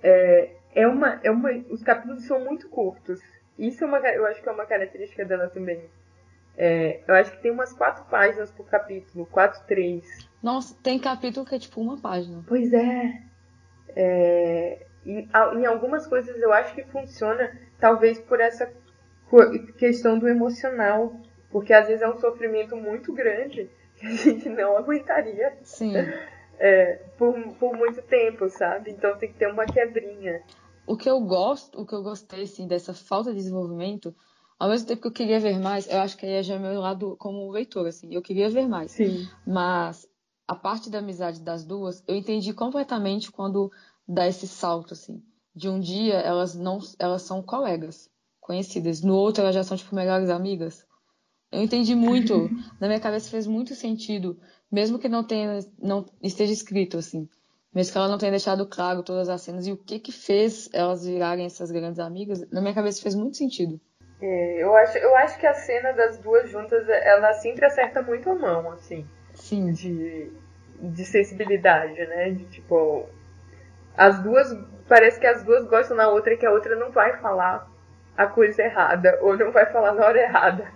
é, 0.02 0.52
é 0.74 0.88
uma, 0.88 1.20
é 1.24 1.30
uma, 1.30 1.52
os 1.70 1.84
capítulos 1.84 2.26
são 2.26 2.44
muito 2.44 2.68
curtos. 2.70 3.20
Isso 3.58 3.84
é 3.84 3.88
uma, 3.88 4.00
eu 4.00 4.26
acho 4.26 4.42
que 4.42 4.50
é 4.50 4.52
uma 4.52 4.66
característica 4.66 5.24
dela 5.24 5.48
também. 5.50 5.84
É, 6.58 7.02
eu 7.08 7.16
acho 7.16 7.32
que 7.32 7.42
tem 7.42 7.52
umas 7.52 7.74
quatro 7.74 8.06
páginas 8.06 8.52
por 8.52 8.66
capítulo, 8.68 9.26
quatro, 9.26 9.62
três. 9.68 10.28
Nossa, 10.42 10.76
tem 10.84 11.00
capítulo 11.00 11.46
que 11.46 11.56
é 11.56 11.60
tipo 11.60 11.80
uma 11.80 12.00
página. 12.00 12.44
Pois 12.48 12.74
é. 12.74 13.22
é 13.96 14.86
em, 15.06 15.28
em 15.58 15.66
algumas 15.66 16.08
coisas 16.08 16.36
eu 16.42 16.54
acho 16.54 16.74
que 16.74 16.84
funciona, 16.84 17.52
talvez 17.80 18.20
por 18.20 18.40
essa 18.40 18.72
questão 19.78 20.20
do 20.20 20.28
emocional, 20.28 21.14
porque 21.50 21.74
às 21.74 21.88
vezes 21.88 22.02
é 22.02 22.10
um 22.10 22.20
sofrimento 22.20 22.76
muito 22.76 23.14
grande 23.14 23.70
que 23.98 24.06
a 24.06 24.12
gente 24.12 24.50
não 24.50 24.78
aguentaria 24.78 25.58
Sim. 25.64 25.94
É, 26.60 26.96
por, 27.18 27.34
por 27.60 27.76
muito 27.76 28.02
tempo, 28.04 28.48
sabe? 28.50 28.92
Então 28.92 29.18
tem 29.18 29.32
que 29.32 29.38
ter 29.38 29.48
uma 29.48 29.66
quebrinha. 29.66 30.42
O 30.86 30.96
que 30.96 31.10
eu 31.10 31.20
gosto, 31.22 31.82
o 31.82 31.86
que 31.86 31.94
eu 31.94 32.04
gostei 32.04 32.44
assim, 32.44 32.68
dessa 32.68 32.94
falta 32.94 33.32
de 33.32 33.38
desenvolvimento, 33.38 34.14
ao 34.60 34.70
mesmo 34.70 34.88
tempo 34.88 35.02
que 35.02 35.08
eu 35.08 35.12
queria 35.12 35.40
ver 35.40 35.60
mais, 35.60 35.90
eu 35.90 36.00
acho 36.00 36.16
que 36.18 36.26
aí 36.26 36.34
é 36.34 36.44
já 36.44 36.60
meu 36.60 36.80
lado 36.80 37.16
como 37.18 37.50
leitor, 37.52 37.88
assim, 37.88 38.14
eu 38.14 38.22
queria 38.22 38.50
ver 38.50 38.68
mais. 38.68 38.92
Sim. 38.92 39.28
Mas 39.46 40.08
a 40.48 40.56
parte 40.56 40.90
da 40.90 41.00
amizade 41.00 41.42
das 41.42 41.66
duas, 41.66 42.04
eu 42.08 42.16
entendi 42.16 42.54
completamente 42.54 43.32
quando 43.32 43.72
dá 44.08 44.28
esse 44.28 44.48
salto, 44.48 44.94
assim. 44.94 45.24
De 45.56 45.68
um 45.70 45.80
dia 45.80 46.16
elas 46.16 46.56
não, 46.56 46.80
elas 47.00 47.24
são 47.24 47.42
colegas 47.42 48.13
conhecidas. 48.44 49.02
No 49.02 49.16
outro, 49.16 49.42
elas 49.42 49.56
já 49.56 49.64
são, 49.64 49.76
tipo, 49.76 49.96
melhores 49.96 50.30
amigas. 50.30 50.86
Eu 51.52 51.62
entendi 51.62 51.96
muito. 51.96 52.50
Na 52.80 52.88
minha 52.88 53.00
cabeça 53.00 53.30
fez 53.30 53.48
muito 53.48 53.74
sentido. 53.74 54.40
Mesmo 54.72 55.00
que 55.00 55.10
não 55.10 55.24
tenha, 55.24 55.60
não 55.82 56.06
esteja 56.22 56.54
escrito, 56.54 56.98
assim. 56.98 57.28
Mesmo 57.74 57.92
que 57.92 57.98
ela 57.98 58.08
não 58.08 58.18
tenha 58.18 58.32
deixado 58.32 58.68
claro 58.68 59.02
todas 59.02 59.30
as 59.30 59.42
cenas 59.42 59.66
e 59.66 59.72
o 59.72 59.78
que 59.78 60.00
que 60.00 60.12
fez 60.12 60.70
elas 60.74 61.06
virarem 61.06 61.46
essas 61.46 61.72
grandes 61.72 62.00
amigas, 62.00 62.48
na 62.52 62.62
minha 62.62 62.74
cabeça 62.74 63.02
fez 63.02 63.16
muito 63.16 63.38
sentido. 63.38 63.80
É, 64.22 64.64
eu, 64.64 64.76
acho, 64.76 64.98
eu 65.00 65.16
acho 65.18 65.40
que 65.40 65.48
a 65.48 65.54
cena 65.54 65.92
das 65.92 66.20
duas 66.20 66.50
juntas, 66.50 66.88
ela 66.88 67.34
sempre 67.34 67.66
acerta 67.66 68.02
muito 68.02 68.30
a 68.30 68.36
mão, 68.36 68.72
assim. 68.72 69.06
Sim. 69.34 69.72
De, 69.72 70.32
de 70.80 71.06
sensibilidade, 71.06 71.96
né? 72.06 72.32
De 72.32 72.46
tipo. 72.46 73.08
As 73.98 74.22
duas. 74.22 74.48
Parece 74.88 75.20
que 75.20 75.26
as 75.26 75.44
duas 75.44 75.66
gostam 75.66 75.98
na 75.98 76.10
outra 76.10 76.34
e 76.34 76.38
que 76.38 76.46
a 76.46 76.52
outra 76.52 76.76
não 76.76 76.92
vai 76.92 77.18
falar 77.18 77.73
a 78.18 78.28
coisa 78.28 78.64
errada 78.64 79.20
ou 79.22 79.38
não 79.38 79.52
vai 79.52 79.66
falar 79.72 79.94
na 79.94 80.06
hora 80.06 80.22
errada. 80.22 80.72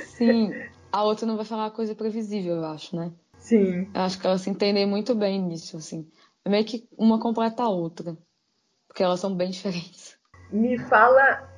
Sim, 0.00 0.52
a 0.92 1.02
outra 1.04 1.26
não 1.26 1.36
vai 1.36 1.44
falar 1.44 1.66
a 1.66 1.70
coisa 1.70 1.94
previsível, 1.94 2.56
eu 2.56 2.64
acho, 2.66 2.96
né? 2.96 3.12
Sim. 3.38 3.90
Eu 3.92 4.00
acho 4.02 4.20
que 4.20 4.26
elas 4.26 4.40
se 4.42 4.50
entendem 4.50 4.86
muito 4.86 5.14
bem 5.14 5.40
nisso, 5.42 5.76
assim. 5.76 6.08
É 6.44 6.48
meio 6.48 6.64
que 6.64 6.88
uma 6.96 7.18
completa 7.18 7.64
a 7.64 7.68
outra. 7.68 8.16
Porque 8.86 9.02
elas 9.02 9.20
são 9.20 9.34
bem 9.34 9.50
diferentes. 9.50 10.16
Me 10.50 10.78
fala. 10.78 11.50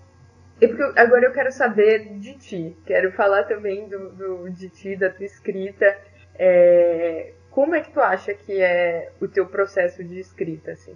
É 0.61 0.69
porque 0.69 0.99
agora 0.99 1.27
eu 1.27 1.33
quero 1.33 1.53
saber 1.53 2.19
de 2.19 2.39
ti. 2.39 2.77
Quero 2.87 3.13
falar 3.13 3.45
também 3.45 3.89
do, 3.89 4.11
do 4.11 4.51
de 4.51 4.69
ti, 4.71 4.97
da 4.97 5.11
tua 5.11 5.27
escrita. 5.27 5.99
É... 6.37 7.35
Como 7.51 7.75
é 7.75 7.83
que 7.83 7.93
tu 7.93 8.01
acha 8.01 8.33
que 8.35 8.61
é 8.61 9.13
o 9.21 9.29
teu 9.29 9.47
processo 9.47 10.03
de 10.03 10.19
escrita, 10.19 10.73
assim? 10.73 10.95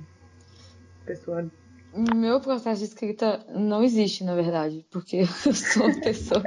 Pessoa 1.04 1.48
meu 1.94 2.40
processo 2.40 2.80
de 2.80 2.86
escrita 2.86 3.44
não 3.48 3.82
existe, 3.82 4.22
na 4.22 4.34
verdade, 4.34 4.86
porque 4.90 5.18
eu 5.46 5.54
sou 5.54 5.86
uma 5.86 6.00
pessoa 6.00 6.42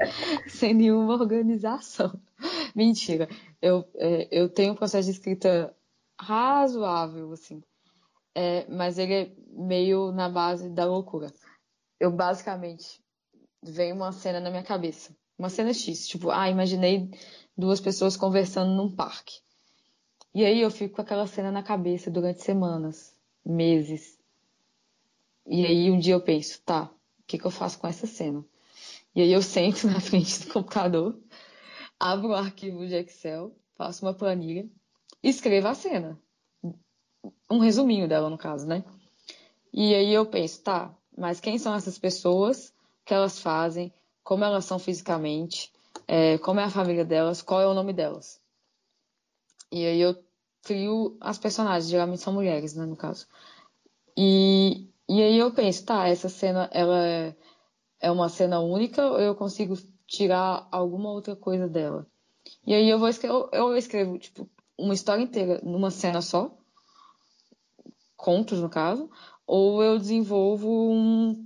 sem 0.47 0.73
nenhuma 0.73 1.13
organização. 1.13 2.19
Mentira. 2.75 3.27
Eu, 3.61 3.87
é, 3.95 4.27
eu 4.31 4.49
tenho 4.49 4.73
um 4.73 4.75
processo 4.75 5.05
de 5.05 5.13
escrita 5.13 5.75
razoável, 6.19 7.31
assim. 7.31 7.63
É, 8.35 8.65
mas 8.69 8.97
ele 8.97 9.13
é 9.13 9.31
meio 9.49 10.11
na 10.11 10.29
base 10.29 10.69
da 10.69 10.85
loucura. 10.85 11.33
Eu 11.99 12.11
basicamente 12.11 13.01
vem 13.63 13.91
uma 13.91 14.11
cena 14.11 14.39
na 14.39 14.49
minha 14.49 14.63
cabeça. 14.63 15.15
Uma 15.37 15.49
cena 15.49 15.73
X. 15.73 16.07
Tipo, 16.07 16.29
ah, 16.29 16.49
imaginei 16.49 17.09
duas 17.57 17.81
pessoas 17.81 18.15
conversando 18.15 18.71
num 18.71 18.93
parque. 18.95 19.39
E 20.33 20.45
aí 20.45 20.61
eu 20.61 20.71
fico 20.71 20.95
com 20.95 21.01
aquela 21.01 21.27
cena 21.27 21.51
na 21.51 21.61
cabeça 21.61 22.09
durante 22.09 22.41
semanas, 22.41 23.13
meses 23.45 24.20
e 25.45 25.65
aí 25.65 25.91
um 25.91 25.99
dia 25.99 26.13
eu 26.13 26.21
penso, 26.21 26.61
tá, 26.63 26.83
o 27.19 27.23
que, 27.27 27.37
que 27.37 27.45
eu 27.45 27.51
faço 27.51 27.79
com 27.79 27.87
essa 27.87 28.07
cena? 28.07 28.45
E 29.15 29.21
aí 29.21 29.31
eu 29.31 29.41
sento 29.41 29.87
na 29.89 29.99
frente 29.99 30.45
do 30.45 30.53
computador, 30.53 31.19
abro 31.99 32.29
um 32.29 32.33
arquivo 32.33 32.85
de 32.87 32.95
Excel, 32.95 33.55
faço 33.77 34.05
uma 34.05 34.13
planilha, 34.13 34.69
escrevo 35.23 35.67
a 35.67 35.73
cena. 35.73 36.19
Um 37.49 37.59
resuminho 37.59 38.07
dela, 38.07 38.29
no 38.29 38.37
caso, 38.37 38.65
né? 38.65 38.83
E 39.73 39.93
aí 39.93 40.13
eu 40.13 40.25
penso, 40.25 40.61
tá, 40.63 40.95
mas 41.17 41.39
quem 41.39 41.57
são 41.57 41.75
essas 41.75 41.97
pessoas? 41.97 42.69
O 42.69 43.05
que 43.05 43.13
elas 43.13 43.39
fazem? 43.39 43.93
Como 44.23 44.43
elas 44.43 44.65
são 44.65 44.79
fisicamente? 44.79 45.71
É, 46.07 46.37
como 46.39 46.59
é 46.59 46.63
a 46.63 46.69
família 46.69 47.05
delas? 47.05 47.41
Qual 47.41 47.61
é 47.61 47.67
o 47.67 47.73
nome 47.73 47.93
delas? 47.93 48.41
E 49.71 49.85
aí 49.85 49.99
eu 50.01 50.15
crio 50.63 51.17
as 51.19 51.37
personagens, 51.37 51.89
geralmente 51.89 52.21
são 52.21 52.33
mulheres, 52.33 52.75
né, 52.75 52.85
no 52.85 52.95
caso. 52.95 53.27
E, 54.17 54.89
e 55.11 55.21
aí 55.21 55.37
eu 55.37 55.51
penso, 55.51 55.83
tá, 55.83 56.07
essa 56.07 56.29
cena 56.29 56.69
ela 56.71 57.05
é, 57.05 57.35
é 57.99 58.09
uma 58.09 58.29
cena 58.29 58.61
única 58.61 59.05
ou 59.05 59.19
eu 59.19 59.35
consigo 59.35 59.75
tirar 60.07 60.69
alguma 60.71 61.11
outra 61.11 61.35
coisa 61.35 61.67
dela. 61.67 62.07
E 62.65 62.73
aí 62.73 62.89
eu 62.89 62.97
vou 62.97 63.09
escrever, 63.09 63.49
eu 63.51 63.75
escrevo 63.75 64.17
tipo 64.17 64.49
uma 64.77 64.93
história 64.93 65.21
inteira 65.21 65.59
numa 65.63 65.91
cena 65.91 66.21
só, 66.21 66.57
contos 68.15 68.61
no 68.61 68.69
caso, 68.69 69.09
ou 69.45 69.83
eu 69.83 69.99
desenvolvo 69.99 70.69
um, 70.69 71.45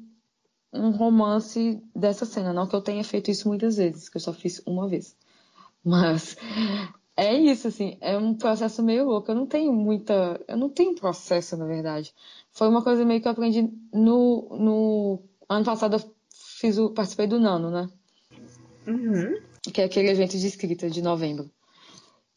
um 0.72 0.92
romance 0.92 1.82
dessa 1.96 2.24
cena. 2.24 2.54
Não 2.54 2.68
que 2.68 2.76
eu 2.76 2.84
tenha 2.84 3.04
feito 3.04 3.32
isso 3.32 3.48
muitas 3.48 3.78
vezes, 3.78 4.10
que 4.10 4.18
eu 4.18 4.22
só 4.22 4.32
fiz 4.32 4.62
uma 4.68 4.88
vez. 4.88 5.18
Mas 5.84 6.38
é 7.18 7.34
isso, 7.34 7.68
assim, 7.68 7.98
é 8.02 8.18
um 8.18 8.34
processo 8.34 8.84
meio 8.84 9.06
louco. 9.06 9.32
Eu 9.32 9.36
não 9.36 9.46
tenho 9.46 9.72
muita. 9.72 10.40
Eu 10.48 10.58
não 10.58 10.70
tenho 10.70 10.96
processo, 10.96 11.56
na 11.56 11.66
verdade. 11.66 12.14
Foi 12.52 12.68
uma 12.68 12.84
coisa 12.84 13.06
meio 13.06 13.22
que 13.22 13.28
eu 13.28 13.32
aprendi 13.32 13.70
no. 13.94 14.50
no 14.60 15.24
ano 15.48 15.66
passado 15.66 15.96
eu 15.96 16.16
fiz 16.60 16.78
o, 16.78 16.90
participei 16.90 17.28
do 17.28 17.40
Nano, 17.40 17.72
né? 17.72 17.88
Uhum. 18.86 19.42
Que 19.72 19.82
é 19.82 19.86
aquele 19.86 20.10
evento 20.10 20.38
de 20.38 20.46
escrita 20.46 20.90
de 20.90 21.02
novembro. 21.02 21.50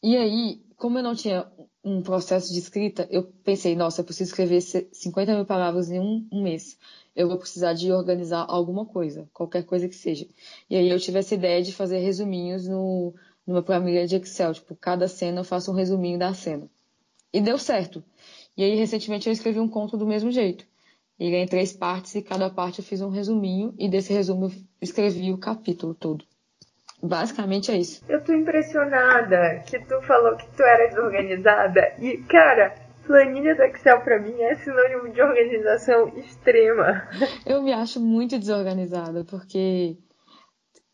E 0.00 0.16
aí, 0.16 0.62
como 0.76 0.98
eu 0.98 1.02
não 1.02 1.14
tinha 1.14 1.50
um 1.84 2.00
processo 2.00 2.52
de 2.52 2.60
escrita, 2.60 3.08
eu 3.10 3.24
pensei, 3.44 3.74
nossa, 3.74 4.00
eu 4.00 4.04
preciso 4.04 4.30
escrever 4.30 4.60
50 4.60 5.34
mil 5.34 5.44
palavras 5.44 5.90
em 5.90 5.98
um, 5.98 6.26
um 6.30 6.42
mês. 6.42 6.78
Eu 7.16 7.28
vou 7.28 7.38
precisar 7.38 7.72
de 7.72 7.90
organizar 7.90 8.44
alguma 8.48 8.86
coisa, 8.86 9.28
qualquer 9.32 9.64
coisa 9.64 9.88
que 9.88 9.96
seja. 9.96 10.26
E 10.70 10.76
aí 10.76 10.88
eu 10.88 11.00
tive 11.00 11.18
essa 11.18 11.34
ideia 11.34 11.62
de 11.62 11.72
fazer 11.72 11.98
resuminhos 11.98 12.68
no, 12.68 13.14
numa 13.48 13.62
planilha 13.62 14.06
de 14.06 14.16
Excel. 14.16 14.52
Tipo, 14.52 14.76
cada 14.76 15.08
cena 15.08 15.40
eu 15.40 15.44
faço 15.44 15.72
um 15.72 15.74
resuminho 15.74 16.18
da 16.18 16.34
cena. 16.34 16.68
E 17.32 17.40
deu 17.40 17.58
certo. 17.58 18.04
E 18.56 18.62
aí, 18.62 18.74
recentemente, 18.76 19.26
eu 19.26 19.32
escrevi 19.32 19.58
um 19.58 19.68
conto 19.68 19.96
do 19.96 20.06
mesmo 20.06 20.30
jeito. 20.30 20.66
Ele 21.18 21.34
é 21.34 21.42
em 21.42 21.46
três 21.46 21.72
partes 21.72 22.14
e 22.14 22.22
cada 22.22 22.50
parte 22.50 22.78
eu 22.78 22.84
fiz 22.84 23.00
um 23.00 23.08
resuminho. 23.08 23.74
E 23.78 23.88
desse 23.88 24.12
resumo 24.12 24.46
eu 24.46 24.52
escrevi 24.80 25.32
o 25.32 25.38
capítulo 25.38 25.94
todo. 25.94 26.24
Basicamente 27.02 27.70
é 27.70 27.76
isso. 27.76 28.04
Eu 28.08 28.22
tô 28.22 28.32
impressionada 28.34 29.62
que 29.66 29.78
tu 29.78 30.00
falou 30.02 30.36
que 30.36 30.46
tu 30.56 30.62
era 30.62 30.88
desorganizada 30.88 31.94
e, 32.00 32.18
cara, 32.24 32.74
planilha 33.06 33.54
do 33.54 33.62
Excel 33.62 34.00
pra 34.00 34.20
mim 34.20 34.34
é 34.42 34.56
sinônimo 34.56 35.12
de 35.12 35.22
organização 35.22 36.08
extrema. 36.18 37.08
Eu 37.46 37.62
me 37.62 37.72
acho 37.72 38.00
muito 38.00 38.38
desorganizada 38.38 39.24
porque 39.24 39.96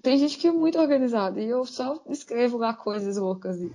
tem 0.05 0.19
gente 0.19 0.39
que 0.39 0.47
é 0.47 0.53
muito 0.53 0.79
organizada 0.79 1.41
e 1.41 1.49
eu 1.49 1.65
só 1.65 2.01
escrevo 2.09 2.59
lá 2.59 2.75
coisas 2.75 3.17
loucas 3.17 3.59
e, 3.59 3.73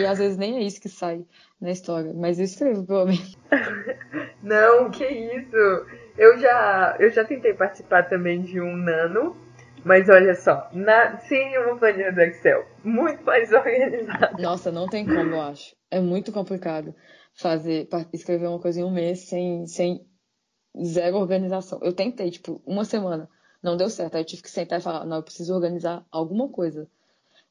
e 0.00 0.06
às 0.06 0.18
vezes 0.18 0.38
nem 0.38 0.56
é 0.56 0.62
isso 0.62 0.80
que 0.80 0.88
sai 0.88 1.26
na 1.60 1.72
história, 1.72 2.14
mas 2.14 2.38
eu 2.38 2.44
escrevo 2.44 2.86
pelo 2.86 3.06
menos. 3.06 3.36
Não, 4.40 4.90
que 4.90 5.04
isso. 5.04 5.56
Eu 6.16 6.38
já 6.38 6.96
eu 7.00 7.10
já 7.10 7.24
tentei 7.24 7.52
participar 7.52 8.04
também 8.04 8.40
de 8.40 8.60
um 8.60 8.76
nano 8.76 9.36
mas 9.84 10.08
olha 10.08 10.34
só, 10.34 10.68
na, 10.72 11.18
sem 11.18 11.58
uma 11.58 11.76
planilha 11.76 12.10
do 12.10 12.20
Excel, 12.22 12.64
muito 12.82 13.22
mais 13.22 13.52
organizada. 13.52 14.30
Nossa, 14.40 14.72
não 14.72 14.88
tem 14.88 15.04
como, 15.04 15.34
eu 15.34 15.40
acho. 15.42 15.76
É 15.90 16.00
muito 16.00 16.32
complicado 16.32 16.94
fazer, 17.34 17.86
escrever 18.12 18.46
uma 18.46 18.58
coisa 18.58 18.80
em 18.80 18.84
um 18.84 18.90
mês 18.90 19.28
sem, 19.28 19.66
sem 19.66 20.06
zero 20.82 21.18
organização. 21.18 21.78
Eu 21.82 21.92
tentei, 21.92 22.30
tipo, 22.30 22.62
uma 22.64 22.84
semana, 22.84 23.28
não 23.64 23.76
deu 23.76 23.90
certo. 23.90 24.14
Aí 24.14 24.20
eu 24.20 24.26
tive 24.26 24.42
que 24.42 24.50
sentar 24.50 24.78
e 24.78 24.82
falar, 24.82 25.04
não, 25.04 25.16
eu 25.16 25.22
preciso 25.22 25.54
organizar 25.54 26.04
alguma 26.12 26.48
coisa. 26.48 26.86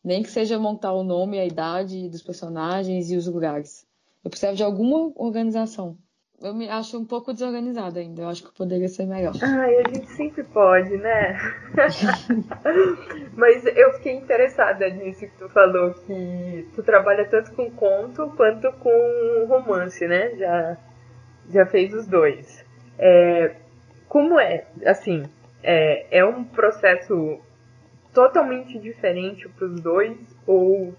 Nem 0.03 0.24
que 0.24 0.30
seja 0.30 0.59
montar 0.59 0.93
o 0.93 1.03
nome, 1.03 1.39
a 1.39 1.45
idade 1.45 2.07
dos 2.09 2.22
personagens 2.22 3.11
e 3.11 3.18
os 3.18 3.28
lugares. 3.28 3.86
Eu 4.24 4.30
precisava 4.30 4.55
de 4.55 4.64
alguma 4.64 5.11
organização 5.16 5.97
eu 6.43 6.53
me 6.53 6.70
acho 6.70 6.97
um 6.97 7.05
pouco 7.05 7.32
desorganizada 7.32 8.01
ainda. 8.01 8.24
Eu 8.24 8.28
acho 8.28 8.43
que 8.43 8.53
poderia 8.53 8.89
ser 8.89 9.05
melhor. 9.05 9.34
Ai, 9.41 9.78
a 9.78 9.89
gente 9.89 10.07
sempre 10.11 10.43
pode, 10.43 10.97
né? 10.97 11.39
Mas 13.34 13.66
eu 13.66 13.93
fiquei 13.93 14.14
interessada 14.14 14.89
nisso 14.89 15.22
que 15.22 15.38
tu 15.38 15.47
falou, 15.47 15.93
que 15.93 16.68
tu 16.76 16.84
trabalha 16.84 17.26
tanto 17.26 17.53
com 17.53 17.72
conto 17.72 18.30
quanto 18.36 18.72
com 18.74 19.45
romance, 19.47 20.05
né? 20.05 20.36
Já, 20.36 20.78
já 21.49 21.66
fez 21.66 21.93
os 21.93 22.05
dois. 22.05 22.66
É, 22.99 23.55
como 24.09 24.38
é, 24.38 24.66
assim, 24.86 25.24
é, 25.64 26.20
é 26.20 26.26
um 26.26 26.43
processo 26.43 27.39
totalmente 28.14 28.78
diferente 28.78 29.49
para 29.49 29.66
os 29.66 29.82
dois 29.82 30.18
ou 30.45 30.93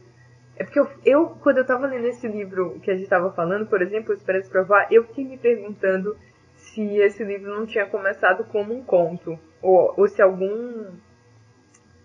é 0.57 0.65
porque 0.65 0.79
eu, 0.79 0.89
eu, 1.05 1.27
quando 1.43 1.59
eu 1.59 1.67
tava 1.67 1.87
lendo 1.87 2.07
esse 2.07 2.29
livro 2.29 2.79
que 2.81 2.91
a 2.91 2.97
gente 2.97 3.09
tava 3.09 3.33
falando, 3.33 3.67
por 3.67 3.83
exemplo, 3.83 4.15
Esperança 4.15 4.49
Provar, 4.49 4.87
eu 4.91 5.05
fiquei 5.05 5.25
me 5.25 5.37
perguntando 5.37 6.17
se 6.55 6.97
esse 6.99 7.25
livro 7.25 7.51
não 7.55 7.67
tinha 7.67 7.87
começado 7.87 8.45
como 8.45 8.73
um 8.73 8.83
conto, 8.83 9.39
ou, 9.61 9.93
ou 9.97 10.09
se 10.09 10.23
algum 10.23 10.93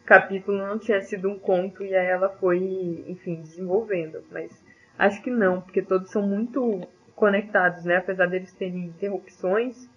capítulo 0.04 0.58
não 0.58 0.80
tinha 0.80 1.00
sido 1.02 1.30
um 1.30 1.38
conto 1.38 1.84
e 1.84 1.96
aí 1.96 2.08
ela 2.08 2.30
foi, 2.30 3.04
enfim, 3.08 3.42
desenvolvendo. 3.42 4.24
Mas 4.32 4.52
acho 4.98 5.22
que 5.22 5.30
não, 5.30 5.62
porque 5.62 5.84
todos 5.84 6.10
são 6.10 6.24
muito 6.24 6.82
conectados, 7.16 7.86
né? 7.86 7.98
Apesar 7.98 8.26
deles 8.26 8.52
terem 8.54 8.86
interrupções, 8.86 9.88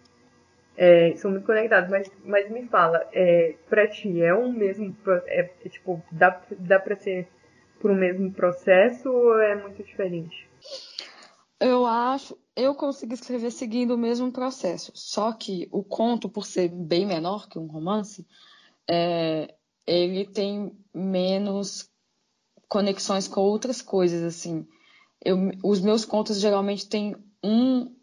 é, 0.76 1.14
são 1.16 1.30
muito 1.30 1.46
conectados. 1.46 1.90
Mas, 1.90 2.10
mas 2.24 2.50
me 2.50 2.66
fala, 2.66 3.06
é, 3.12 3.54
pra 3.68 3.86
ti 3.86 4.22
é 4.22 4.34
um 4.34 4.52
mesmo. 4.52 4.96
É, 5.26 5.50
é 5.64 5.68
tipo, 5.68 6.02
dá, 6.10 6.40
dá 6.58 6.78
pra 6.78 6.96
ser 6.96 7.28
por 7.80 7.90
um 7.90 7.96
mesmo 7.96 8.32
processo 8.32 9.10
ou 9.10 9.40
é 9.40 9.56
muito 9.56 9.82
diferente? 9.82 10.48
Eu 11.58 11.84
acho, 11.84 12.36
eu 12.56 12.74
consigo 12.74 13.14
escrever 13.14 13.50
seguindo 13.50 13.94
o 13.94 13.98
mesmo 13.98 14.32
processo. 14.32 14.92
Só 14.94 15.32
que 15.32 15.68
o 15.70 15.82
conto, 15.82 16.28
por 16.28 16.46
ser 16.46 16.68
bem 16.68 17.06
menor 17.06 17.48
que 17.48 17.58
um 17.58 17.66
romance, 17.66 18.26
é, 18.88 19.54
ele 19.86 20.24
tem 20.26 20.72
menos 20.94 21.90
conexões 22.68 23.28
com 23.28 23.40
outras 23.40 23.82
coisas, 23.82 24.22
assim. 24.22 24.66
Eu, 25.24 25.36
os 25.62 25.80
meus 25.80 26.04
contos 26.04 26.40
geralmente 26.40 26.88
têm 26.88 27.16
um, 27.44 27.94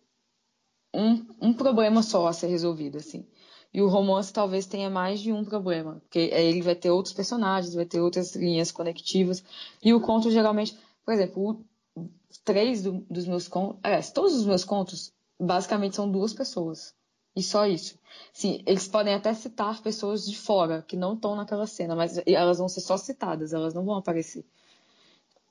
um, 0.94 1.26
um 1.42 1.54
problema 1.54 2.02
só 2.02 2.28
a 2.28 2.34
ser 2.34 2.48
resolvido, 2.48 2.98
assim. 2.98 3.26
E 3.74 3.82
o 3.82 3.88
romance 3.88 4.34
talvez 4.34 4.66
tenha 4.66 4.90
mais 4.90 5.20
de 5.20 5.32
um 5.32 5.46
problema, 5.46 6.00
porque 6.02 6.20
ele 6.34 6.62
vai 6.62 6.76
ter 6.76 6.90
outros 6.90 7.14
personagens, 7.14 7.76
vai 7.76 7.86
ter 7.86 8.02
outras 8.02 8.36
linhas 8.36 8.72
conectivas. 8.72 9.44
E 9.84 9.94
o 9.94 10.02
conto 10.02 10.32
geralmente, 10.32 10.76
por 11.06 11.14
exemplo, 11.14 11.64
o, 11.96 12.10
três 12.44 12.82
do, 12.82 13.06
dos 13.10 13.28
meus 13.28 13.48
contos, 13.48 13.80
aliás, 13.84 14.12
todos 14.12 14.34
os 14.34 14.46
meus 14.46 14.64
contos 14.64 15.14
basicamente 15.40 15.96
são 15.96 16.10
duas 16.10 16.34
pessoas. 16.34 16.96
E 17.36 17.44
só 17.44 17.68
isso. 17.68 17.98
Sim, 18.34 18.64
eles 18.66 18.88
podem 18.88 19.14
até 19.14 19.34
citar 19.34 19.82
pessoas 19.82 20.26
de 20.26 20.36
fora 20.36 20.82
que 20.82 20.98
não 20.98 21.14
estão 21.14 21.36
naquela 21.36 21.68
cena, 21.68 21.96
mas 21.96 22.20
elas 22.26 22.58
vão 22.58 22.68
ser 22.68 22.82
só 22.82 22.98
citadas, 22.98 23.54
elas 23.54 23.74
não 23.74 23.86
vão 23.86 23.96
aparecer. 23.96 24.44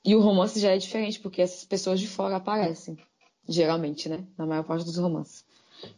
E 0.03 0.13
o 0.13 0.21
romance 0.21 0.59
já 0.59 0.71
é 0.71 0.77
diferente, 0.77 1.19
porque 1.19 1.41
essas 1.41 1.63
pessoas 1.65 1.99
de 1.99 2.07
fora 2.07 2.35
aparecem, 2.35 2.97
geralmente, 3.49 4.07
né? 4.07 4.25
Na 4.37 4.45
maior 4.45 4.63
parte 4.63 4.85
dos 4.85 4.97
romances. 4.97 5.43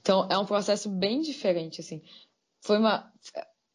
Então, 0.02 0.28
é 0.30 0.38
um 0.38 0.46
processo 0.46 0.90
bem 0.90 1.22
diferente, 1.22 1.82
assim. 1.82 2.02
Foi 2.62 2.78
uma... 2.78 3.12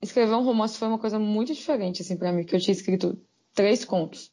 Escrever 0.01 0.35
um 0.35 0.45
romance 0.45 0.79
foi 0.79 0.89
uma 0.89 0.99
coisa 0.99 1.19
muito 1.19 1.53
diferente, 1.55 2.03
assim, 2.03 2.17
para 2.17 2.33
mim, 2.33 2.45
que 2.45 2.55
eu 2.55 2.61
tinha 2.61 2.73
escrito 2.73 3.19
três 3.55 3.85
contos. 3.85 4.31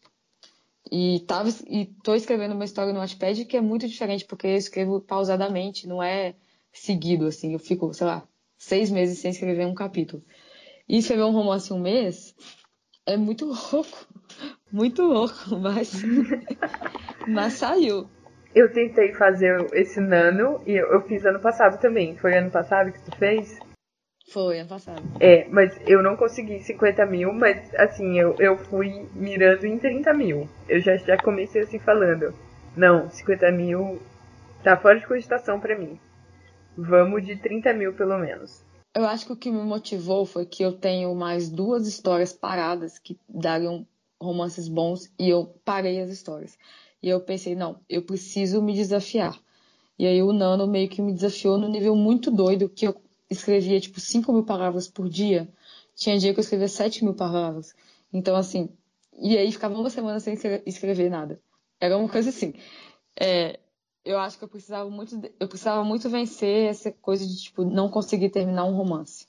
E, 0.92 1.22
tava, 1.22 1.50
e 1.68 1.86
tô 2.04 2.14
escrevendo 2.14 2.54
uma 2.54 2.66
história 2.66 2.94
no 2.94 3.00
Wattpad 3.00 3.46
que 3.46 3.58
é 3.58 3.62
muito 3.62 3.88
diferente, 3.88 4.26
porque 4.26 4.48
eu 4.48 4.56
escrevo 4.56 5.02
pausadamente, 5.02 5.88
não 5.88 6.02
é 6.04 6.36
seguido, 6.72 7.26
assim. 7.26 7.54
Eu 7.54 7.60
fico, 7.60 7.94
sei 7.94 8.08
lá, 8.08 8.28
seis 8.58 8.92
meses 8.92 9.20
sem 9.20 9.32
escrever 9.32 9.66
um 9.66 9.74
capítulo. 9.74 10.24
E 10.88 10.98
escrever 10.98 11.24
um 11.24 11.32
romance 11.32 11.72
um 11.74 11.80
mês 11.80 12.36
é 13.06 13.18
muito 13.18 13.46
louco. 13.46 14.08
Muito 14.72 15.04
louco, 15.04 15.58
mas, 15.58 16.02
mas 17.28 17.54
saiu 17.54 18.10
eu 18.56 18.72
tentei 18.72 19.14
fazer 19.14 19.66
esse 19.74 20.00
nano 20.00 20.62
e 20.66 20.74
eu, 20.74 21.02
fiz 21.02 21.26
ano 21.26 21.40
passado 21.40 21.80
também. 21.80 22.16
Foi 22.16 22.36
ano 22.38 22.52
passado 22.52 22.92
que 22.92 23.02
tu 23.02 23.18
fez? 23.18 23.60
Foi, 24.32 24.60
ano 24.60 24.70
passado. 24.70 25.02
É, 25.20 25.48
mas 25.50 25.76
eu 25.88 26.02
não 26.02 26.16
consegui 26.16 26.60
50 26.60 27.06
mil, 27.06 27.34
mas 27.34 27.74
assim, 27.76 28.20
eu, 28.20 28.36
eu 28.40 28.58
fui 28.58 29.08
mirando 29.14 29.66
em 29.66 29.78
30 29.78 30.14
mil. 30.14 30.48
Eu 30.70 30.80
já, 30.80 30.96
já 30.98 31.18
comecei 31.18 31.64
assim 31.64 31.80
falando. 31.80 32.34
Não, 32.76 33.10
50 33.10 33.52
mil 33.52 34.02
tá 34.64 34.78
fora 34.78 35.00
de 35.00 35.06
cogitação 35.06 35.60
para 35.60 35.78
mim. 35.78 36.00
Vamos 36.78 37.26
de 37.26 37.36
30 37.36 37.74
mil 37.74 37.94
pelo 37.94 38.18
menos. 38.18 38.64
Eu 38.96 39.06
acho 39.06 39.26
que 39.26 39.34
o 39.34 39.38
que 39.38 39.52
me 39.52 39.64
motivou 39.64 40.26
foi 40.26 40.46
que 40.46 40.64
eu 40.64 40.72
tenho 40.72 41.14
mais 41.16 41.50
duas 41.50 41.88
histórias 41.88 42.32
paradas 42.32 43.00
que 43.00 43.18
dariam 43.28 43.86
romances 44.22 44.68
bons 44.68 45.12
e 45.20 45.30
eu 45.30 45.48
parei 45.66 46.00
as 46.00 46.10
histórias. 46.10 46.58
E 47.04 47.10
eu 47.10 47.20
pensei, 47.20 47.54
não, 47.54 47.82
eu 47.90 48.02
preciso 48.02 48.62
me 48.62 48.74
desafiar. 48.74 49.38
E 50.00 50.08
aí 50.08 50.24
o 50.24 50.32
Nano 50.32 50.66
meio 50.66 50.88
que 50.88 51.02
me 51.02 51.14
desafiou 51.14 51.58
no 51.58 51.68
nível 51.68 51.98
muito 51.98 52.32
doido, 52.32 52.70
que 52.70 52.88
eu 52.88 52.96
escrevia 53.30 53.78
tipo 53.82 54.00
5 54.00 54.32
mil 54.32 54.46
palavras 54.46 54.88
por 54.88 55.10
dia. 55.10 55.50
Tinha 55.96 56.18
dia 56.18 56.34
que 56.34 56.40
eu 56.40 56.44
escrevia 56.44 56.70
7 56.70 57.04
mil 57.04 57.14
palavras. 57.14 57.76
Então, 58.12 58.38
assim, 58.38 58.70
e 59.20 59.38
aí 59.38 59.52
ficava 59.52 59.76
uma 59.76 59.90
semana 59.90 60.20
sem 60.22 60.34
escrever 60.66 61.10
nada. 61.10 61.42
Era 61.78 61.98
uma 61.98 62.08
coisa 62.08 62.30
assim. 62.30 62.54
É, 63.20 63.60
eu 64.06 64.18
acho 64.18 64.38
que 64.38 64.46
eu 64.46 64.48
precisava 64.48 64.90
muito, 64.90 65.22
eu 65.40 65.48
precisava 65.50 65.84
muito 65.84 66.10
vencer 66.10 66.70
essa 66.70 66.90
coisa 66.90 67.28
de 67.28 67.36
tipo 67.36 67.66
não 67.66 67.90
conseguir 67.90 68.30
terminar 68.30 68.64
um 68.64 68.76
romance. 68.76 69.28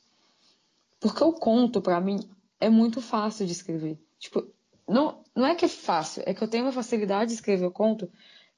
Porque 1.00 1.24
o 1.24 1.32
conto, 1.32 1.82
para 1.82 2.00
mim, 2.00 2.20
é 2.60 2.70
muito 2.70 3.00
fácil 3.00 3.44
de 3.46 3.52
escrever. 3.52 3.98
Tipo, 4.18 4.46
não, 4.88 5.22
não 5.34 5.46
é 5.46 5.54
que 5.54 5.64
é 5.64 5.68
fácil, 5.68 6.22
é 6.26 6.34
que 6.34 6.42
eu 6.42 6.48
tenho 6.48 6.64
uma 6.64 6.72
facilidade 6.72 7.28
de 7.28 7.34
escrever 7.34 7.66
o 7.66 7.70
conto 7.70 8.10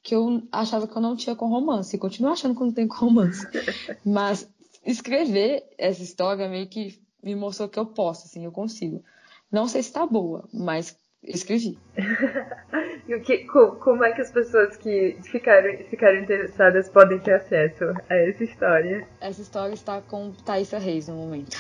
que 0.03 0.15
eu 0.15 0.43
achava 0.53 0.87
que 0.87 0.97
eu 0.97 1.03
não 1.03 1.17
tinha 1.17 1.35
com 1.35 1.49
romance. 1.49 1.97
E 1.97 1.99
continuo 1.99 2.31
achando 2.31 2.55
que 2.55 2.63
eu 2.63 2.67
não 2.67 2.73
tenho 2.73 2.87
com 2.87 3.07
romance. 3.07 3.45
Mas 4.07 4.49
escrever 4.85 5.69
essa 5.77 6.03
história 6.03 6.49
meio 6.49 6.69
que 6.69 7.01
me 7.23 7.35
mostrou 7.35 7.69
que 7.69 7.79
eu 7.79 7.87
posso, 7.87 8.27
assim, 8.27 8.45
eu 8.45 8.53
consigo. 8.53 9.03
Não 9.51 9.67
sei 9.67 9.83
se 9.83 9.93
tá 9.93 10.07
boa, 10.07 10.49
mas 10.53 10.97
escrevi. 11.27 11.79
e 13.09 13.15
o 13.15 13.21
que, 13.21 13.45
como 13.45 14.05
é 14.05 14.13
que 14.13 14.21
as 14.21 14.31
pessoas 14.31 14.77
que 14.77 15.17
ficaram, 15.25 15.77
ficaram 15.89 16.19
interessadas 16.19 16.89
podem 16.89 17.19
ter 17.19 17.35
acesso 17.35 17.85
a 18.09 18.15
essa 18.15 18.45
história? 18.45 19.07
Essa 19.21 19.43
história 19.43 19.75
está 19.75 20.01
com 20.01 20.33
Thaisa 20.45 20.79
Reis 20.79 21.09
no 21.09 21.17
momento. 21.17 21.57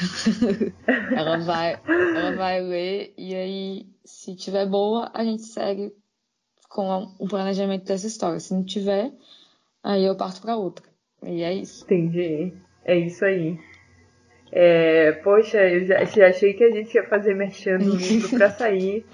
ela, 1.17 1.39
vai, 1.39 1.81
ela 1.87 2.37
vai 2.37 2.61
ler 2.61 3.14
e 3.17 3.35
aí, 3.35 3.87
se 4.05 4.35
tiver 4.37 4.67
boa, 4.67 5.11
a 5.12 5.25
gente 5.25 5.43
segue 5.43 5.93
com 6.69 7.14
o 7.19 7.29
planejamento 7.29 7.85
dessa 7.85 8.07
história. 8.07 8.41
Se 8.41 8.55
não 8.55 8.64
tiver, 8.64 9.12
aí 9.83 10.05
eu 10.05 10.17
parto 10.17 10.41
para 10.41 10.57
outra. 10.57 10.85
E 11.23 11.43
é 11.43 11.53
isso. 11.53 11.85
Entendi. 11.85 12.53
É 12.85 12.97
isso 12.97 13.25
aí. 13.25 13.59
É, 14.53 15.12
poxa, 15.12 15.59
eu 15.68 15.84
já, 15.84 16.05
já, 16.05 16.28
achei 16.28 16.55
que 16.55 16.64
a 16.64 16.70
gente 16.70 16.94
ia 16.94 17.07
fazer 17.07 17.34
mexendo 17.34 17.84
no 17.84 17.97
livro 17.97 18.30
pra 18.36 18.51
sair. 18.51 19.05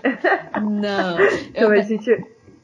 Não. 0.61 1.21
então 1.49 1.73
eu, 1.75 1.81
a 1.81 1.81
gente. 1.81 2.11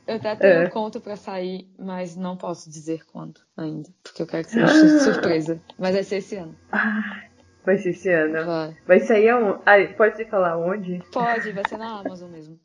Eu 0.07 0.17
até 0.17 0.37
tenho 0.37 0.63
é. 0.63 0.67
um 0.67 0.71
conto 0.71 1.01
pra 1.01 1.17
sair, 1.17 1.67
mas 1.79 2.17
não 2.17 2.37
posso 2.37 2.71
dizer 2.71 3.05
quando 3.07 3.41
ainda. 3.57 3.89
Porque 4.03 4.23
eu 4.23 4.27
quero 4.27 4.45
que 4.45 4.53
seja 4.53 4.99
surpresa. 5.01 5.61
Mas 5.79 5.95
vai 5.95 6.03
ser 6.03 6.17
esse 6.17 6.37
ano. 6.37 6.55
Ah, 6.71 7.23
vai 7.65 7.79
ser 7.79 7.91
esse 7.91 8.11
ano. 8.11 8.45
Vai. 8.45 8.77
Vai 8.87 9.01
sair 9.01 9.29
aonde? 9.31 9.63
Ah, 9.67 9.95
pode 9.97 10.25
falar 10.27 10.57
onde? 10.59 11.03
Pode, 11.13 11.53
vai 11.53 11.65
ser 11.69 11.79
na 11.79 12.01
Amazon 12.01 12.31
mesmo. 12.31 12.59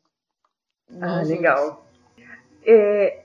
ah, 1.00 1.22
legal. 1.22 1.86
É, 2.66 3.23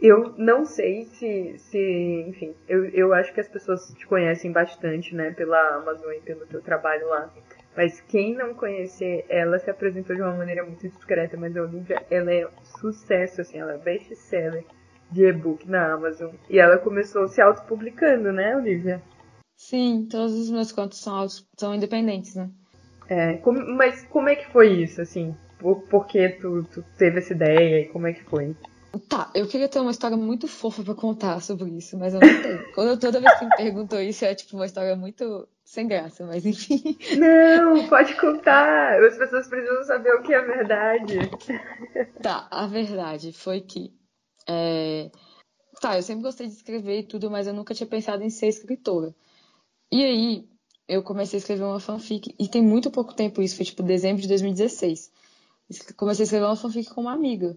eu 0.00 0.34
não 0.36 0.64
sei 0.64 1.04
se, 1.04 1.58
se 1.58 2.24
enfim, 2.28 2.54
eu, 2.68 2.84
eu 2.86 3.12
acho 3.14 3.32
que 3.32 3.40
as 3.40 3.48
pessoas 3.48 3.92
te 3.96 4.06
conhecem 4.06 4.52
bastante, 4.52 5.14
né, 5.14 5.30
pela 5.32 5.76
Amazon 5.76 6.12
e 6.12 6.20
pelo 6.20 6.46
teu 6.46 6.60
trabalho 6.60 7.08
lá. 7.08 7.32
Mas 7.76 8.00
quem 8.00 8.34
não 8.34 8.54
conhecer, 8.54 9.24
ela 9.28 9.58
se 9.58 9.70
apresentou 9.70 10.16
de 10.16 10.22
uma 10.22 10.34
maneira 10.34 10.64
muito 10.64 10.88
discreta, 10.88 11.36
mas 11.36 11.56
a 11.56 11.62
Olivia, 11.62 12.04
ela 12.10 12.32
é 12.32 12.48
sucesso, 12.80 13.40
assim, 13.40 13.58
ela 13.58 13.74
é 13.74 13.78
best-seller 13.78 14.64
de 15.10 15.24
e-book 15.24 15.68
na 15.68 15.92
Amazon. 15.94 16.34
E 16.50 16.58
ela 16.58 16.78
começou 16.78 17.28
se 17.28 17.40
autopublicando, 17.40 18.32
né, 18.32 18.56
Olivia? 18.56 19.00
Sim, 19.56 20.06
todos 20.10 20.34
os 20.34 20.50
meus 20.50 20.72
contos 20.72 21.00
são, 21.00 21.26
são 21.56 21.74
independentes, 21.74 22.34
né? 22.34 22.50
É, 23.08 23.34
como, 23.38 23.60
mas 23.74 24.04
como 24.04 24.28
é 24.28 24.36
que 24.36 24.50
foi 24.52 24.68
isso, 24.68 25.00
assim? 25.00 25.34
Por, 25.58 25.82
por 25.82 26.06
que 26.06 26.28
tu, 26.28 26.64
tu 26.64 26.84
teve 26.96 27.18
essa 27.18 27.32
ideia 27.32 27.80
e 27.80 27.88
como 27.88 28.06
é 28.06 28.12
que 28.12 28.22
foi? 28.24 28.54
Tá, 29.08 29.30
eu 29.34 29.46
queria 29.46 29.68
ter 29.68 29.80
uma 29.80 29.90
história 29.90 30.16
muito 30.16 30.48
fofa 30.48 30.82
pra 30.82 30.94
contar 30.94 31.40
sobre 31.42 31.68
isso, 31.70 31.98
mas 31.98 32.14
eu 32.14 32.20
não 32.20 32.42
tenho. 32.42 32.72
Quando 32.74 32.98
toda 32.98 33.20
vez 33.20 33.38
que 33.38 33.44
me 33.44 33.56
perguntou 33.56 34.00
isso, 34.00 34.24
é 34.24 34.34
tipo 34.34 34.56
uma 34.56 34.64
história 34.64 34.96
muito 34.96 35.46
sem 35.62 35.86
graça, 35.86 36.24
mas 36.24 36.46
enfim. 36.46 36.96
Não, 37.18 37.86
pode 37.88 38.18
contar. 38.18 39.02
As 39.04 39.16
pessoas 39.16 39.46
precisam 39.46 39.84
saber 39.84 40.14
o 40.14 40.22
que 40.22 40.32
é 40.32 40.40
verdade. 40.40 41.18
Tá, 42.22 42.48
a 42.50 42.66
verdade 42.66 43.32
foi 43.32 43.60
que. 43.60 43.92
É... 44.48 45.10
Tá, 45.80 45.96
eu 45.96 46.02
sempre 46.02 46.22
gostei 46.22 46.46
de 46.46 46.54
escrever 46.54 47.00
e 47.00 47.06
tudo, 47.06 47.30
mas 47.30 47.46
eu 47.46 47.52
nunca 47.52 47.74
tinha 47.74 47.86
pensado 47.86 48.22
em 48.22 48.30
ser 48.30 48.48
escritora. 48.48 49.14
E 49.92 50.02
aí, 50.02 50.48
eu 50.88 51.02
comecei 51.02 51.36
a 51.36 51.40
escrever 51.40 51.64
uma 51.64 51.78
fanfic, 51.78 52.34
e 52.38 52.48
tem 52.48 52.62
muito 52.62 52.90
pouco 52.90 53.14
tempo 53.14 53.42
isso, 53.42 53.56
foi 53.56 53.66
tipo 53.66 53.82
dezembro 53.82 54.22
de 54.22 54.28
2016. 54.28 55.12
Comecei 55.96 56.22
a 56.22 56.24
escrever 56.24 56.46
uma 56.46 56.56
fanfic 56.56 56.88
com 56.90 57.02
uma 57.02 57.12
amiga. 57.12 57.56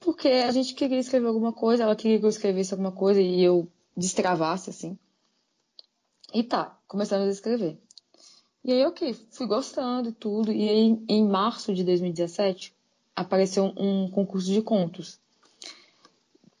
Porque 0.00 0.28
a 0.28 0.52
gente 0.52 0.74
queria 0.74 0.98
escrever 0.98 1.26
alguma 1.26 1.52
coisa, 1.52 1.82
ela 1.82 1.96
queria 1.96 2.18
que 2.18 2.24
eu 2.24 2.28
escrevesse 2.28 2.72
alguma 2.72 2.92
coisa 2.92 3.20
e 3.20 3.42
eu 3.42 3.68
destravasse, 3.96 4.70
assim. 4.70 4.98
E 6.32 6.42
tá, 6.42 6.78
começamos 6.86 7.26
a 7.26 7.32
escrever. 7.32 7.78
E 8.64 8.72
aí, 8.72 8.84
ok, 8.84 9.14
fui 9.30 9.46
gostando 9.46 10.10
e 10.10 10.12
tudo. 10.12 10.52
E 10.52 10.68
aí, 10.68 11.04
em 11.08 11.26
março 11.26 11.74
de 11.74 11.82
2017, 11.82 12.74
apareceu 13.16 13.72
um 13.76 14.10
concurso 14.10 14.46
de 14.46 14.62
contos 14.62 15.18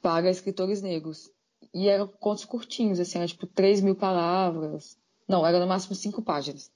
para 0.00 0.30
escritores 0.30 0.82
negros. 0.82 1.30
E 1.72 1.88
eram 1.88 2.08
contos 2.08 2.44
curtinhos, 2.44 2.98
assim, 2.98 3.18
era 3.18 3.28
tipo 3.28 3.46
3 3.46 3.80
mil 3.82 3.94
palavras. 3.94 4.96
Não, 5.28 5.46
era 5.46 5.60
no 5.60 5.66
máximo 5.66 5.94
5 5.94 6.22
páginas. 6.22 6.72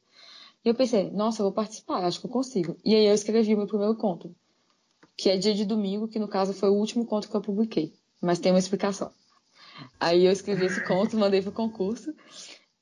E 0.64 0.68
eu 0.68 0.74
pensei, 0.74 1.10
nossa, 1.10 1.40
eu 1.40 1.46
vou 1.46 1.52
participar, 1.52 2.04
acho 2.04 2.20
que 2.20 2.26
eu 2.26 2.30
consigo. 2.30 2.76
E 2.84 2.94
aí 2.94 3.06
eu 3.06 3.14
escrevi 3.14 3.56
meu 3.56 3.66
primeiro 3.66 3.96
conto 3.96 4.34
que 5.16 5.30
é 5.30 5.36
dia 5.36 5.54
de 5.54 5.64
domingo, 5.64 6.08
que 6.08 6.18
no 6.18 6.28
caso 6.28 6.52
foi 6.52 6.68
o 6.68 6.74
último 6.74 7.06
conto 7.06 7.28
que 7.28 7.34
eu 7.34 7.40
publiquei. 7.40 7.92
Mas 8.20 8.38
tem 8.38 8.52
uma 8.52 8.58
explicação. 8.58 9.12
Aí 9.98 10.24
eu 10.24 10.32
escrevi 10.32 10.66
esse 10.66 10.84
conto, 10.84 11.16
mandei 11.18 11.42
pro 11.42 11.52
concurso. 11.52 12.14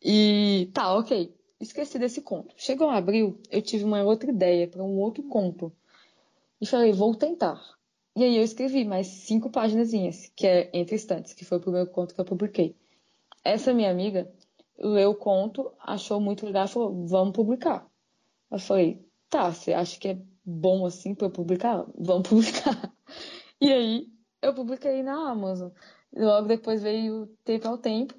E 0.03 0.71
tá, 0.73 0.95
ok. 0.97 1.35
Esqueci 1.61 1.99
desse 1.99 2.23
conto. 2.23 2.55
Chegou 2.57 2.89
abril, 2.89 3.39
eu 3.51 3.61
tive 3.61 3.85
uma 3.85 4.03
outra 4.03 4.31
ideia 4.31 4.67
para 4.67 4.83
um 4.83 4.99
outro 4.99 5.23
conto. 5.25 5.73
E 6.61 6.67
falei, 6.67 6.93
vou 6.93 7.15
tentar. 7.15 7.61
E 8.17 8.25
aí 8.25 8.37
eu 8.37 8.43
escrevi 8.43 8.85
mais 8.85 9.07
cinco 9.07 9.51
páginas, 9.51 9.91
que 10.35 10.47
é 10.47 10.71
Entre 10.73 10.97
Estantes, 10.97 11.33
que 11.33 11.45
foi 11.45 11.59
o 11.59 11.61
primeiro 11.61 11.91
conto 11.91 12.15
que 12.15 12.21
eu 12.21 12.25
publiquei. 12.25 12.75
Essa 13.45 13.73
minha 13.73 13.91
amiga 13.91 14.31
leu 14.79 15.11
o 15.11 15.15
conto, 15.15 15.73
achou 15.79 16.21
muito 16.21 16.45
legal 16.45 16.65
e 16.65 16.69
falou, 16.69 17.07
vamos 17.07 17.35
publicar. 17.35 17.87
Eu 18.51 18.59
falei, 18.59 19.07
tá, 19.29 19.53
você 19.53 19.73
acha 19.73 19.99
que 19.99 20.09
é 20.09 20.19
bom 20.45 20.87
assim 20.87 21.15
para 21.15 21.31
publicar? 21.31 21.85
Vamos 21.99 22.27
publicar. 22.29 22.93
E 23.61 23.73
aí 23.73 24.09
eu 24.43 24.55
publiquei 24.55 25.03
na 25.03 25.31
Amazon. 25.31 25.71
Logo 26.17 26.49
depois 26.49 26.83
veio 26.83 27.29
Tempo 27.45 27.69
ao 27.69 27.79
Tempo. 27.79 28.15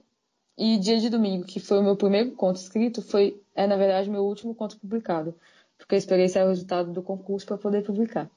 E 0.57 0.77
Dia 0.77 0.99
de 0.99 1.09
Domingo, 1.09 1.45
que 1.45 1.59
foi 1.59 1.79
o 1.79 1.83
meu 1.83 1.95
primeiro 1.95 2.31
conto 2.31 2.57
escrito, 2.57 3.01
foi, 3.01 3.41
é 3.55 3.65
na 3.65 3.75
verdade, 3.75 4.09
meu 4.09 4.23
último 4.23 4.53
conto 4.53 4.77
publicado. 4.77 5.33
Porque 5.77 5.95
eu 5.95 5.97
esperei 5.97 6.29
sair 6.29 6.43
o 6.43 6.49
resultado 6.49 6.91
do 6.91 7.01
concurso 7.01 7.47
para 7.47 7.57
poder 7.57 7.83
publicar. 7.83 8.29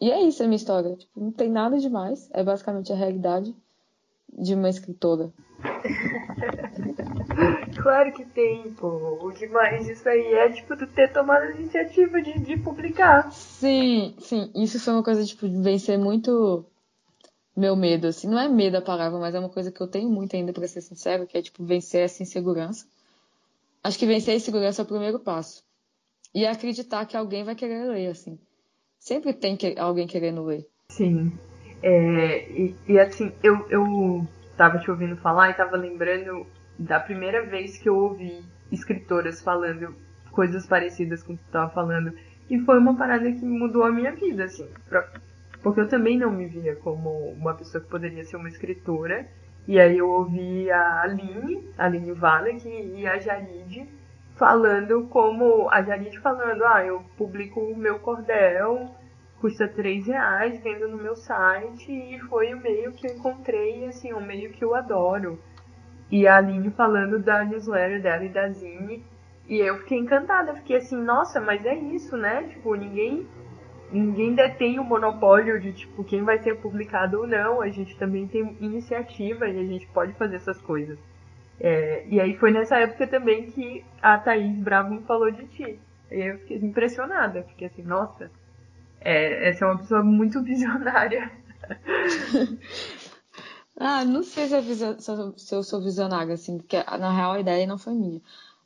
E 0.00 0.10
é 0.10 0.20
isso 0.22 0.42
a 0.42 0.46
minha 0.46 0.56
história. 0.56 0.96
Tipo, 0.96 1.20
não 1.20 1.30
tem 1.30 1.48
nada 1.48 1.78
demais. 1.78 2.28
É 2.32 2.42
basicamente 2.42 2.92
a 2.92 2.96
realidade 2.96 3.54
de 4.36 4.54
uma 4.54 4.68
escritora. 4.68 5.30
claro 7.82 8.12
que 8.12 8.24
tem, 8.24 8.72
pô. 8.72 9.18
O 9.22 9.32
demais 9.32 9.86
disso 9.86 10.08
aí 10.08 10.34
é, 10.34 10.50
tipo, 10.50 10.76
tu 10.76 10.86
ter 10.86 11.12
tomado 11.12 11.42
a 11.42 11.50
iniciativa 11.52 12.20
de, 12.20 12.38
de 12.40 12.56
publicar. 12.58 13.30
Sim, 13.32 14.14
sim. 14.18 14.50
Isso 14.54 14.78
foi 14.80 14.94
uma 14.94 15.02
coisa, 15.02 15.24
tipo, 15.24 15.48
de 15.48 15.56
vencer 15.60 15.98
muito 15.98 16.64
meu 17.56 17.76
medo, 17.76 18.06
assim. 18.06 18.28
Não 18.28 18.38
é 18.38 18.48
medo 18.48 18.76
a 18.76 18.82
palavra, 18.82 19.18
mas 19.18 19.34
é 19.34 19.38
uma 19.38 19.48
coisa 19.48 19.70
que 19.70 19.80
eu 19.80 19.88
tenho 19.88 20.08
muito 20.08 20.34
ainda, 20.36 20.52
pra 20.52 20.66
ser 20.66 20.80
sincero, 20.80 21.26
que 21.26 21.36
é, 21.36 21.42
tipo, 21.42 21.64
vencer 21.64 22.02
essa 22.02 22.22
insegurança. 22.22 22.86
Acho 23.82 23.98
que 23.98 24.06
vencer 24.06 24.34
a 24.34 24.36
insegurança 24.36 24.82
é 24.82 24.84
o 24.84 24.88
primeiro 24.88 25.18
passo. 25.18 25.64
E 26.34 26.46
acreditar 26.46 27.06
que 27.06 27.16
alguém 27.16 27.44
vai 27.44 27.54
querer 27.54 27.88
ler, 27.88 28.08
assim. 28.08 28.38
Sempre 28.98 29.32
tem 29.32 29.56
que, 29.56 29.74
alguém 29.78 30.06
querendo 30.06 30.44
ler. 30.44 30.68
Sim. 30.90 31.32
É, 31.82 32.50
e, 32.50 32.74
e, 32.86 32.98
assim, 32.98 33.32
eu, 33.42 33.66
eu 33.70 34.26
tava 34.60 34.78
te 34.78 34.90
ouvindo 34.90 35.16
falar 35.16 35.48
e 35.48 35.54
tava 35.54 35.74
lembrando 35.74 36.46
da 36.78 37.00
primeira 37.00 37.46
vez 37.46 37.78
que 37.78 37.88
eu 37.88 37.96
ouvi 37.96 38.44
escritoras 38.70 39.40
falando 39.40 39.96
coisas 40.30 40.66
parecidas 40.66 41.22
com 41.22 41.32
o 41.32 41.36
que 41.38 41.42
tu 41.44 41.50
tava 41.50 41.70
falando. 41.70 42.12
E 42.50 42.58
foi 42.58 42.76
uma 42.76 42.94
parada 42.94 43.32
que 43.32 43.42
mudou 43.42 43.84
a 43.84 43.90
minha 43.90 44.12
vida, 44.12 44.44
assim. 44.44 44.68
Pra, 44.86 45.08
porque 45.62 45.80
eu 45.80 45.88
também 45.88 46.18
não 46.18 46.30
me 46.30 46.44
via 46.44 46.76
como 46.76 47.30
uma 47.30 47.54
pessoa 47.54 47.82
que 47.82 47.88
poderia 47.88 48.22
ser 48.22 48.36
uma 48.36 48.50
escritora. 48.50 49.26
E 49.66 49.80
aí 49.80 49.96
eu 49.96 50.10
ouvi 50.10 50.70
a 50.70 51.04
Aline, 51.04 51.66
a 51.78 51.86
Aline 51.86 52.12
Valek 52.12 52.68
e 52.68 53.06
a 53.06 53.18
Jaride 53.18 53.88
falando 54.36 55.06
como. 55.08 55.70
A 55.70 55.80
Jaride 55.80 56.18
falando, 56.18 56.66
ah, 56.66 56.84
eu 56.84 57.02
publico 57.16 57.60
o 57.60 57.74
meu 57.74 57.98
cordel 57.98 58.94
custa 59.40 59.66
3 59.66 60.06
reais, 60.06 60.60
vendo 60.62 60.88
no 60.88 60.96
meu 60.96 61.16
site 61.16 61.90
e 61.90 62.18
foi 62.28 62.52
o 62.54 62.60
meio 62.60 62.92
que 62.92 63.06
eu 63.06 63.14
encontrei, 63.14 63.86
assim, 63.86 64.12
um 64.12 64.20
meio 64.20 64.50
que 64.50 64.62
eu 64.62 64.74
adoro. 64.74 65.38
E 66.10 66.26
a 66.26 66.36
Aline 66.36 66.70
falando 66.70 67.18
da 67.18 67.44
newsletter 67.44 68.02
dela 68.02 68.24
e 68.24 68.28
da 68.28 68.48
Zine, 68.50 69.04
e 69.48 69.58
eu 69.58 69.78
fiquei 69.78 69.98
encantada, 69.98 70.54
fiquei 70.54 70.76
assim, 70.76 70.96
nossa, 70.96 71.40
mas 71.40 71.64
é 71.64 71.74
isso, 71.74 72.16
né? 72.16 72.44
Tipo, 72.44 72.74
ninguém 72.74 73.26
ninguém 73.92 74.34
detém 74.34 74.78
o 74.78 74.84
monopólio 74.84 75.60
de 75.60 75.72
tipo 75.72 76.04
quem 76.04 76.22
vai 76.22 76.38
ser 76.38 76.54
publicado 76.60 77.18
ou 77.18 77.26
não, 77.26 77.60
a 77.60 77.68
gente 77.68 77.96
também 77.98 78.28
tem 78.28 78.56
iniciativa 78.60 79.48
e 79.48 79.58
a 79.58 79.64
gente 79.64 79.86
pode 79.88 80.12
fazer 80.12 80.36
essas 80.36 80.60
coisas. 80.60 80.98
É, 81.58 82.06
e 82.08 82.20
aí 82.20 82.36
foi 82.36 82.50
nessa 82.50 82.78
época 82.78 83.06
também 83.06 83.50
que 83.50 83.84
a 84.00 84.16
Thaís 84.18 84.58
Bravo 84.60 84.94
me 84.94 85.02
falou 85.02 85.30
de 85.30 85.46
ti. 85.48 85.78
E 86.10 86.20
eu 86.20 86.38
fiquei 86.38 86.56
impressionada, 86.58 87.42
fiquei 87.42 87.66
assim, 87.66 87.82
nossa, 87.82 88.30
é, 89.00 89.48
essa 89.48 89.64
é 89.64 89.68
uma 89.68 89.78
pessoa 89.78 90.02
muito 90.02 90.42
visionária. 90.44 91.30
ah, 93.78 94.04
não 94.04 94.22
sei 94.22 94.48
se 94.48 94.54
eu, 94.54 95.34
se 95.36 95.54
eu 95.54 95.62
sou 95.62 95.80
visionária, 95.82 96.34
assim, 96.34 96.58
porque 96.58 96.76
na 96.76 97.12
real 97.12 97.32
a 97.32 97.40
ideia 97.40 97.66
não 97.66 97.78
foi 97.78 97.94
minha. 97.94 98.20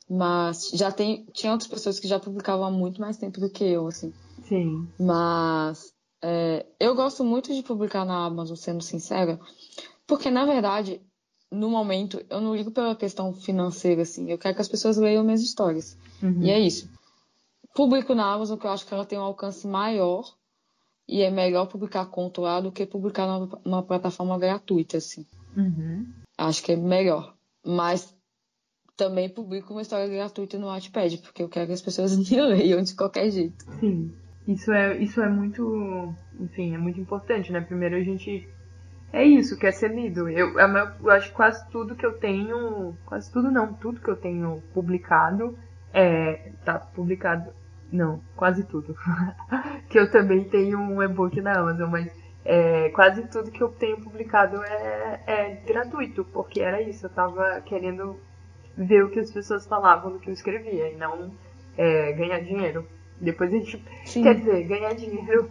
Mas 0.09 0.69
já 0.73 0.91
tem, 0.91 1.25
tinha 1.33 1.51
outras 1.51 1.69
pessoas 1.69 1.99
que 1.99 2.07
já 2.07 2.19
publicavam 2.19 2.65
há 2.65 2.71
muito 2.71 3.01
mais 3.01 3.17
tempo 3.17 3.39
do 3.39 3.49
que 3.49 3.63
eu, 3.63 3.87
assim. 3.87 4.13
Sim. 4.43 4.87
Mas 4.99 5.93
é, 6.21 6.65
eu 6.79 6.95
gosto 6.95 7.23
muito 7.23 7.53
de 7.53 7.63
publicar 7.63 8.05
na 8.05 8.25
Amazon, 8.25 8.55
sendo 8.55 8.83
sincera, 8.83 9.39
porque 10.05 10.29
na 10.29 10.45
verdade, 10.45 11.01
no 11.51 11.69
momento, 11.69 12.23
eu 12.29 12.41
não 12.41 12.55
ligo 12.55 12.71
pela 12.71 12.95
questão 12.95 13.33
financeira, 13.33 14.03
assim. 14.03 14.29
Eu 14.29 14.37
quero 14.37 14.55
que 14.55 14.61
as 14.61 14.67
pessoas 14.67 14.97
leiam 14.97 15.23
minhas 15.23 15.41
histórias. 15.41 15.97
Uhum. 16.21 16.43
E 16.43 16.51
é 16.51 16.59
isso. 16.59 16.89
Publico 17.75 18.15
na 18.15 18.33
Amazon, 18.33 18.57
que 18.57 18.65
eu 18.65 18.71
acho 18.71 18.87
que 18.87 18.93
ela 18.93 19.05
tem 19.05 19.19
um 19.19 19.23
alcance 19.23 19.67
maior 19.67 20.23
e 21.05 21.21
é 21.21 21.29
melhor 21.29 21.67
publicar 21.67 22.05
conto 22.05 22.41
lá 22.41 22.61
do 22.61 22.71
que 22.71 22.85
publicar 22.85 23.27
numa 23.65 23.83
plataforma 23.83 24.39
gratuita, 24.39 24.97
assim. 24.97 25.25
Uhum. 25.57 26.07
Acho 26.37 26.63
que 26.63 26.71
é 26.71 26.77
melhor. 26.77 27.35
Mas 27.65 28.15
também 28.95 29.27
publico 29.27 29.73
uma 29.73 29.81
história 29.81 30.07
gratuita 30.07 30.57
no 30.57 30.67
Wattpad, 30.67 31.17
porque 31.17 31.43
eu 31.43 31.49
quero 31.49 31.67
que 31.67 31.73
as 31.73 31.81
pessoas 31.81 32.15
me 32.17 32.41
leiam 32.41 32.81
de 32.81 32.95
qualquer 32.95 33.29
jeito. 33.29 33.65
Sim. 33.81 34.15
Isso 34.47 34.71
é, 34.71 34.97
isso 34.97 35.21
é 35.21 35.27
muito, 35.27 36.15
enfim, 36.39 36.75
é 36.75 36.77
muito 36.77 37.01
importante, 37.01 37.51
né? 37.51 37.59
Primeiro 37.59 37.97
a 37.97 38.01
gente 38.01 38.47
é 39.11 39.23
isso, 39.23 39.57
quer 39.57 39.73
ser 39.73 39.93
lido. 39.93 40.29
Eu, 40.29 40.57
eu 40.57 41.11
acho 41.11 41.29
que 41.29 41.35
quase 41.35 41.67
tudo 41.71 41.95
que 41.95 42.05
eu 42.05 42.17
tenho, 42.19 42.95
quase 43.05 43.29
tudo 43.33 43.51
não, 43.51 43.73
tudo 43.73 43.99
que 43.99 44.09
eu 44.09 44.15
tenho 44.15 44.61
publicado 44.73 45.57
é, 45.95 46.51
tá 46.65 46.77
publicado, 46.77 47.53
não, 47.91 48.21
quase 48.35 48.63
tudo. 48.63 48.95
que 49.89 49.99
eu 49.99 50.09
também 50.11 50.43
tenho 50.43 50.79
um 50.79 51.01
e-book 51.01 51.39
na 51.41 51.59
Amazon, 51.59 51.89
mas 51.89 52.11
é, 52.43 52.89
quase 52.89 53.23
tudo 53.27 53.51
que 53.51 53.61
eu 53.61 53.69
tenho 53.69 54.01
publicado 54.01 54.63
é, 54.63 55.21
é 55.25 55.49
gratuito, 55.65 56.23
porque 56.25 56.61
era 56.61 56.81
isso, 56.81 57.05
eu 57.05 57.09
tava 57.09 57.61
querendo 57.61 58.19
ver 58.77 59.03
o 59.03 59.09
que 59.09 59.19
as 59.19 59.31
pessoas 59.31 59.65
falavam 59.65 60.11
do 60.11 60.19
que 60.19 60.29
eu 60.29 60.33
escrevia 60.33 60.89
e 60.91 60.95
não 60.95 61.31
é, 61.77 62.11
ganhar 62.13 62.39
dinheiro. 62.39 62.85
Depois 63.19 63.53
a 63.53 63.57
gente. 63.57 63.83
Sim. 64.05 64.23
Quer 64.23 64.35
dizer, 64.35 64.63
ganhar 64.63 64.93
dinheiro 64.93 65.49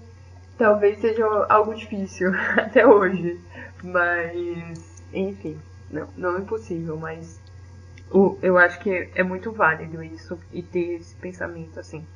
talvez 0.58 0.98
seja 0.98 1.24
algo 1.48 1.74
difícil 1.74 2.30
até 2.56 2.86
hoje. 2.86 3.40
Mas, 3.82 5.02
enfim, 5.12 5.58
não, 5.90 6.08
não 6.16 6.36
é 6.36 6.40
impossível, 6.40 6.96
mas 6.96 7.40
o, 8.10 8.38
eu 8.42 8.56
acho 8.56 8.78
que 8.80 9.10
é 9.14 9.22
muito 9.22 9.52
válido 9.52 10.02
isso 10.02 10.38
e 10.52 10.62
ter 10.62 10.96
esse 10.96 11.14
pensamento 11.16 11.78
assim. 11.80 12.06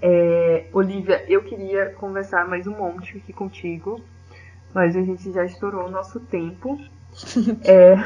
É, 0.00 0.66
Olivia, 0.72 1.24
eu 1.28 1.42
queria 1.42 1.90
conversar 1.90 2.46
mais 2.46 2.66
um 2.66 2.76
monte 2.76 3.18
aqui 3.18 3.32
contigo, 3.32 4.00
mas 4.74 4.96
a 4.96 5.02
gente 5.02 5.32
já 5.32 5.44
estourou 5.44 5.86
o 5.86 5.90
nosso 5.90 6.20
tempo. 6.20 6.78
é, 7.64 7.96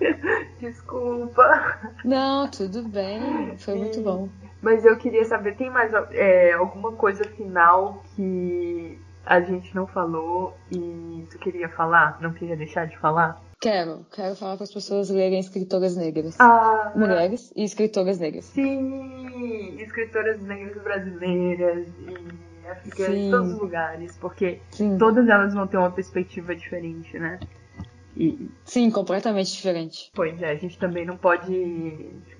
Desculpa. 0.60 1.78
Não, 2.04 2.48
tudo 2.48 2.82
bem. 2.82 3.56
Foi 3.58 3.74
muito 3.74 4.00
bom. 4.00 4.28
Mas 4.60 4.84
eu 4.84 4.96
queria 4.96 5.24
saber, 5.24 5.56
tem 5.56 5.70
mais 5.70 5.92
é, 6.12 6.52
alguma 6.52 6.92
coisa 6.92 7.24
final 7.24 8.02
que 8.14 8.98
a 9.24 9.40
gente 9.40 9.74
não 9.74 9.86
falou 9.86 10.56
e 10.70 11.26
tu 11.30 11.38
queria 11.38 11.68
falar? 11.68 12.18
Não 12.20 12.32
queria 12.32 12.56
deixar 12.56 12.86
de 12.86 12.98
falar? 12.98 13.40
Quero, 13.60 14.06
quero 14.12 14.36
falar 14.36 14.56
para 14.56 14.64
as 14.64 14.72
pessoas 14.72 15.10
lerem 15.10 15.40
escritoras 15.40 15.96
negras. 15.96 16.38
Ah, 16.38 16.92
Mulheres 16.94 17.52
e 17.56 17.64
escritoras 17.64 18.18
negras. 18.20 18.44
Sim, 18.44 19.76
escritoras 19.80 20.40
negras 20.42 20.80
brasileiras 20.82 21.88
e 22.06 22.68
africanas 22.68 23.18
de 23.18 23.30
todos 23.30 23.52
os 23.54 23.58
lugares, 23.58 24.16
porque 24.18 24.60
Sim. 24.70 24.96
todas 24.96 25.28
elas 25.28 25.54
vão 25.54 25.66
ter 25.66 25.76
uma 25.76 25.90
perspectiva 25.90 26.54
diferente, 26.54 27.18
né? 27.18 27.40
E, 28.16 28.48
Sim, 28.64 28.90
completamente 28.90 29.52
diferente. 29.52 30.10
Pois 30.14 30.40
é, 30.40 30.50
a 30.50 30.56
gente 30.56 30.78
também 30.78 31.04
não 31.04 31.16
pode, 31.16 31.52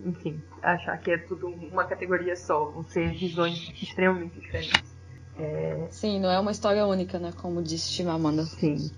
enfim, 0.04 0.40
achar 0.62 0.96
que 0.98 1.10
é 1.10 1.18
tudo 1.18 1.48
uma 1.48 1.84
categoria 1.84 2.36
só, 2.36 2.64
vão 2.66 2.84
ser 2.84 3.12
visões 3.12 3.72
extremamente 3.80 4.38
diferentes. 4.38 4.96
É... 5.36 5.86
Sim, 5.90 6.20
não 6.20 6.30
é 6.30 6.38
uma 6.38 6.50
história 6.50 6.84
única, 6.86 7.18
né? 7.18 7.32
Como 7.40 7.62
disse 7.62 7.92
Chimamanda. 7.92 8.44
Sim. 8.44 8.90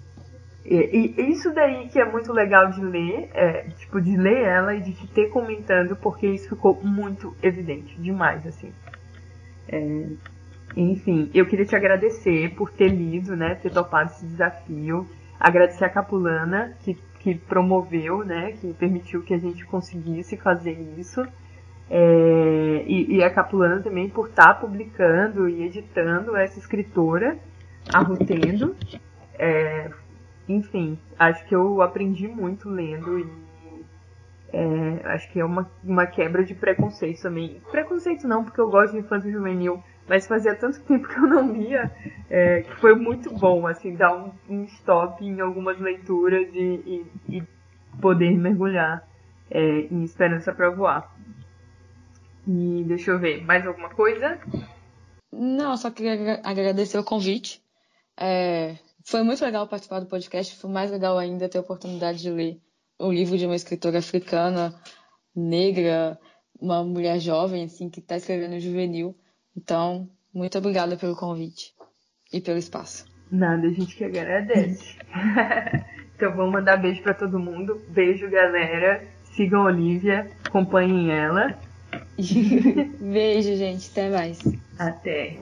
E, 0.65 0.77
e, 1.17 1.31
isso 1.31 1.53
daí 1.55 1.89
que 1.89 1.99
é 1.99 2.05
muito 2.05 2.33
legal 2.33 2.71
de 2.71 2.81
ler, 2.83 3.31
é, 3.33 3.63
tipo, 3.79 4.01
de 4.01 4.17
ler 4.17 4.43
ela 4.43 4.75
e 4.75 4.81
de 4.81 4.93
te 4.93 5.07
ter 5.07 5.29
comentando, 5.29 5.97
porque 5.97 6.27
isso 6.27 6.49
ficou 6.49 6.79
muito 6.83 7.35
evidente, 7.43 7.99
demais, 8.01 8.47
assim. 8.47 8.73
É, 9.69 10.07
enfim, 10.77 11.31
eu 11.35 11.47
queria 11.47 11.65
te 11.65 11.75
agradecer 11.75 12.55
por 12.55 12.71
ter 12.71 12.89
lido, 12.89 13.35
né, 13.35 13.55
ter 13.57 13.71
topado 13.71 14.11
esse 14.11 14.27
desafio 14.27 15.07
agradecer 15.41 15.87
a 15.87 15.89
Capulana, 15.89 16.77
que, 16.81 16.95
que 17.21 17.35
promoveu, 17.35 18.23
né, 18.23 18.53
que 18.53 18.75
permitiu 18.75 19.23
que 19.23 19.33
a 19.33 19.39
gente 19.39 19.65
conseguisse 19.65 20.37
fazer 20.37 20.79
isso. 20.99 21.27
É, 21.89 22.85
e, 22.87 23.17
e, 23.17 23.25
a 23.25 23.31
Capulana 23.31 23.81
também 23.81 24.09
por 24.09 24.29
estar 24.29 24.55
tá 24.55 24.55
publicando 24.55 25.49
e 25.49 25.65
editando 25.65 26.37
essa 26.37 26.59
escritora, 26.59 27.37
a 27.93 28.01
Rutendo. 28.01 28.77
É, 29.37 29.91
enfim, 30.51 30.99
acho 31.19 31.45
que 31.47 31.55
eu 31.55 31.81
aprendi 31.81 32.27
muito 32.27 32.69
lendo 32.69 33.19
e 33.19 33.51
é, 34.53 35.01
acho 35.05 35.31
que 35.31 35.39
é 35.39 35.45
uma, 35.45 35.71
uma 35.85 36.07
quebra 36.07 36.45
de 36.45 36.55
preconceito 36.55 37.23
também. 37.23 37.61
Preconceito 37.71 38.27
não, 38.27 38.45
porque 38.45 38.61
eu 38.61 38.69
gosto 38.69 38.93
de 38.93 38.99
infância 38.99 39.31
juvenil, 39.31 39.83
mas 40.09 40.27
fazia 40.27 40.55
tanto 40.55 40.81
tempo 40.85 41.09
que 41.09 41.17
eu 41.17 41.27
não 41.27 41.53
lia 41.53 41.91
é, 42.29 42.63
que 42.63 42.77
foi 42.81 42.95
muito 42.97 43.33
bom, 43.33 43.67
assim, 43.67 43.95
dar 43.95 44.13
um, 44.13 44.33
um 44.49 44.65
stop 44.65 45.25
em 45.25 45.41
algumas 45.41 45.79
leituras 45.79 46.49
e, 46.53 47.07
e, 47.29 47.37
e 47.37 47.43
poder 48.01 48.37
mergulhar 48.37 49.07
é, 49.51 49.61
em 49.61 50.03
Esperança 50.03 50.53
para 50.53 50.71
Voar. 50.71 51.15
E 52.47 52.85
deixa 52.87 53.13
eu 53.13 53.19
ver, 53.19 53.45
mais 53.45 53.65
alguma 53.65 53.91
coisa? 53.91 54.41
Não, 55.33 55.77
só 55.77 55.91
queria 55.91 56.41
agradecer 56.43 56.99
o 56.99 57.05
convite. 57.05 57.63
É, 58.19 58.77
foi 59.05 59.23
muito 59.23 59.45
legal 59.45 59.67
participar 59.67 60.01
do 60.01 60.07
podcast, 60.07 60.57
foi 60.57 60.71
mais 60.71 60.91
legal 60.91 61.19
ainda 61.19 61.49
ter 61.49 61.59
a 61.59 61.63
oportunidade 61.63 62.21
de 62.21 62.31
ler 62.31 62.61
o 62.99 63.11
livro 63.11 63.39
de 63.39 63.47
uma 63.47 63.57
escritora 63.57 63.99
africana, 63.99 64.75
negra, 65.35 66.19
uma 66.61 66.85
mulher 66.85 67.19
jovem, 67.19 67.65
assim, 67.65 67.89
que 67.89 68.01
está 68.01 68.17
escrevendo 68.17 68.61
juvenil. 68.61 69.17
Então, 69.57 70.09
muito 70.33 70.59
obrigada 70.59 70.97
pelo 70.97 71.17
convite 71.17 71.73
e 72.33 72.41
pelo 72.41 72.59
espaço. 72.59 73.07
Nada, 73.33 73.67
a 73.67 73.71
gente 73.71 73.97
que 73.97 74.05
agradece. 74.05 74.99
então, 76.15 76.37
vamos 76.37 76.53
mandar 76.53 76.77
beijo 76.77 77.03
para 77.03 77.15
todo 77.15 77.39
mundo. 77.39 77.81
Beijo, 77.89 78.29
galera. 78.29 79.03
Sigam 79.35 79.63
a 79.63 79.67
Olivia, 79.67 80.31
acompanhem 80.45 81.11
ela. 81.11 81.59
beijo, 83.01 83.57
gente. 83.57 83.91
Até 83.91 84.11
mais. 84.11 84.39
Até. 84.79 85.39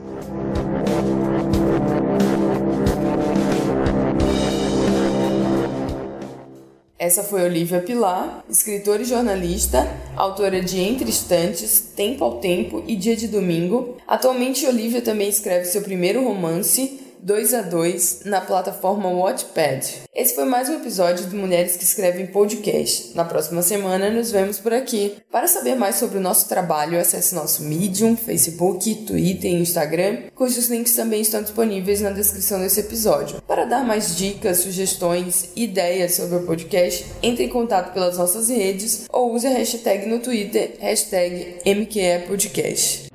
Essa 6.98 7.22
foi 7.22 7.44
Olivia 7.44 7.80
Pilar, 7.80 8.44
escritora 8.50 9.02
e 9.02 9.04
jornalista, 9.04 9.88
autora 10.16 10.60
de 10.60 10.80
Entre 10.80 11.08
Estantes, 11.08 11.92
Tempo 11.94 12.24
ao 12.24 12.40
Tempo 12.40 12.82
e 12.88 12.96
Dia 12.96 13.14
de 13.14 13.28
Domingo. 13.28 13.94
Atualmente, 14.04 14.66
Olivia 14.66 15.00
também 15.00 15.28
escreve 15.28 15.66
seu 15.66 15.82
primeiro 15.82 16.24
romance, 16.24 16.98
2 17.22 17.54
a 17.54 17.62
2 17.62 18.20
na 18.24 18.40
plataforma 18.40 19.10
Wattpad. 19.10 20.02
Esse 20.14 20.34
foi 20.34 20.44
mais 20.44 20.68
um 20.68 20.74
episódio 20.74 21.26
do 21.26 21.36
Mulheres 21.36 21.76
que 21.76 21.84
Escrevem 21.84 22.26
Podcast. 22.26 23.14
Na 23.14 23.24
próxima 23.24 23.62
semana 23.62 24.10
nos 24.10 24.30
vemos 24.30 24.58
por 24.58 24.72
aqui. 24.72 25.16
Para 25.30 25.46
saber 25.46 25.74
mais 25.74 25.96
sobre 25.96 26.18
o 26.18 26.20
nosso 26.20 26.48
trabalho, 26.48 26.98
acesse 26.98 27.34
nosso 27.34 27.62
Medium, 27.62 28.16
Facebook, 28.16 28.94
Twitter 29.06 29.50
e 29.50 29.60
Instagram, 29.60 30.22
cujos 30.34 30.68
links 30.68 30.94
também 30.94 31.20
estão 31.20 31.42
disponíveis 31.42 32.00
na 32.00 32.10
descrição 32.10 32.60
desse 32.60 32.80
episódio. 32.80 33.42
Para 33.42 33.64
dar 33.64 33.84
mais 33.84 34.16
dicas, 34.16 34.58
sugestões, 34.58 35.50
ideias 35.56 36.14
sobre 36.14 36.36
o 36.36 36.46
podcast, 36.46 37.04
entre 37.22 37.44
em 37.44 37.48
contato 37.48 37.92
pelas 37.92 38.16
nossas 38.16 38.48
redes 38.48 39.06
ou 39.10 39.34
use 39.34 39.46
a 39.46 39.50
hashtag 39.50 40.06
no 40.06 40.20
Twitter, 40.20 40.76
hashtag 40.80 41.56
MQEPodcast. 41.64 43.07